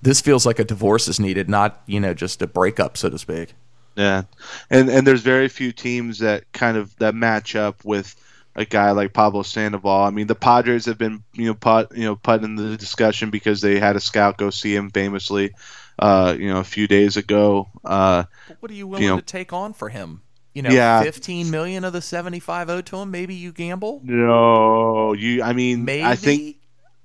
this 0.00 0.22
feels 0.22 0.46
like 0.46 0.58
a 0.58 0.64
divorce 0.64 1.06
is 1.06 1.20
needed, 1.20 1.50
not 1.50 1.82
you 1.86 2.00
know 2.00 2.14
just 2.14 2.40
a 2.40 2.46
breakup, 2.46 2.96
so 2.96 3.10
to 3.10 3.18
speak. 3.18 3.52
Yeah, 3.94 4.22
and 4.70 4.88
and 4.88 5.06
there's 5.06 5.22
very 5.22 5.48
few 5.48 5.70
teams 5.70 6.18
that 6.20 6.50
kind 6.52 6.76
of 6.76 6.96
that 6.96 7.14
match 7.14 7.54
up 7.56 7.84
with 7.84 8.16
a 8.56 8.64
guy 8.64 8.90
like 8.90 9.12
Pablo 9.12 9.42
Sandoval. 9.42 10.02
I 10.02 10.10
mean, 10.10 10.26
the 10.26 10.34
Padres 10.34 10.86
have 10.86 10.98
been 10.98 11.22
you 11.32 11.46
know 11.46 11.54
put 11.54 11.96
you 11.96 12.04
know 12.04 12.16
put 12.16 12.42
in 12.42 12.56
the 12.56 12.76
discussion 12.76 13.30
because 13.30 13.60
they 13.60 13.78
had 13.78 13.96
a 13.96 14.00
scout 14.00 14.36
go 14.36 14.50
see 14.50 14.74
him 14.74 14.90
famously, 14.90 15.54
uh, 15.98 16.34
you 16.38 16.48
know, 16.48 16.58
a 16.58 16.64
few 16.64 16.86
days 16.88 17.16
ago. 17.16 17.68
Uh, 17.84 18.24
what 18.60 18.70
are 18.70 18.74
you 18.74 18.86
willing 18.86 19.04
you 19.04 19.10
know, 19.10 19.16
to 19.16 19.22
take 19.22 19.52
on 19.52 19.72
for 19.72 19.88
him? 19.88 20.22
You 20.54 20.62
know, 20.62 20.70
yeah. 20.70 21.02
fifteen 21.02 21.50
million 21.50 21.84
of 21.84 21.92
the 21.92 22.02
seventy-five 22.02 22.68
owed 22.68 22.86
to 22.86 22.96
him. 22.96 23.10
Maybe 23.10 23.34
you 23.34 23.52
gamble. 23.52 24.00
No, 24.02 25.12
you. 25.12 25.42
I 25.42 25.52
mean, 25.52 25.84
maybe. 25.84 26.04
I 26.04 26.16
think 26.16 26.56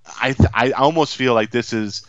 I 0.06 0.36
I 0.54 0.72
almost 0.72 1.16
feel 1.16 1.34
like 1.34 1.52
this 1.52 1.72
is 1.72 2.04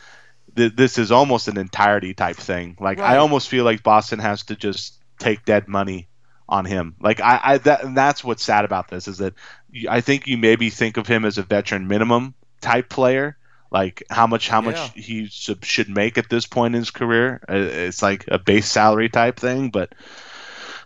this 0.55 0.99
is 0.99 1.11
almost 1.12 1.49
an 1.49 1.59
entirety 1.59 2.14
type 2.14 2.37
thing. 2.37 2.76
Like 2.80 2.99
right. 2.99 3.12
I 3.12 3.16
almost 3.18 3.49
feel 3.49 3.64
like 3.64 3.82
Boston 3.82 4.20
has 4.20 4.45
to 4.45 4.57
just 4.57 4.95
take 5.18 5.45
dead 5.45 5.68
money 5.68 6.09
on 6.55 6.64
him. 6.64 6.94
Like 7.00 7.20
I, 7.20 7.40
I 7.42 7.59
that 7.59 7.84
and 7.84 7.96
that's 7.96 8.22
what's 8.22 8.44
sad 8.44 8.64
about 8.64 8.88
this 8.88 9.09
is 9.09 9.18
that 9.18 9.34
I 9.88 10.00
think 10.00 10.28
you 10.28 10.38
maybe 10.38 10.70
think 10.70 10.96
of 10.96 11.07
him 11.07 11.24
as 11.24 11.36
a 11.36 11.42
veteran 11.42 11.88
minimum 11.88 12.34
type 12.61 12.88
player. 12.88 13.36
Like 13.70 14.05
how 14.09 14.28
much 14.28 14.48
how 14.48 14.62
yeah. 14.62 14.70
much 14.70 14.92
he 14.94 15.26
should 15.26 15.88
make 15.88 16.16
at 16.16 16.30
this 16.30 16.46
point 16.46 16.76
in 16.76 16.80
his 16.80 16.92
career. 16.92 17.42
Uh, 17.48 17.57
it's 17.57 18.02
like 18.02 18.24
a 18.28 18.38
base 18.38 18.70
salary 18.70 19.09
type 19.09 19.38
thing, 19.40 19.70
but 19.70 19.94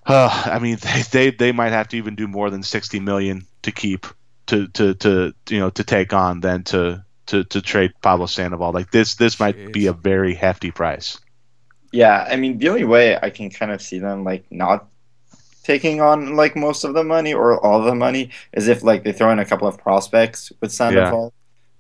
uh, 0.07 0.43
I 0.47 0.59
mean 0.59 0.79
they, 0.83 1.03
they 1.11 1.31
they 1.31 1.53
might 1.53 1.73
have 1.73 1.89
to 1.89 1.99
even 1.99 2.15
do 2.15 2.27
more 2.27 2.49
than 2.49 2.63
sixty 2.63 2.99
million 2.99 3.47
to 3.63 3.73
keep 3.73 4.07
to 4.47 4.69
to 4.69 4.95
to 4.95 5.35
you 5.51 5.59
know 5.59 5.71
to 5.71 5.85
take 5.85 6.15
on 6.15 6.41
than 6.41 6.65
to 6.65 7.05
to, 7.27 7.45
to 7.45 7.61
trade 7.61 7.93
Pablo 8.01 8.25
Sandoval. 8.25 8.73
Like 8.73 8.91
this 8.91 9.17
this 9.17 9.39
might 9.39 9.57
Jeez. 9.57 9.73
be 9.73 9.87
a 9.87 9.93
very 9.93 10.35
hefty 10.35 10.71
price. 10.71 11.19
Yeah, 11.93 12.27
I 12.27 12.37
mean 12.37 12.57
the 12.57 12.71
only 12.71 12.85
way 12.85 13.19
I 13.21 13.29
can 13.29 13.51
kind 13.51 13.71
of 13.71 13.83
see 13.83 13.99
them 13.99 14.25
like 14.25 14.47
not 14.51 14.89
taking 15.69 16.01
on 16.01 16.35
like 16.35 16.57
most 16.57 16.83
of 16.83 16.95
the 16.95 17.05
money 17.05 17.35
or 17.35 17.63
all 17.65 17.83
the 17.83 17.95
money 17.95 18.31
is 18.55 18.69
if 18.69 18.83
like 18.83 19.05
they 19.05 19.13
throw 19.13 19.31
in 19.31 19.39
a 19.39 19.45
couple 19.45 19.69
of 19.69 19.77
prospects 19.77 20.51
with 20.63 20.73
Sandoval 20.73 21.35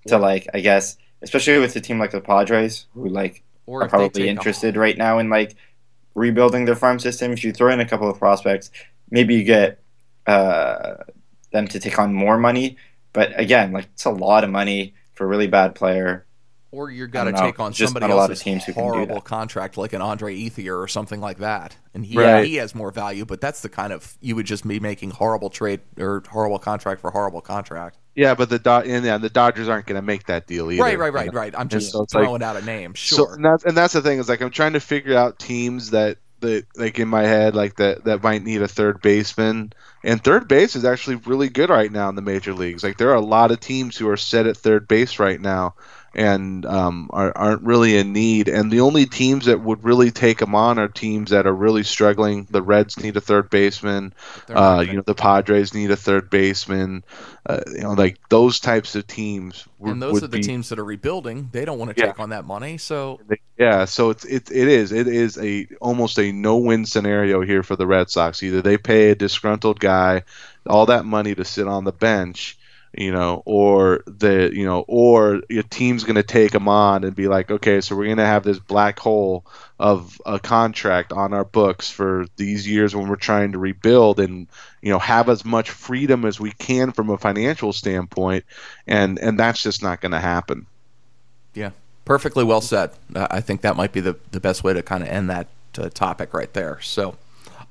yeah. 0.05 0.11
to 0.11 0.19
like 0.19 0.47
I 0.53 0.61
guess 0.61 0.99
especially 1.23 1.59
with 1.59 1.75
a 1.75 1.81
team 1.81 1.99
like 1.99 2.11
the 2.11 2.21
Padres 2.21 2.85
who 2.93 3.09
like 3.09 3.43
or 3.65 3.83
are 3.83 3.89
probably 3.89 4.29
interested 4.29 4.77
right 4.77 4.99
now 4.99 5.19
in 5.19 5.31
like 5.31 5.57
rebuilding 6.15 6.67
their 6.67 6.77
farm 6.77 6.99
system. 6.99 7.33
If 7.33 7.43
you 7.43 7.51
throw 7.51 7.73
in 7.73 7.81
a 7.81 7.89
couple 7.89 8.11
of 8.11 8.19
prospects, 8.19 8.71
maybe 9.11 9.35
you 9.37 9.45
get 9.45 9.81
uh, 10.27 10.97
them 11.53 11.67
to 11.69 11.81
take 11.81 11.99
on 11.99 12.13
more 12.13 12.37
money. 12.37 12.77
But 13.15 13.39
again, 13.41 13.73
like 13.73 13.87
it's 13.95 14.05
a 14.05 14.11
lot 14.11 14.45
of 14.45 14.51
money 14.51 14.93
for 15.15 15.25
a 15.25 15.27
really 15.27 15.47
bad 15.47 15.75
player. 15.75 16.27
Or 16.71 16.91
you're 16.91 17.07
got 17.07 17.25
to 17.25 17.33
take 17.33 17.59
on 17.61 17.73
somebody 17.73 18.05
else's 18.05 18.15
a 18.15 18.19
lot 18.19 18.31
of 18.31 18.39
teams 18.39 18.65
who 18.65 18.73
horrible 18.75 19.23
contract, 19.23 19.79
like 19.79 19.95
an 19.95 20.03
Andre 20.03 20.37
Ethier 20.37 20.79
or 20.79 20.87
something 20.87 21.19
like 21.19 21.39
that, 21.39 21.75
and 21.95 22.05
he 22.05 22.19
right. 22.19 22.45
he 22.45 22.57
has 22.57 22.75
more 22.75 22.91
value. 22.91 23.25
But 23.25 23.41
that's 23.41 23.63
the 23.63 23.71
kind 23.71 23.91
of 23.91 24.19
you 24.21 24.37
would 24.37 24.45
just 24.45 24.69
be 24.69 24.79
making 24.79 25.13
horrible 25.13 25.49
trade 25.49 25.81
or 25.99 26.23
horrible 26.29 26.59
contract 26.59 27.01
for 27.01 27.11
horrible 27.11 27.41
contract. 27.41 27.97
Yeah, 28.15 28.35
but 28.35 28.51
the 28.51 28.59
Do- 28.59 28.71
and, 28.71 29.05
yeah, 29.05 29.17
the 29.17 29.31
Dodgers 29.31 29.69
aren't 29.69 29.87
going 29.87 29.95
to 29.97 30.03
make 30.03 30.27
that 30.27 30.47
deal 30.47 30.71
either. 30.71 30.83
Right, 30.83 30.99
right, 30.99 31.13
right, 31.13 31.33
right. 31.33 31.55
I'm 31.57 31.69
just 31.69 31.93
so 31.93 32.05
throwing 32.05 32.33
like, 32.33 32.43
out 32.43 32.57
a 32.57 32.65
name. 32.65 32.95
Sure. 32.95 33.29
So, 33.29 33.33
and 33.33 33.45
that's 33.45 33.65
and 33.65 33.77
that's 33.77 33.95
the 33.95 34.03
thing 34.03 34.19
is 34.19 34.29
like 34.29 34.43
I'm 34.43 34.51
trying 34.51 34.75
to 34.75 34.81
figure 34.81 35.17
out 35.17 35.39
teams 35.39 35.91
that 35.91 36.19
that 36.41 36.67
like 36.77 36.99
in 36.99 37.09
my 37.09 37.23
head 37.23 37.55
like 37.55 37.77
that 37.77 38.05
that 38.05 38.23
might 38.23 38.43
need 38.43 38.63
a 38.63 38.69
third 38.69 39.01
baseman 39.01 39.73
and 40.05 40.23
third 40.23 40.47
base 40.47 40.77
is 40.77 40.85
actually 40.85 41.17
really 41.17 41.49
good 41.49 41.71
right 41.71 41.91
now 41.91 42.09
in 42.09 42.15
the 42.15 42.23
major 42.23 42.53
leagues 42.53 42.85
like 42.85 42.97
there 42.97 43.11
are 43.11 43.17
a 43.17 43.21
lot 43.21 43.51
of 43.51 43.59
teams 43.59 43.97
who 43.97 44.09
are 44.09 44.17
set 44.17 44.47
at 44.47 44.57
third 44.57 44.87
base 44.87 45.19
right 45.19 45.41
now 45.41 45.75
and 46.19 46.67
um, 46.67 47.09
are, 47.13 47.33
aren't 47.37 47.63
really 47.63 47.97
in 47.97 48.13
need. 48.13 48.49
And 48.49 48.73
the 48.73 48.81
only 48.81 49.07
teams 49.07 49.47
that 49.47 49.61
would 49.61 49.85
really 49.85 50.11
take 50.11 50.39
them 50.39 50.57
on 50.57 50.77
are 50.81 50.89
teams 50.89 51.31
that 51.31 51.47
are 51.47 51.55
really 51.55 51.85
struggling. 51.85 52.49
The 52.51 52.61
Reds 52.61 52.99
need 52.99 53.17
a 53.17 53.21
third 53.21 53.51
baseman. 53.51 54.13
Uh, 54.49 54.85
you 54.85 54.95
know, 54.95 55.03
the 55.03 55.15
Padres 55.15 55.75
need 55.75 55.93
a 55.93 55.97
third 55.97 56.29
baseman. 56.29 57.05
Uh, 57.47 57.61
you 57.69 57.83
know, 57.83 57.93
like 57.93 58.19
those 58.31 58.59
types 58.59 58.97
of 58.97 59.07
teams. 59.07 59.69
And 59.81 60.03
those 60.03 60.25
are 60.25 60.27
the 60.27 60.39
be, 60.39 60.43
teams 60.43 60.71
that 60.71 60.81
are 60.81 60.85
rebuilding. 60.85 61.51
They 61.53 61.65
don't 61.65 61.79
want 61.79 61.95
to 61.95 62.01
yeah. 62.01 62.09
take 62.09 62.19
on 62.19 62.31
that 62.31 62.45
money. 62.45 62.79
So 62.79 63.21
yeah, 63.57 63.85
so 63.85 64.11
it's 64.11 64.25
it, 64.25 64.51
it 64.51 64.67
is 64.67 64.91
it 64.91 65.07
is 65.07 65.39
a 65.39 65.69
almost 65.81 66.19
a 66.19 66.33
no 66.33 66.57
win 66.57 66.85
scenario 66.85 67.43
here 67.43 67.63
for 67.63 67.77
the 67.77 67.87
Red 67.87 68.11
Sox. 68.11 68.43
Either 68.43 68.61
they 68.61 68.77
pay 68.77 69.11
a 69.11 69.15
disgruntled 69.15 69.79
guy 69.79 70.25
all 70.67 70.87
that 70.87 71.05
money 71.05 71.35
to 71.35 71.45
sit 71.45 71.69
on 71.69 71.85
the 71.85 71.93
bench 71.93 72.58
you 72.97 73.13
know, 73.13 73.43
or 73.45 74.03
the 74.07 74.51
you 74.53 74.65
know, 74.65 74.85
or 74.89 75.43
your 75.49 75.63
team's 75.63 76.05
going 76.05 76.17
to 76.17 76.23
take 76.23 76.53
them 76.53 76.69
on 76.69 77.05
and 77.05 77.15
be 77.15 77.29
like, 77.29 77.51
okay, 77.51 77.81
so 77.81 77.95
we're 77.95 78.07
going 78.07 78.17
to 78.17 78.25
have 78.25 78.45
this 78.45 78.59
black 78.59 78.99
hole 78.99 79.45
of 79.79 80.21
a 80.25 80.39
contract 80.39 81.13
on 81.13 81.33
our 81.33 81.45
books 81.45 81.91
for 81.91 82.27
these 82.37 82.67
years 82.67 82.97
when 82.97 83.09
we're 83.09 83.17
trying 83.17 83.53
to 83.53 83.59
rebuild 83.59 84.19
and 84.19 84.47
you 84.81 84.91
know 84.91 84.99
have 84.99 85.29
as 85.29 85.45
much 85.45 85.71
freedom 85.71 86.25
as 86.25 86.41
we 86.41 86.51
can 86.53 86.93
from 86.93 87.11
a 87.11 87.19
financial 87.19 87.73
standpoint, 87.73 88.45
and 88.87 89.19
and 89.19 89.39
that's 89.39 89.63
just 89.63 89.83
not 89.83 90.01
going 90.01 90.13
to 90.13 90.21
happen. 90.21 90.67
Yeah, 91.55 91.71
perfectly 92.05 92.45
well 92.45 92.63
said. 92.63 92.91
I 93.15 93.41
think 93.41 93.61
that 93.61 93.77
might 93.77 93.93
be 93.93 94.01
the 94.01 94.17
the 94.31 94.41
best 94.41 94.65
way 94.65 94.73
to 94.73 94.83
kind 94.83 95.03
of 95.03 95.11
end 95.11 95.29
that 95.31 95.49
uh, 95.77 95.91
topic 95.91 96.33
right 96.33 96.53
there. 96.53 96.81
So. 96.81 97.17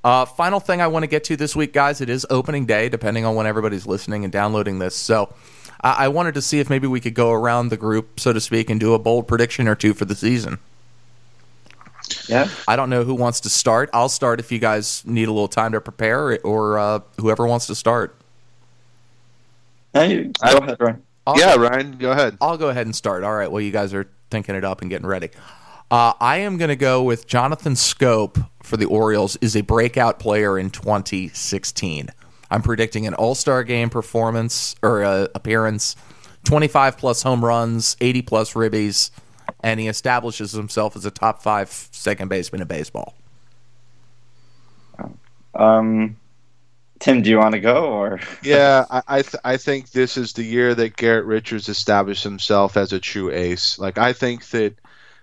Uh, 0.04 0.26
final 0.26 0.60
thing 0.60 0.80
I 0.82 0.88
want 0.88 1.04
to 1.04 1.08
get 1.08 1.24
to 1.26 1.36
this 1.36 1.56
week, 1.56 1.74
guys. 1.74 2.02
It 2.02 2.10
is 2.10 2.26
opening 2.30 2.66
day, 2.66 2.88
depending 2.90 3.26
on 3.26 3.36
when 3.36 3.46
everybody's 3.46 3.86
listening 3.86 4.24
and 4.24 4.32
downloading 4.32 4.80
this. 4.80 4.96
So 4.96 5.34
I-, 5.82 6.06
I 6.06 6.08
wanted 6.08 6.36
to 6.36 6.42
see 6.42 6.60
if 6.60 6.70
maybe 6.70 6.88
we 6.88 7.00
could 7.00 7.14
go 7.14 7.32
around 7.32 7.70
the 7.70 7.78
group, 7.78 8.20
so 8.20 8.32
to 8.34 8.40
speak, 8.40 8.70
and 8.70 8.80
do 8.80 8.94
a 8.94 9.00
bold 9.00 9.28
prediction 9.28 9.68
or 9.68 9.76
two 9.76 9.94
for 9.94 10.06
the 10.06 10.16
season. 10.16 10.60
Yeah. 12.30 12.48
I 12.68 12.76
don't 12.76 12.90
know 12.90 13.04
who 13.04 13.16
wants 13.16 13.42
to 13.42 13.50
start. 13.50 13.90
I'll 13.92 14.08
start 14.08 14.40
if 14.40 14.52
you 14.52 14.60
guys 14.60 15.04
need 15.06 15.28
a 15.28 15.32
little 15.32 15.50
time 15.50 15.74
to 15.74 15.82
prepare, 15.82 16.40
or 16.42 16.80
uh, 16.80 17.00
whoever 17.20 17.46
wants 17.46 17.68
to 17.68 17.76
start. 17.76 18.16
Hey, 19.94 20.24
go 20.26 20.58
ahead, 20.58 20.78
Ryan. 20.80 21.04
I'll 21.26 21.38
yeah, 21.38 21.56
Ryan, 21.56 21.98
go 21.98 22.12
ahead. 22.12 22.38
I'll 22.40 22.58
go 22.58 22.70
ahead 22.70 22.86
and 22.86 22.96
start. 22.96 23.26
All 23.26 23.34
right. 23.34 23.52
Well, 23.52 23.62
you 23.62 23.72
guys 23.72 23.94
are 23.94 24.08
thinking 24.30 24.56
it 24.56 24.64
up 24.64 24.82
and 24.82 24.90
getting 24.90 25.08
ready. 25.08 25.30
Uh, 25.90 26.12
I 26.20 26.38
am 26.38 26.58
going 26.58 26.70
to 26.70 26.76
go 26.76 27.02
with 27.02 27.28
Jonathan 27.28 27.74
Schoop 27.74 28.46
for 28.62 28.76
the 28.76 28.86
Orioles 28.86 29.38
is 29.38 29.56
a 29.56 29.62
breakout 29.62 30.20
player 30.20 30.60
in 30.60 30.70
2016. 30.70 32.10
I'm 32.52 32.62
predicting 32.62 33.08
an 33.08 33.14
All 33.14 33.36
Star 33.36 33.64
game 33.64 33.90
performance 33.90 34.76
or 34.82 35.04
uh, 35.04 35.28
appearance, 35.34 35.96
25 36.44 36.98
plus 36.98 37.24
home 37.24 37.44
runs, 37.44 37.96
80 38.02 38.22
plus 38.24 38.54
ribbies, 38.54 39.12
and 39.62 39.80
he 39.80 39.88
establishes 39.88 40.52
himself 40.52 40.98
as 40.98 41.06
a 41.06 41.12
top 41.12 41.42
five 41.42 41.70
second 41.70 42.28
baseman 42.28 42.62
in 42.62 42.68
baseball. 42.68 43.16
Um, 45.56 46.18
Tim, 47.00 47.22
do 47.22 47.30
you 47.30 47.38
want 47.38 47.54
to 47.54 47.62
go 47.62 47.86
or? 47.86 48.20
yeah, 48.44 48.86
I 48.90 49.02
I, 49.08 49.22
th- 49.22 49.42
I 49.46 49.56
think 49.56 49.92
this 49.92 50.18
is 50.18 50.34
the 50.34 50.44
year 50.44 50.76
that 50.76 50.98
Garrett 50.98 51.26
Richards 51.26 51.70
established 51.70 52.26
himself 52.26 52.76
as 52.76 52.92
a 52.92 53.00
true 53.00 53.32
ace. 53.32 53.80
Like 53.80 53.98
I 53.98 54.12
think 54.12 54.48
that 54.50 54.76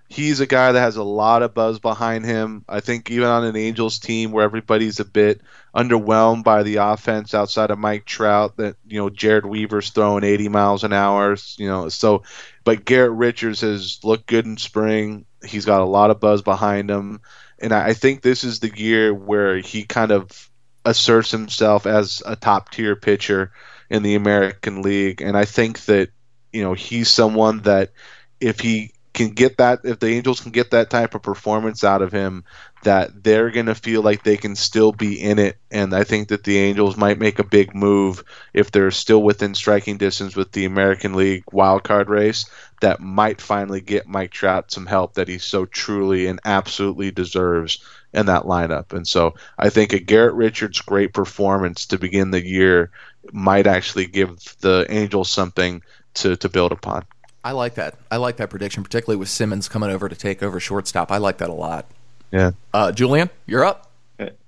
he's 0.09 0.41
a 0.41 0.47
guy 0.47 0.73
that 0.73 0.81
has 0.81 0.97
a 0.97 1.03
lot 1.03 1.43
of 1.43 1.55
buzz 1.55 1.79
behind 1.79 2.25
him. 2.25 2.65
I 2.69 2.81
think 2.81 3.11
even 3.11 3.29
on 3.29 3.45
an 3.45 3.57
Angels 3.57 3.99
team 3.99 4.33
where 4.33 4.45
everybody's 4.45 5.01
a 5.01 5.05
bit 5.05 5.41
underwhelmed 5.75 6.45
by 6.45 6.63
the 6.63 6.77
offense 6.77 7.35
outside 7.35 7.71
of 7.71 7.79
Mike 7.79 8.05
Trout, 8.05 8.57
that 8.59 8.77
you 8.87 8.99
know 8.99 9.09
Jered 9.09 9.45
Weaver's 9.45 9.91
throwing 9.91 10.25
80 10.25 10.49
miles 10.49 10.85
an 10.85 10.93
hour, 10.93 11.37
you 11.57 11.69
know. 11.69 11.89
So, 11.89 12.23
but 12.65 12.85
Garrett 12.85 13.13
Richards 13.13 13.63
has 13.63 14.01
looked 14.05 14.27
good 14.27 14.47
in 14.47 14.57
spring. 14.57 15.27
He's 15.45 15.65
got 15.65 15.81
a 15.81 15.87
lot 15.87 16.11
of 16.11 16.21
buzz 16.21 16.43
behind 16.43 16.91
him, 16.91 17.21
and 17.59 17.73
I 17.73 17.95
think 17.95 18.23
this 18.23 18.45
is 18.45 18.61
the 18.61 18.77
year 18.77 19.13
where 19.13 19.59
he 19.59 19.85
kind 19.85 20.13
of 20.13 20.51
asserts 20.85 21.31
himself 21.31 21.87
as 21.87 22.23
a 22.27 22.37
top 22.37 22.71
tier 22.71 22.95
pitcher 22.95 23.53
in 23.91 24.03
the 24.03 24.15
American 24.15 24.83
League. 24.83 25.23
And 25.23 25.37
I 25.37 25.45
think 25.45 25.81
that 25.87 26.11
you 26.53 26.63
know 26.63 26.75
he's 26.75 27.09
someone 27.09 27.63
that 27.63 27.93
if 28.41 28.61
he 28.61 28.94
can 29.15 29.31
get 29.31 29.59
that, 29.59 29.81
if 29.85 30.01
the 30.01 30.09
Angels 30.09 30.41
can 30.41 30.51
get 30.51 30.73
that 30.73 30.91
type 30.91 31.15
of 31.15 31.23
performance 31.23 31.85
out 31.85 32.03
of 32.03 32.13
him, 32.13 32.45
that 32.83 33.25
they're 33.25 33.51
going 33.51 33.67
to 33.67 33.75
feel 33.75 34.03
like 34.03 34.23
they 34.23 34.37
can 34.37 34.57
still 34.57 34.93
be 34.93 35.21
in 35.21 35.39
it. 35.39 35.57
And 35.71 35.95
I 35.95 36.05
think 36.05 36.29
that 36.29 36.45
the 36.45 36.59
Angels 36.59 36.97
might 36.97 37.19
make 37.19 37.39
a 37.39 37.45
big 37.45 37.75
move 37.75 38.23
if 38.53 38.71
they're 38.71 38.91
still 38.91 39.23
within 39.23 39.55
striking 39.55 39.97
distance 39.97 40.37
with 40.37 40.53
the 40.53 40.67
American 40.67 41.15
League 41.15 41.45
wildcard 41.47 42.09
race. 42.09 42.45
That 42.81 43.01
might 43.01 43.41
finally 43.41 43.81
get 43.81 44.07
Mike 44.07 44.33
Trout 44.33 44.71
some 44.71 44.85
help 44.85 45.15
that 45.15 45.29
he 45.29 45.39
so 45.39 45.65
truly 45.65 46.27
and 46.27 46.41
absolutely 46.45 47.11
deserves 47.11 47.83
in 48.13 48.27
that 48.27 48.43
lineup. 48.43 48.93
And 48.93 49.07
so 49.07 49.35
I 49.57 49.71
think 49.71 49.93
a 49.93 49.99
Garrett 49.99 50.35
Richards 50.35 50.81
great 50.83 51.15
performance 51.15 51.87
to 51.87 51.99
begin 51.99 52.31
the 52.31 52.45
year 52.45 52.91
might 53.33 53.67
actually 53.67 54.07
give 54.07 54.39
the 54.61 54.87
Angels 54.91 55.31
something 55.31 55.83
to, 56.15 56.37
to 56.37 56.49
build 56.49 56.73
upon. 56.73 57.05
I 57.45 57.53
like 57.53 57.75
that. 57.75 57.95
I 58.11 58.17
like 58.17 58.39
that 58.39 58.49
prediction, 58.49 58.83
particularly 58.83 59.19
with 59.19 59.29
Simmons 59.29 59.69
coming 59.69 59.91
over 59.91 60.09
to 60.09 60.17
take 60.17 60.43
over 60.43 60.59
shortstop. 60.59 61.13
I 61.13 61.19
like 61.19 61.39
that 61.39 61.51
a 61.51 61.55
lot. 61.55 61.87
Yeah. 62.33 62.53
Uh, 62.73 62.91
Julien, 62.91 63.29
you're 63.47 63.65
up. 63.65 63.91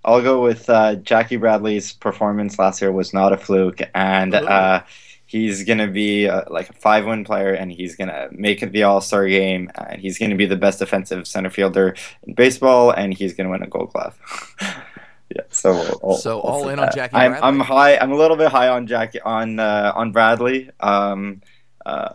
I'll 0.05 0.22
go 0.22 0.42
with 0.42 0.70
uh, 0.70 0.94
Jackie 0.97 1.36
Bradley's 1.36 1.92
performance 1.92 2.59
last 2.59 2.80
year 2.80 2.90
was 2.92 3.12
not 3.12 3.32
a 3.32 3.36
fluke, 3.36 3.80
and 3.94 4.34
uh, 4.34 4.82
he's 5.26 5.64
going 5.64 5.78
to 5.78 5.88
be 5.88 6.28
uh, 6.28 6.44
like 6.49 6.70
a 6.70 6.72
five 6.72 7.05
win 7.05 7.24
player, 7.24 7.53
and 7.53 7.70
he's 7.70 7.97
going 7.97 8.09
to 8.09 8.28
make 8.32 8.62
it 8.62 8.72
the 8.72 8.84
All 8.84 9.01
Star 9.01 9.26
game, 9.26 9.70
and 9.74 10.01
he's 10.01 10.18
going 10.18 10.30
to 10.30 10.36
be 10.36 10.47
the 10.47 10.57
best 10.57 10.78
defensive 10.78 11.26
center 11.26 11.51
fielder 11.51 11.97
in 12.26 12.34
baseball, 12.34 12.92
and 12.92 13.12
he's 13.12 13.34
going 13.34 13.47
to 13.47 13.51
win 13.51 13.62
a 13.62 13.66
Gold 13.66 13.92
Glove. 13.92 14.18
yeah, 14.61 15.42
so 15.51 15.99
I'll, 16.03 16.14
so 16.14 16.40
I'll 16.40 16.40
all 16.40 16.68
in 16.68 16.76
that. 16.76 16.88
on 16.88 16.94
Jackie. 16.94 17.16
I'm, 17.16 17.34
I'm, 17.42 17.61
high. 17.61 17.99
I'm 17.99 18.12
a 18.12 18.16
little 18.16 18.36
bit 18.36 18.49
high 18.49 18.68
on 18.68 18.86
Jackie 18.86 19.20
on 19.20 19.59
uh, 19.59 19.92
on 19.94 20.12
Bradley. 20.12 20.70
Um, 20.80 21.42
uh, 21.84 22.14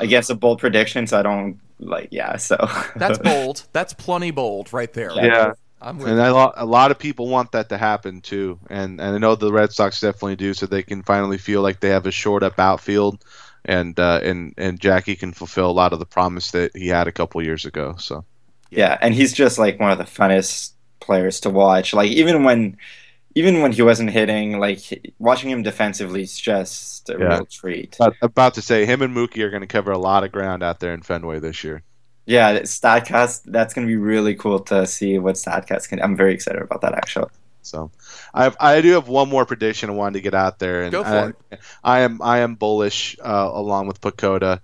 I 0.00 0.06
guess 0.06 0.30
a 0.30 0.34
bold 0.34 0.58
prediction, 0.58 1.06
so 1.06 1.18
I 1.18 1.22
don't 1.22 1.60
like. 1.78 2.08
Yeah, 2.10 2.36
so 2.36 2.56
that's 2.96 3.18
bold. 3.30 3.66
That's 3.72 3.92
plenty 3.92 4.30
bold, 4.30 4.72
right 4.72 4.92
there. 4.92 5.12
Yeah. 5.12 5.52
I'm 5.82 5.98
and 6.00 6.20
a 6.20 6.32
lot, 6.32 6.54
a 6.56 6.66
lot 6.66 6.90
of 6.90 6.98
people 6.98 7.28
want 7.28 7.52
that 7.52 7.70
to 7.70 7.78
happen 7.78 8.20
too, 8.20 8.58
and 8.68 9.00
and 9.00 9.14
I 9.14 9.18
know 9.18 9.34
the 9.34 9.52
Red 9.52 9.72
Sox 9.72 10.00
definitely 10.00 10.36
do, 10.36 10.52
so 10.52 10.66
they 10.66 10.82
can 10.82 11.02
finally 11.02 11.38
feel 11.38 11.62
like 11.62 11.80
they 11.80 11.88
have 11.88 12.06
a 12.06 12.10
short 12.10 12.42
up 12.42 12.58
outfield, 12.58 13.24
and 13.64 13.98
uh, 13.98 14.20
and 14.22 14.52
and 14.58 14.78
Jackie 14.78 15.16
can 15.16 15.32
fulfill 15.32 15.70
a 15.70 15.72
lot 15.72 15.94
of 15.94 15.98
the 15.98 16.04
promise 16.04 16.50
that 16.50 16.76
he 16.76 16.88
had 16.88 17.08
a 17.08 17.12
couple 17.12 17.42
years 17.42 17.64
ago. 17.64 17.94
So 17.98 18.26
yeah, 18.70 18.98
and 19.00 19.14
he's 19.14 19.32
just 19.32 19.58
like 19.58 19.80
one 19.80 19.90
of 19.90 19.96
the 19.96 20.04
funnest 20.04 20.72
players 21.00 21.40
to 21.40 21.50
watch. 21.50 21.94
Like 21.94 22.10
even 22.10 22.44
when 22.44 22.76
even 23.34 23.62
when 23.62 23.72
he 23.72 23.82
wasn't 23.82 24.10
hitting, 24.10 24.58
like 24.58 25.14
watching 25.18 25.50
him 25.50 25.62
defensively 25.62 26.22
is 26.22 26.38
just 26.38 27.08
a 27.10 27.16
yeah. 27.18 27.36
real 27.36 27.46
treat. 27.46 27.96
About 28.22 28.54
to 28.54 28.62
say, 28.62 28.84
him 28.84 29.02
and 29.02 29.14
Mookie 29.14 29.42
are 29.42 29.50
going 29.50 29.62
to 29.62 29.66
cover 29.66 29.92
a 29.92 29.98
lot 29.98 30.24
of 30.24 30.32
ground 30.32 30.62
out 30.62 30.80
there 30.80 30.92
in 30.92 31.02
Fenway 31.02 31.38
this 31.38 31.62
year 31.64 31.82
yeah, 32.30 32.60
Statcast. 32.60 33.42
That's 33.46 33.74
going 33.74 33.88
to 33.88 33.90
be 33.90 33.96
really 33.96 34.36
cool 34.36 34.60
to 34.60 34.86
see 34.86 35.18
what 35.18 35.34
Statcast 35.34 35.88
can. 35.88 36.00
I'm 36.00 36.16
very 36.16 36.32
excited 36.32 36.62
about 36.62 36.82
that 36.82 36.94
actually. 36.94 37.30
So, 37.62 37.90
I 38.32 38.52
I 38.60 38.80
do 38.80 38.92
have 38.92 39.08
one 39.08 39.28
more 39.28 39.44
prediction 39.44 39.90
I 39.90 39.94
wanted 39.94 40.18
to 40.18 40.20
get 40.22 40.34
out 40.34 40.60
there, 40.60 40.82
and 40.82 40.92
Go 40.92 41.02
for 41.02 41.10
I, 41.10 41.26
it. 41.50 41.60
I 41.82 42.00
am 42.00 42.22
I 42.22 42.38
am 42.38 42.54
bullish 42.54 43.16
uh, 43.20 43.50
along 43.52 43.88
with 43.88 44.00
PECOTA 44.00 44.60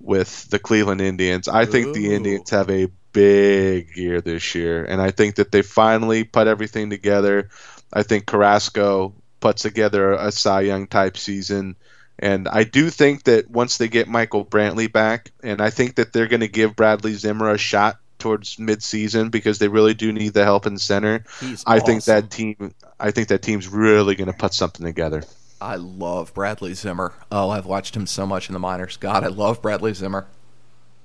with 0.00 0.48
the 0.48 0.58
Cleveland 0.58 1.02
Indians. 1.02 1.46
I 1.46 1.66
think 1.66 1.88
Ooh. 1.88 1.92
the 1.92 2.14
Indians 2.14 2.48
have 2.50 2.70
a 2.70 2.88
big 3.12 3.96
year 3.96 4.22
this 4.22 4.54
year, 4.54 4.82
and 4.82 5.00
I 5.00 5.10
think 5.10 5.36
that 5.36 5.52
they 5.52 5.60
finally 5.62 6.24
put 6.24 6.46
everything 6.46 6.88
together. 6.88 7.50
I 7.92 8.02
think 8.02 8.26
Carrasco 8.26 9.14
puts 9.40 9.62
together 9.62 10.12
a 10.12 10.30
Cy 10.30 10.62
Young 10.62 10.86
type 10.86 11.16
season. 11.16 11.76
And 12.18 12.48
I 12.48 12.64
do 12.64 12.90
think 12.90 13.24
that 13.24 13.50
once 13.50 13.78
they 13.78 13.88
get 13.88 14.06
Michael 14.06 14.44
Brantley 14.44 14.92
back, 14.92 15.32
and 15.42 15.60
I 15.60 15.70
think 15.70 15.94
that 15.94 16.12
they're 16.12 16.28
going 16.28 16.40
to 16.40 16.48
give 16.48 16.76
Bradley 16.76 17.14
Zimmer 17.14 17.50
a 17.50 17.58
shot 17.58 17.98
towards 18.18 18.56
midseason 18.56 19.30
because 19.30 19.58
they 19.58 19.68
really 19.68 19.94
do 19.94 20.12
need 20.12 20.34
the 20.34 20.44
help 20.44 20.66
in 20.66 20.78
center. 20.78 21.24
He's 21.40 21.64
I 21.66 21.76
awesome. 21.76 21.86
think 21.86 22.04
that 22.04 22.30
team 22.30 22.74
I 23.00 23.10
think 23.10 23.28
that 23.28 23.40
team's 23.42 23.66
really 23.66 24.14
going 24.14 24.30
to 24.30 24.36
put 24.36 24.52
something 24.54 24.84
together. 24.84 25.22
I 25.60 25.76
love 25.76 26.32
Bradley 26.32 26.74
Zimmer. 26.74 27.12
Oh, 27.32 27.50
I've 27.50 27.66
watched 27.66 27.96
him 27.96 28.06
so 28.06 28.26
much 28.26 28.48
in 28.48 28.52
the 28.52 28.58
minors. 28.58 28.96
God, 28.96 29.24
I 29.24 29.28
love 29.28 29.60
Bradley 29.60 29.92
Zimmer. 29.94 30.26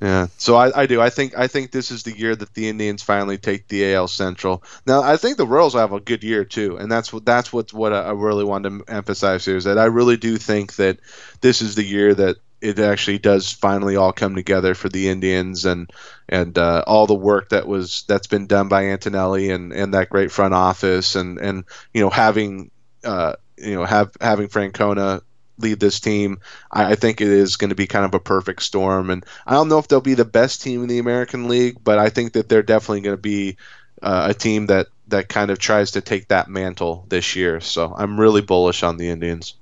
Yeah, 0.02 0.28
so 0.38 0.56
I, 0.56 0.82
I 0.82 0.86
do. 0.88 1.00
I 1.02 1.10
think 1.10 1.38
I 1.38 1.48
think 1.48 1.72
this 1.72 1.90
is 1.90 2.04
the 2.04 2.16
year 2.16 2.36
that 2.36 2.54
the 2.54 2.68
Indians 2.68 3.02
finally 3.02 3.38
take 3.38 3.68
the 3.70 3.94
AL 3.94 4.10
Central. 4.10 4.62
Now 4.86 5.02
I 5.02 5.16
think 5.16 5.38
the 5.38 5.48
Royals 5.48 5.74
have 5.74 5.94
a 5.94 6.02
good 6.02 6.24
year 6.24 6.44
too, 6.44 6.78
and 6.78 6.92
that's 6.92 7.14
what 7.14 7.26
that's 7.26 7.54
what 7.54 7.72
what 7.72 7.94
I 7.94 8.12
really 8.12 8.44
want 8.44 8.66
to 8.66 8.84
emphasize 8.90 9.46
here 9.46 9.56
is 9.56 9.64
that 9.64 9.78
I 9.78 9.86
really 9.86 10.18
do 10.18 10.38
think 10.38 10.76
that 10.76 11.00
this 11.40 11.62
is 11.62 11.76
the 11.76 11.84
year 11.84 12.14
that 12.14 12.36
it 12.60 12.78
actually 12.80 13.20
does 13.20 13.52
finally 13.52 13.96
all 13.96 14.12
come 14.12 14.36
together 14.36 14.76
for 14.76 14.90
the 14.90 15.08
Indians 15.08 15.66
and 15.66 15.90
and 16.28 16.58
uh, 16.58 16.84
all 16.86 17.08
the 17.08 17.16
work 17.16 17.50
that 17.50 17.66
was 17.66 18.04
that's 18.08 18.28
been 18.28 18.48
done 18.48 18.68
by 18.68 18.84
Antonetti 18.84 19.54
and, 19.54 19.72
and 19.72 19.94
that 19.94 20.10
great 20.10 20.32
front 20.32 20.54
office 20.54 21.16
and 21.16 21.38
and 21.38 21.64
you 21.94 22.02
know 22.02 22.10
having 22.10 22.70
uh, 23.06 23.36
you 23.58 23.76
know 23.76 23.86
have 23.86 24.12
having 24.20 24.50
Francona 24.50 25.22
lead 25.58 25.80
this 25.80 26.00
team. 26.00 26.40
I, 26.72 26.92
I 26.92 26.96
think 26.96 27.22
it 27.22 27.28
is 27.28 27.56
going 27.56 27.70
to 27.70 27.76
be 27.76 27.88
kind 27.88 28.06
of 28.06 28.14
a 28.14 28.20
perfect 28.20 28.64
storm, 28.64 29.10
and 29.10 29.26
I 29.46 29.54
don't 29.54 29.70
know 29.70 29.80
if 29.80 29.88
they'll 29.88 30.02
be 30.02 30.14
the 30.14 30.26
best 30.26 30.62
team 30.62 30.82
in 30.82 30.88
the 30.88 31.00
American 31.00 31.48
League, 31.48 31.78
but 31.84 32.00
I 32.00 32.10
think 32.10 32.34
that 32.34 32.50
they're 32.50 32.64
definitely 32.64 33.02
going 33.02 33.18
to 33.18 33.22
be 33.22 33.58
uh, 34.02 34.28
a 34.30 34.34
team 34.34 34.68
that 34.68 34.88
that 35.08 35.30
kind 35.30 35.52
of 35.52 35.60
tries 35.60 35.92
to 35.92 36.02
take 36.02 36.30
that 36.30 36.50
mantle 36.50 37.06
this 37.10 37.36
year. 37.36 37.62
So 37.62 37.94
I'm 37.96 38.20
really 38.20 38.42
bullish 38.42 38.82
on 38.82 38.98
the 38.98 39.10
Indians. 39.10 39.54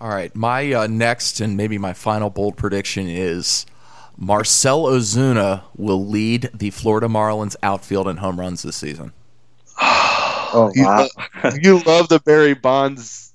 All 0.00 0.08
right, 0.08 0.34
my 0.34 0.72
uh, 0.72 0.86
next 0.86 1.40
and 1.40 1.56
maybe 1.56 1.78
my 1.78 1.92
final 1.92 2.30
bold 2.30 2.56
prediction 2.56 3.08
is 3.08 3.66
Marcell 4.16 4.84
Ozuna 4.84 5.62
will 5.76 6.04
lead 6.04 6.50
the 6.54 6.70
Florida 6.70 7.08
Marlins 7.08 7.56
outfield 7.62 8.08
in 8.08 8.18
home 8.18 8.38
runs 8.38 8.62
this 8.62 8.76
season. 8.76 9.12
oh 9.80 10.72
wow! 10.76 11.08
you, 11.44 11.50
you 11.62 11.78
love 11.80 12.08
the 12.08 12.20
Barry 12.20 12.54
Bonds 12.54 13.27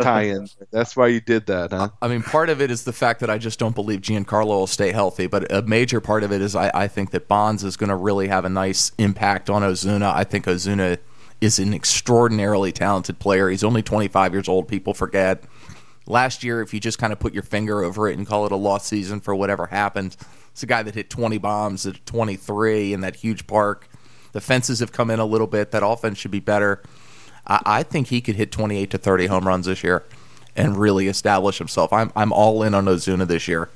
tie-in. 0.00 0.48
That's 0.70 0.96
why 0.96 1.08
you 1.08 1.20
did 1.20 1.46
that, 1.46 1.72
huh? 1.72 1.90
I 2.00 2.08
mean, 2.08 2.22
part 2.22 2.48
of 2.48 2.60
it 2.60 2.70
is 2.70 2.84
the 2.84 2.92
fact 2.92 3.20
that 3.20 3.30
I 3.30 3.38
just 3.38 3.58
don't 3.58 3.74
believe 3.74 4.00
Giancarlo 4.00 4.46
will 4.46 4.66
stay 4.66 4.92
healthy, 4.92 5.26
but 5.26 5.50
a 5.52 5.62
major 5.62 6.00
part 6.00 6.22
of 6.22 6.32
it 6.32 6.40
is 6.40 6.54
I, 6.54 6.70
I 6.74 6.88
think 6.88 7.10
that 7.10 7.28
Bonds 7.28 7.64
is 7.64 7.76
going 7.76 7.90
to 7.90 7.96
really 7.96 8.28
have 8.28 8.44
a 8.44 8.48
nice 8.48 8.92
impact 8.98 9.50
on 9.50 9.62
Ozuna. 9.62 10.12
I 10.14 10.24
think 10.24 10.46
Ozuna 10.46 10.98
is 11.40 11.58
an 11.58 11.74
extraordinarily 11.74 12.72
talented 12.72 13.18
player. 13.18 13.48
He's 13.48 13.64
only 13.64 13.82
25 13.82 14.32
years 14.32 14.48
old. 14.48 14.68
People 14.68 14.94
forget. 14.94 15.44
Last 16.06 16.44
year, 16.44 16.62
if 16.62 16.72
you 16.72 16.80
just 16.80 16.98
kind 16.98 17.12
of 17.12 17.18
put 17.18 17.34
your 17.34 17.42
finger 17.42 17.82
over 17.82 18.08
it 18.08 18.16
and 18.16 18.26
call 18.26 18.46
it 18.46 18.52
a 18.52 18.56
lost 18.56 18.86
season 18.86 19.20
for 19.20 19.34
whatever 19.34 19.66
happened, 19.66 20.16
it's 20.52 20.62
a 20.62 20.66
guy 20.66 20.82
that 20.82 20.94
hit 20.94 21.10
20 21.10 21.38
bombs 21.38 21.84
at 21.84 22.06
23 22.06 22.92
in 22.92 23.00
that 23.00 23.16
huge 23.16 23.46
park. 23.46 23.88
The 24.32 24.40
fences 24.40 24.80
have 24.80 24.92
come 24.92 25.10
in 25.10 25.18
a 25.18 25.24
little 25.24 25.46
bit. 25.46 25.72
That 25.72 25.84
offense 25.84 26.18
should 26.18 26.30
be 26.30 26.40
better. 26.40 26.82
I, 27.46 27.60
I 27.66 27.82
think 27.82 28.08
he 28.08 28.20
could 28.20 28.36
hit 28.36 28.50
28 28.50 28.90
to 28.90 28.98
30 28.98 29.26
home 29.26 29.46
runs 29.46 29.66
this 29.66 29.82
year 29.82 30.04
and 30.54 30.76
really 30.76 31.06
establish 31.08 31.58
himself. 31.58 31.92
I'm 31.92 32.10
I'm 32.16 32.32
all 32.32 32.62
in 32.62 32.74
on 32.74 32.86
Ozuna 32.86 33.26
this 33.26 33.46
year. 33.46 33.68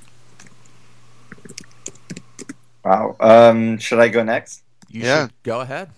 Wow. 2.84 3.16
Um, 3.20 3.78
should 3.78 4.00
I 4.00 4.08
go 4.08 4.22
next? 4.22 4.62
You 4.88 5.02
yeah. 5.02 5.28
go 5.42 5.60
ahead. 5.60 5.90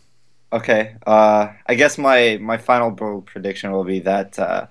Okay. 0.53 0.97
Uh, 1.07 1.49
I 1.67 1.75
guess 1.75 1.97
my 1.97 2.39
my 2.41 2.59
final 2.59 2.91
bold 2.91 3.27
prediction 3.27 3.71
will 3.73 3.85
be 3.85 4.01
that 4.01 4.39
uh, 4.39 4.67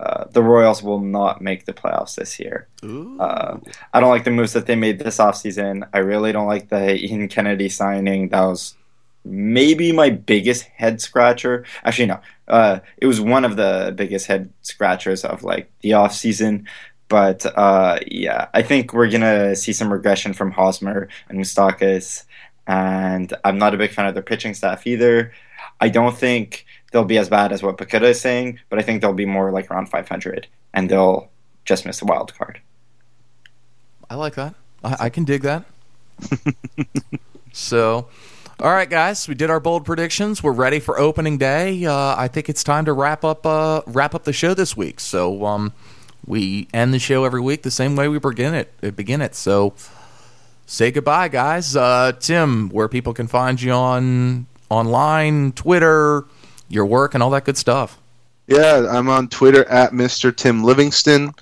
uh, 0.00 0.24
the 0.32 0.42
Royals 0.42 0.82
will 0.82 1.00
not 1.00 1.40
make 1.40 1.64
the 1.64 1.72
playoffs 1.72 2.16
this 2.16 2.38
year. 2.38 2.68
Uh, 2.82 3.58
I 3.92 4.00
don't 4.00 4.10
like 4.10 4.24
the 4.24 4.30
moves 4.30 4.52
that 4.52 4.66
they 4.66 4.76
made 4.76 4.98
this 4.98 5.18
offseason. 5.18 5.88
I 5.94 5.98
really 5.98 6.32
don't 6.32 6.46
like 6.46 6.68
the 6.68 7.02
Ian 7.02 7.28
Kennedy 7.28 7.68
signing. 7.68 8.28
That 8.28 8.42
was 8.42 8.74
maybe 9.24 9.92
my 9.92 10.10
biggest 10.10 10.64
head 10.64 11.00
scratcher. 11.00 11.64
Actually, 11.84 12.06
no, 12.06 12.20
uh, 12.48 12.80
it 12.98 13.06
was 13.06 13.20
one 13.20 13.44
of 13.44 13.56
the 13.56 13.92
biggest 13.96 14.26
head 14.26 14.52
scratchers 14.62 15.24
of 15.24 15.42
like 15.42 15.70
the 15.80 15.94
off 15.94 16.14
season. 16.14 16.66
But 17.08 17.46
uh, 17.56 17.98
yeah, 18.06 18.48
I 18.54 18.62
think 18.62 18.92
we're 18.92 19.10
gonna 19.10 19.54
see 19.56 19.72
some 19.72 19.92
regression 19.92 20.32
from 20.32 20.50
Hosmer 20.50 21.08
and 21.28 21.38
Moustakas, 21.38 22.24
and 22.66 23.32
I'm 23.44 23.58
not 23.58 23.74
a 23.74 23.76
big 23.76 23.92
fan 23.92 24.06
of 24.06 24.14
their 24.14 24.22
pitching 24.22 24.54
staff 24.54 24.86
either. 24.86 25.32
I 25.80 25.88
don't 25.88 26.16
think 26.16 26.66
they'll 26.92 27.04
be 27.04 27.18
as 27.18 27.28
bad 27.28 27.52
as 27.52 27.62
what 27.62 27.76
PECOTA 27.76 28.10
is 28.10 28.20
saying, 28.20 28.60
but 28.68 28.78
I 28.78 28.82
think 28.82 29.00
they'll 29.00 29.12
be 29.12 29.26
more 29.26 29.50
like 29.50 29.70
around 29.70 29.86
500, 29.90 30.46
and 30.72 30.90
they'll 30.90 31.30
just 31.64 31.84
miss 31.84 31.98
the 31.98 32.06
wild 32.06 32.34
card. 32.34 32.60
I 34.08 34.14
like 34.14 34.34
that. 34.34 34.54
I, 34.82 34.96
I 35.00 35.08
can 35.08 35.24
dig 35.24 35.42
that. 35.42 35.64
so 37.52 38.08
all 38.64 38.72
right, 38.72 38.88
guys, 38.88 39.28
we 39.28 39.34
did 39.34 39.50
our 39.50 39.60
bold 39.60 39.84
predictions. 39.84 40.42
We're 40.42 40.52
ready 40.52 40.80
for 40.80 40.98
opening 40.98 41.36
day. 41.36 41.84
Uh, 41.84 42.16
I 42.16 42.28
think 42.28 42.48
it's 42.48 42.64
time 42.64 42.86
to 42.86 42.94
wrap 42.94 43.22
up 43.22 43.44
uh, 43.44 43.82
wrap 43.86 44.14
up 44.14 44.24
the 44.24 44.32
show 44.32 44.54
this 44.54 44.74
week. 44.74 45.00
So 45.00 45.44
um, 45.44 45.74
we 46.24 46.66
end 46.72 46.94
the 46.94 46.98
show 46.98 47.26
every 47.26 47.42
week 47.42 47.62
the 47.62 47.70
same 47.70 47.94
way 47.94 48.08
we 48.08 48.18
begin 48.18 48.54
it. 48.54 48.72
Uh, 48.82 48.90
begin 48.90 49.20
it. 49.20 49.34
So 49.34 49.74
say 50.64 50.90
goodbye, 50.90 51.28
guys. 51.28 51.76
Uh, 51.76 52.12
Tim, 52.18 52.70
where 52.70 52.88
people 52.88 53.12
can 53.12 53.26
find 53.26 53.60
you 53.60 53.70
on 53.70 54.46
online, 54.70 55.52
Twitter, 55.52 56.24
your 56.70 56.86
work, 56.86 57.12
and 57.12 57.22
all 57.22 57.28
that 57.30 57.44
good 57.44 57.58
stuff. 57.58 57.98
Yeah, 58.46 58.86
I'm 58.90 59.10
on 59.10 59.28
Twitter 59.28 59.66
at 59.68 59.92
Mr. 59.92 60.34
Tim 60.34 60.64
Livingston. 60.64 61.32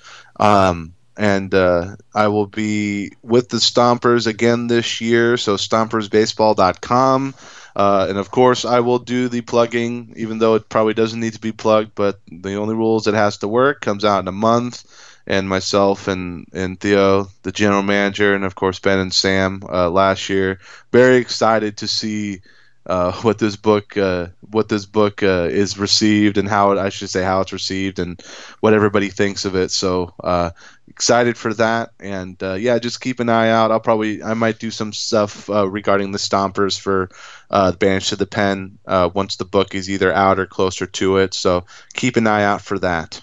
Um, 0.41 0.93
and 1.17 1.53
uh, 1.53 1.95
I 2.13 2.27
will 2.27 2.47
be 2.47 3.11
with 3.21 3.49
the 3.49 3.57
Stompers 3.57 4.27
again 4.27 4.67
this 4.67 5.01
year. 5.01 5.37
So 5.37 5.55
stompersbaseball.com. 5.55 7.35
Uh, 7.75 8.05
and 8.09 8.17
of 8.17 8.29
course, 8.31 8.65
I 8.65 8.81
will 8.81 8.99
do 8.99 9.29
the 9.29 9.41
plugging, 9.41 10.13
even 10.15 10.37
though 10.39 10.55
it 10.55 10.69
probably 10.69 10.93
doesn't 10.93 11.19
need 11.19 11.33
to 11.33 11.41
be 11.41 11.51
plugged. 11.51 11.95
But 11.95 12.19
the 12.27 12.55
only 12.55 12.75
rules 12.75 13.07
it 13.07 13.15
has 13.15 13.37
to 13.37 13.47
work 13.47 13.81
comes 13.81 14.05
out 14.05 14.19
in 14.19 14.27
a 14.27 14.33
month. 14.33 14.83
And 15.25 15.47
myself 15.47 16.09
and, 16.09 16.47
and 16.51 16.77
Theo, 16.77 17.29
the 17.43 17.53
general 17.53 17.81
manager, 17.81 18.35
and 18.35 18.43
of 18.43 18.55
course 18.55 18.79
Ben 18.79 18.99
and 18.99 19.13
Sam 19.13 19.63
uh, 19.71 19.89
last 19.89 20.27
year, 20.27 20.59
very 20.91 21.15
excited 21.15 21.77
to 21.77 21.87
see 21.87 22.41
uh, 22.85 23.13
what 23.21 23.37
this 23.37 23.55
book 23.55 23.95
uh, 23.97 24.27
what 24.51 24.69
this 24.69 24.85
book 24.85 25.23
uh, 25.23 25.47
is 25.49 25.77
received 25.77 26.37
and 26.37 26.49
how 26.49 26.71
it, 26.71 26.77
I 26.77 26.89
should 26.89 27.09
say 27.09 27.23
how 27.23 27.41
it's 27.41 27.53
received 27.53 27.99
and 27.99 28.21
what 28.59 28.73
everybody 28.73 29.09
thinks 29.09 29.45
of 29.45 29.55
it. 29.55 29.71
So 29.71 30.13
uh, 30.21 30.51
excited 30.87 31.37
for 31.37 31.53
that, 31.55 31.91
and 31.99 32.41
uh, 32.43 32.53
yeah, 32.53 32.79
just 32.79 33.01
keep 33.01 33.19
an 33.19 33.29
eye 33.29 33.49
out. 33.49 33.71
I'll 33.71 33.79
probably 33.79 34.21
I 34.21 34.33
might 34.33 34.59
do 34.59 34.71
some 34.71 34.93
stuff 34.93 35.49
uh, 35.49 35.67
regarding 35.67 36.11
the 36.11 36.19
Stompers 36.19 36.79
for 36.79 37.09
uh, 37.49 37.71
Banished 37.73 38.09
to 38.09 38.15
the 38.15 38.25
Pen 38.25 38.77
once 38.85 39.37
the 39.37 39.45
book 39.45 39.75
is 39.75 39.89
either 39.89 40.11
out 40.13 40.39
or 40.39 40.45
closer 40.45 40.85
to 40.85 41.17
it. 41.17 41.33
So 41.33 41.65
keep 41.93 42.17
an 42.17 42.27
eye 42.27 42.43
out 42.43 42.61
for 42.61 42.79
that. 42.79 43.21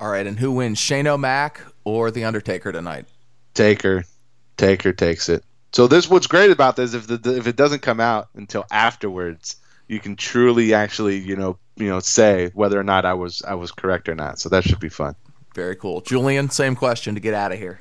All 0.00 0.10
right, 0.10 0.26
and 0.26 0.38
who 0.38 0.50
wins, 0.50 0.78
Shane 0.78 1.06
O'Mac 1.06 1.60
or 1.84 2.10
the 2.10 2.24
Undertaker 2.24 2.72
tonight? 2.72 3.06
Taker, 3.54 4.04
Taker 4.56 4.92
takes 4.92 5.28
it. 5.28 5.44
So 5.72 5.86
this 5.86 6.08
what's 6.08 6.26
great 6.26 6.50
about 6.50 6.76
this 6.76 6.94
if 6.94 7.06
the, 7.06 7.36
if 7.36 7.46
it 7.46 7.56
doesn't 7.56 7.80
come 7.80 8.00
out 8.00 8.28
until 8.34 8.66
afterwards, 8.70 9.56
you 9.88 10.00
can 10.00 10.16
truly 10.16 10.74
actually 10.74 11.18
you 11.18 11.36
know 11.36 11.58
you 11.76 11.88
know 11.88 12.00
say 12.00 12.50
whether 12.54 12.78
or 12.78 12.84
not 12.84 13.04
I 13.04 13.14
was 13.14 13.42
I 13.42 13.54
was 13.54 13.72
correct 13.72 14.08
or 14.08 14.14
not. 14.14 14.38
So 14.38 14.48
that 14.50 14.64
should 14.64 14.80
be 14.80 14.90
fun. 14.90 15.14
Very 15.54 15.76
cool, 15.76 16.00
Julien. 16.00 16.50
Same 16.50 16.74
question 16.76 17.14
to 17.14 17.20
get 17.20 17.34
out 17.34 17.52
of 17.52 17.58
here. 17.58 17.80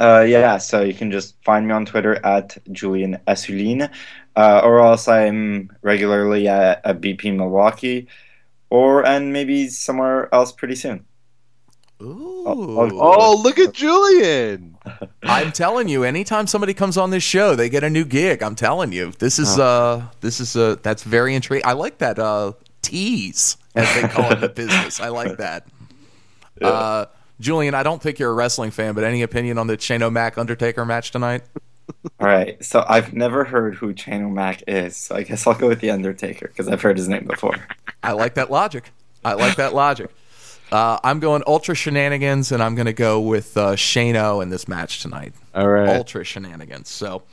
Uh, 0.00 0.24
yeah, 0.26 0.56
so 0.56 0.80
you 0.80 0.94
can 0.94 1.10
just 1.10 1.34
find 1.44 1.66
me 1.66 1.74
on 1.74 1.84
Twitter 1.84 2.24
at 2.24 2.56
Julien 2.72 3.18
Assouline, 3.26 3.90
uh, 4.34 4.60
or 4.64 4.80
else 4.80 5.08
I'm 5.08 5.70
regularly 5.82 6.48
at, 6.48 6.80
at 6.86 7.02
BP 7.02 7.36
Milwaukee, 7.36 8.08
or 8.70 9.04
and 9.04 9.32
maybe 9.32 9.68
somewhere 9.68 10.34
else 10.34 10.52
pretty 10.52 10.76
soon. 10.76 11.04
Ooh. 12.02 12.44
Oh, 12.46 13.38
look 13.42 13.58
at 13.58 13.74
Julien. 13.74 14.78
I'm 15.22 15.52
telling 15.52 15.88
you, 15.88 16.02
anytime 16.04 16.46
somebody 16.46 16.72
comes 16.72 16.96
on 16.96 17.10
this 17.10 17.22
show, 17.22 17.54
they 17.54 17.68
get 17.68 17.84
a 17.84 17.90
new 17.90 18.06
gig. 18.06 18.42
I'm 18.42 18.54
telling 18.54 18.92
you. 18.92 19.12
This 19.18 19.38
is 19.38 19.58
uh 19.58 20.06
this 20.20 20.40
is 20.40 20.56
uh 20.56 20.76
that's 20.82 21.02
very 21.02 21.34
intriguing. 21.34 21.66
I 21.66 21.72
like 21.74 21.98
that 21.98 22.18
uh 22.18 22.52
tease 22.80 23.58
as 23.74 23.94
they 23.94 24.08
call 24.08 24.30
it 24.30 24.36
in 24.36 24.40
the 24.40 24.48
business. 24.54 24.98
I 24.98 25.08
like 25.08 25.36
that. 25.36 25.66
Yeah. 26.60 26.68
Uh 26.68 27.06
Julien, 27.40 27.74
I 27.74 27.82
don't 27.82 28.02
think 28.02 28.18
you're 28.18 28.30
a 28.30 28.34
wrestling 28.34 28.70
fan, 28.70 28.94
but 28.94 29.02
any 29.02 29.22
opinion 29.22 29.56
on 29.56 29.66
the 29.66 29.80
Shane 29.80 30.02
O'Mac 30.02 30.36
Undertaker 30.36 30.84
match 30.84 31.10
tonight? 31.10 31.42
All 32.20 32.26
right. 32.26 32.62
So 32.62 32.84
I've 32.86 33.14
never 33.14 33.44
heard 33.44 33.74
who 33.74 33.96
Shane 33.96 34.22
O'Mac 34.22 34.62
is. 34.68 34.96
So 34.96 35.16
I 35.16 35.22
guess 35.22 35.46
I'll 35.46 35.54
go 35.54 35.68
with 35.68 35.80
the 35.80 35.90
Undertaker 35.90 36.48
because 36.48 36.68
I've 36.68 36.82
heard 36.82 36.98
his 36.98 37.08
name 37.08 37.24
before. 37.24 37.56
I 38.02 38.12
like 38.12 38.34
that 38.34 38.50
logic. 38.50 38.90
I 39.24 39.34
like 39.34 39.56
that 39.56 39.74
logic. 39.74 40.10
Uh, 40.70 40.98
I'm 41.02 41.18
going 41.18 41.42
ultra 41.46 41.74
shenanigans, 41.74 42.52
and 42.52 42.62
I'm 42.62 42.74
going 42.74 42.86
to 42.86 42.92
go 42.92 43.20
with 43.20 43.56
uh, 43.56 43.72
Shano 43.72 44.42
in 44.42 44.50
this 44.50 44.68
match 44.68 45.02
tonight. 45.02 45.34
All 45.52 45.66
right, 45.66 45.96
ultra 45.96 46.22
shenanigans. 46.24 46.88
So, 46.88 47.24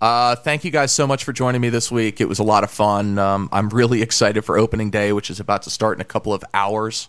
uh, 0.00 0.36
thank 0.36 0.64
you 0.64 0.70
guys 0.70 0.92
so 0.92 1.04
much 1.04 1.24
for 1.24 1.32
joining 1.32 1.60
me 1.60 1.70
this 1.70 1.90
week. 1.90 2.20
It 2.20 2.28
was 2.28 2.38
a 2.38 2.44
lot 2.44 2.62
of 2.62 2.70
fun. 2.70 3.18
Um, 3.18 3.48
I'm 3.50 3.68
really 3.70 4.00
excited 4.00 4.42
for 4.42 4.56
opening 4.56 4.90
day, 4.90 5.12
which 5.12 5.28
is 5.28 5.40
about 5.40 5.62
to 5.62 5.70
start 5.70 5.96
in 5.96 6.00
a 6.00 6.04
couple 6.04 6.32
of 6.32 6.44
hours. 6.54 7.08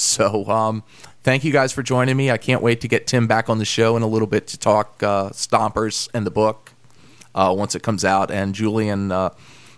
So, 0.00 0.46
um, 0.46 0.82
thank 1.22 1.44
you 1.44 1.52
guys 1.52 1.72
for 1.72 1.82
joining 1.82 2.16
me. 2.16 2.30
I 2.30 2.38
can't 2.38 2.62
wait 2.62 2.80
to 2.80 2.88
get 2.88 3.06
Tim 3.06 3.26
back 3.26 3.50
on 3.50 3.58
the 3.58 3.66
show 3.66 3.98
in 3.98 4.02
a 4.02 4.06
little 4.06 4.26
bit 4.26 4.46
to 4.48 4.58
talk 4.58 5.02
uh, 5.02 5.28
Stompers 5.28 6.08
and 6.14 6.26
the 6.26 6.30
book 6.30 6.72
uh, 7.34 7.54
once 7.56 7.74
it 7.74 7.82
comes 7.82 8.02
out, 8.02 8.30
and 8.30 8.54
Julien, 8.54 9.12
uh, 9.12 9.28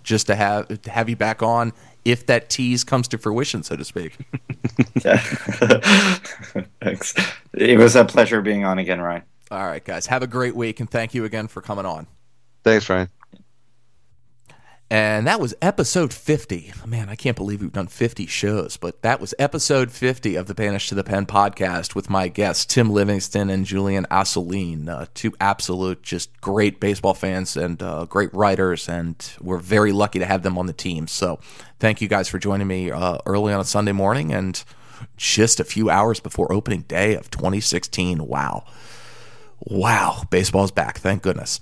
just 0.04 0.28
to 0.28 0.36
have 0.36 0.80
to 0.82 0.90
have 0.90 1.08
you 1.08 1.16
back 1.16 1.42
on 1.42 1.72
if 2.04 2.24
that 2.26 2.48
tease 2.48 2.84
comes 2.84 3.08
to 3.08 3.18
fruition, 3.18 3.64
so 3.64 3.74
to 3.74 3.84
speak. 3.84 4.16
yeah. 5.04 5.16
Thanks. 6.80 7.14
It 7.52 7.78
was 7.78 7.96
a 7.96 8.04
pleasure 8.04 8.40
being 8.40 8.64
on 8.64 8.78
again, 8.78 9.00
Ryan. 9.00 9.22
All 9.50 9.66
right, 9.66 9.84
guys. 9.84 10.06
Have 10.06 10.22
a 10.22 10.28
great 10.28 10.54
week, 10.54 10.78
and 10.78 10.88
thank 10.88 11.14
you 11.14 11.24
again 11.24 11.48
for 11.48 11.60
coming 11.60 11.84
on. 11.84 12.06
Thanks, 12.62 12.88
Ryan. 12.88 13.08
And 14.92 15.26
that 15.26 15.40
was 15.40 15.54
episode 15.62 16.12
50. 16.12 16.70
Man, 16.86 17.08
I 17.08 17.14
can't 17.14 17.34
believe 17.34 17.62
we've 17.62 17.72
done 17.72 17.86
50 17.86 18.26
shows, 18.26 18.76
but 18.76 19.00
that 19.00 19.22
was 19.22 19.32
episode 19.38 19.90
50 19.90 20.36
of 20.36 20.48
the 20.48 20.54
Banished 20.54 20.90
to 20.90 20.94
the 20.94 21.02
Pen 21.02 21.24
podcast 21.24 21.94
with 21.94 22.10
my 22.10 22.28
guests, 22.28 22.66
Tim 22.66 22.90
Livingston 22.90 23.48
and 23.48 23.64
Julien 23.64 24.06
Assouline, 24.10 24.90
uh, 24.90 25.06
two 25.14 25.32
absolute, 25.40 26.02
just 26.02 26.38
great 26.42 26.78
baseball 26.78 27.14
fans 27.14 27.56
and 27.56 27.82
uh, 27.82 28.04
great 28.04 28.34
writers. 28.34 28.86
And 28.86 29.16
we're 29.40 29.56
very 29.56 29.92
lucky 29.92 30.18
to 30.18 30.26
have 30.26 30.42
them 30.42 30.58
on 30.58 30.66
the 30.66 30.74
team. 30.74 31.06
So 31.06 31.40
thank 31.80 32.02
you 32.02 32.08
guys 32.08 32.28
for 32.28 32.38
joining 32.38 32.66
me 32.66 32.90
uh, 32.90 33.16
early 33.24 33.54
on 33.54 33.60
a 33.60 33.64
Sunday 33.64 33.92
morning 33.92 34.30
and 34.30 34.62
just 35.16 35.58
a 35.58 35.64
few 35.64 35.88
hours 35.88 36.20
before 36.20 36.52
opening 36.52 36.82
day 36.82 37.14
of 37.14 37.30
2016. 37.30 38.26
Wow. 38.26 38.66
Wow. 39.58 40.24
Baseball's 40.28 40.70
back. 40.70 40.98
Thank 40.98 41.22
goodness. 41.22 41.60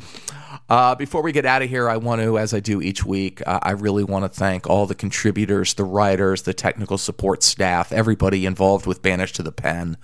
Uh, 0.71 0.95
before 0.95 1.21
we 1.21 1.33
get 1.33 1.45
out 1.45 1.63
of 1.63 1.69
here, 1.69 1.91
I 1.91 1.97
want 1.97 2.23
to, 2.23 2.39
as 2.39 2.55
I 2.55 2.61
do 2.61 2.81
each 2.81 3.05
week, 3.05 3.43
uh, 3.45 3.59
I 3.61 3.73
really 3.73 4.05
want 4.05 4.25
to 4.25 4.29
thank 4.29 4.69
all 4.69 4.87
the 4.87 4.95
contributors, 4.95 5.75
the 5.75 5.83
writers, 5.83 6.43
the 6.43 6.55
technical 6.55 6.97
support 6.97 7.43
staff, 7.43 7.91
everybody 7.91 8.47
involved 8.47 8.87
with 8.87 9.03
Banish 9.03 9.33
to 9.33 9.43
the 9.43 9.51
Pen. 9.51 9.97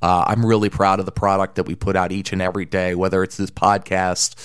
Uh, 0.00 0.24
I'm 0.28 0.46
really 0.46 0.70
proud 0.70 1.00
of 1.00 1.06
the 1.06 1.12
product 1.12 1.56
that 1.56 1.64
we 1.66 1.74
put 1.74 1.96
out 1.96 2.12
each 2.12 2.32
and 2.32 2.40
every 2.40 2.64
day, 2.64 2.94
whether 2.94 3.24
it's 3.24 3.36
this 3.36 3.50
podcast, 3.50 4.36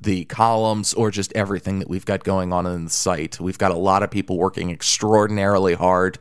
the 0.00 0.24
columns, 0.26 0.94
or 0.94 1.10
just 1.10 1.32
everything 1.34 1.80
that 1.80 1.88
we've 1.88 2.04
got 2.06 2.22
going 2.22 2.52
on 2.52 2.64
in 2.66 2.84
the 2.84 2.90
site. 2.90 3.40
We've 3.40 3.58
got 3.58 3.72
a 3.72 3.76
lot 3.76 4.04
of 4.04 4.12
people 4.12 4.38
working 4.38 4.70
extraordinarily 4.70 5.74
hard 5.74 6.20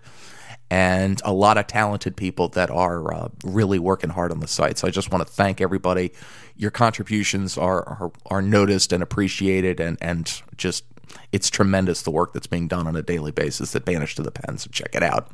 and 0.70 1.22
a 1.24 1.32
lot 1.32 1.58
of 1.58 1.68
talented 1.68 2.18
people 2.18 2.50
that 2.50 2.70
are 2.70 3.14
uh, 3.14 3.30
really 3.44 3.80
working 3.80 4.10
hard 4.10 4.32
on 4.32 4.40
the 4.40 4.48
site. 4.48 4.78
So 4.78 4.88
I 4.88 4.92
just 4.92 5.12
want 5.12 5.26
to 5.26 5.32
thank 5.32 5.62
everybody. 5.62 6.14
Your 6.58 6.72
contributions 6.72 7.58
are 7.58 7.84
are, 7.88 8.12
are 8.26 8.42
noticed 8.42 8.92
and 8.92 9.02
appreciated, 9.02 9.80
and 9.80 9.98
and 10.02 10.42
just 10.58 10.84
it's 11.32 11.50
tremendous 11.50 12.02
the 12.02 12.12
work 12.12 12.34
that's 12.34 12.48
being 12.48 12.68
done 12.68 12.88
on 12.88 12.96
a 12.96 13.02
daily 13.02 13.32
basis 13.32 13.76
at 13.76 13.86
Banish 13.86 14.16
to 14.16 14.24
the 14.24 14.32
Pen. 14.32 14.58
So 14.58 14.70
check 14.72 14.96
it 14.96 15.04
out. 15.04 15.32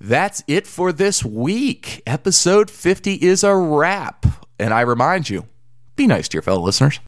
That's 0.00 0.42
it 0.46 0.66
for 0.66 0.92
this 0.92 1.24
week. 1.24 2.02
Episode 2.06 2.70
50 2.70 3.14
is 3.14 3.44
a 3.44 3.54
wrap. 3.54 4.26
And 4.58 4.74
I 4.74 4.80
remind 4.80 5.30
you, 5.30 5.46
be 5.94 6.06
nice 6.06 6.28
to 6.28 6.36
your 6.36 6.42
fellow 6.42 6.62
listeners. 6.62 6.98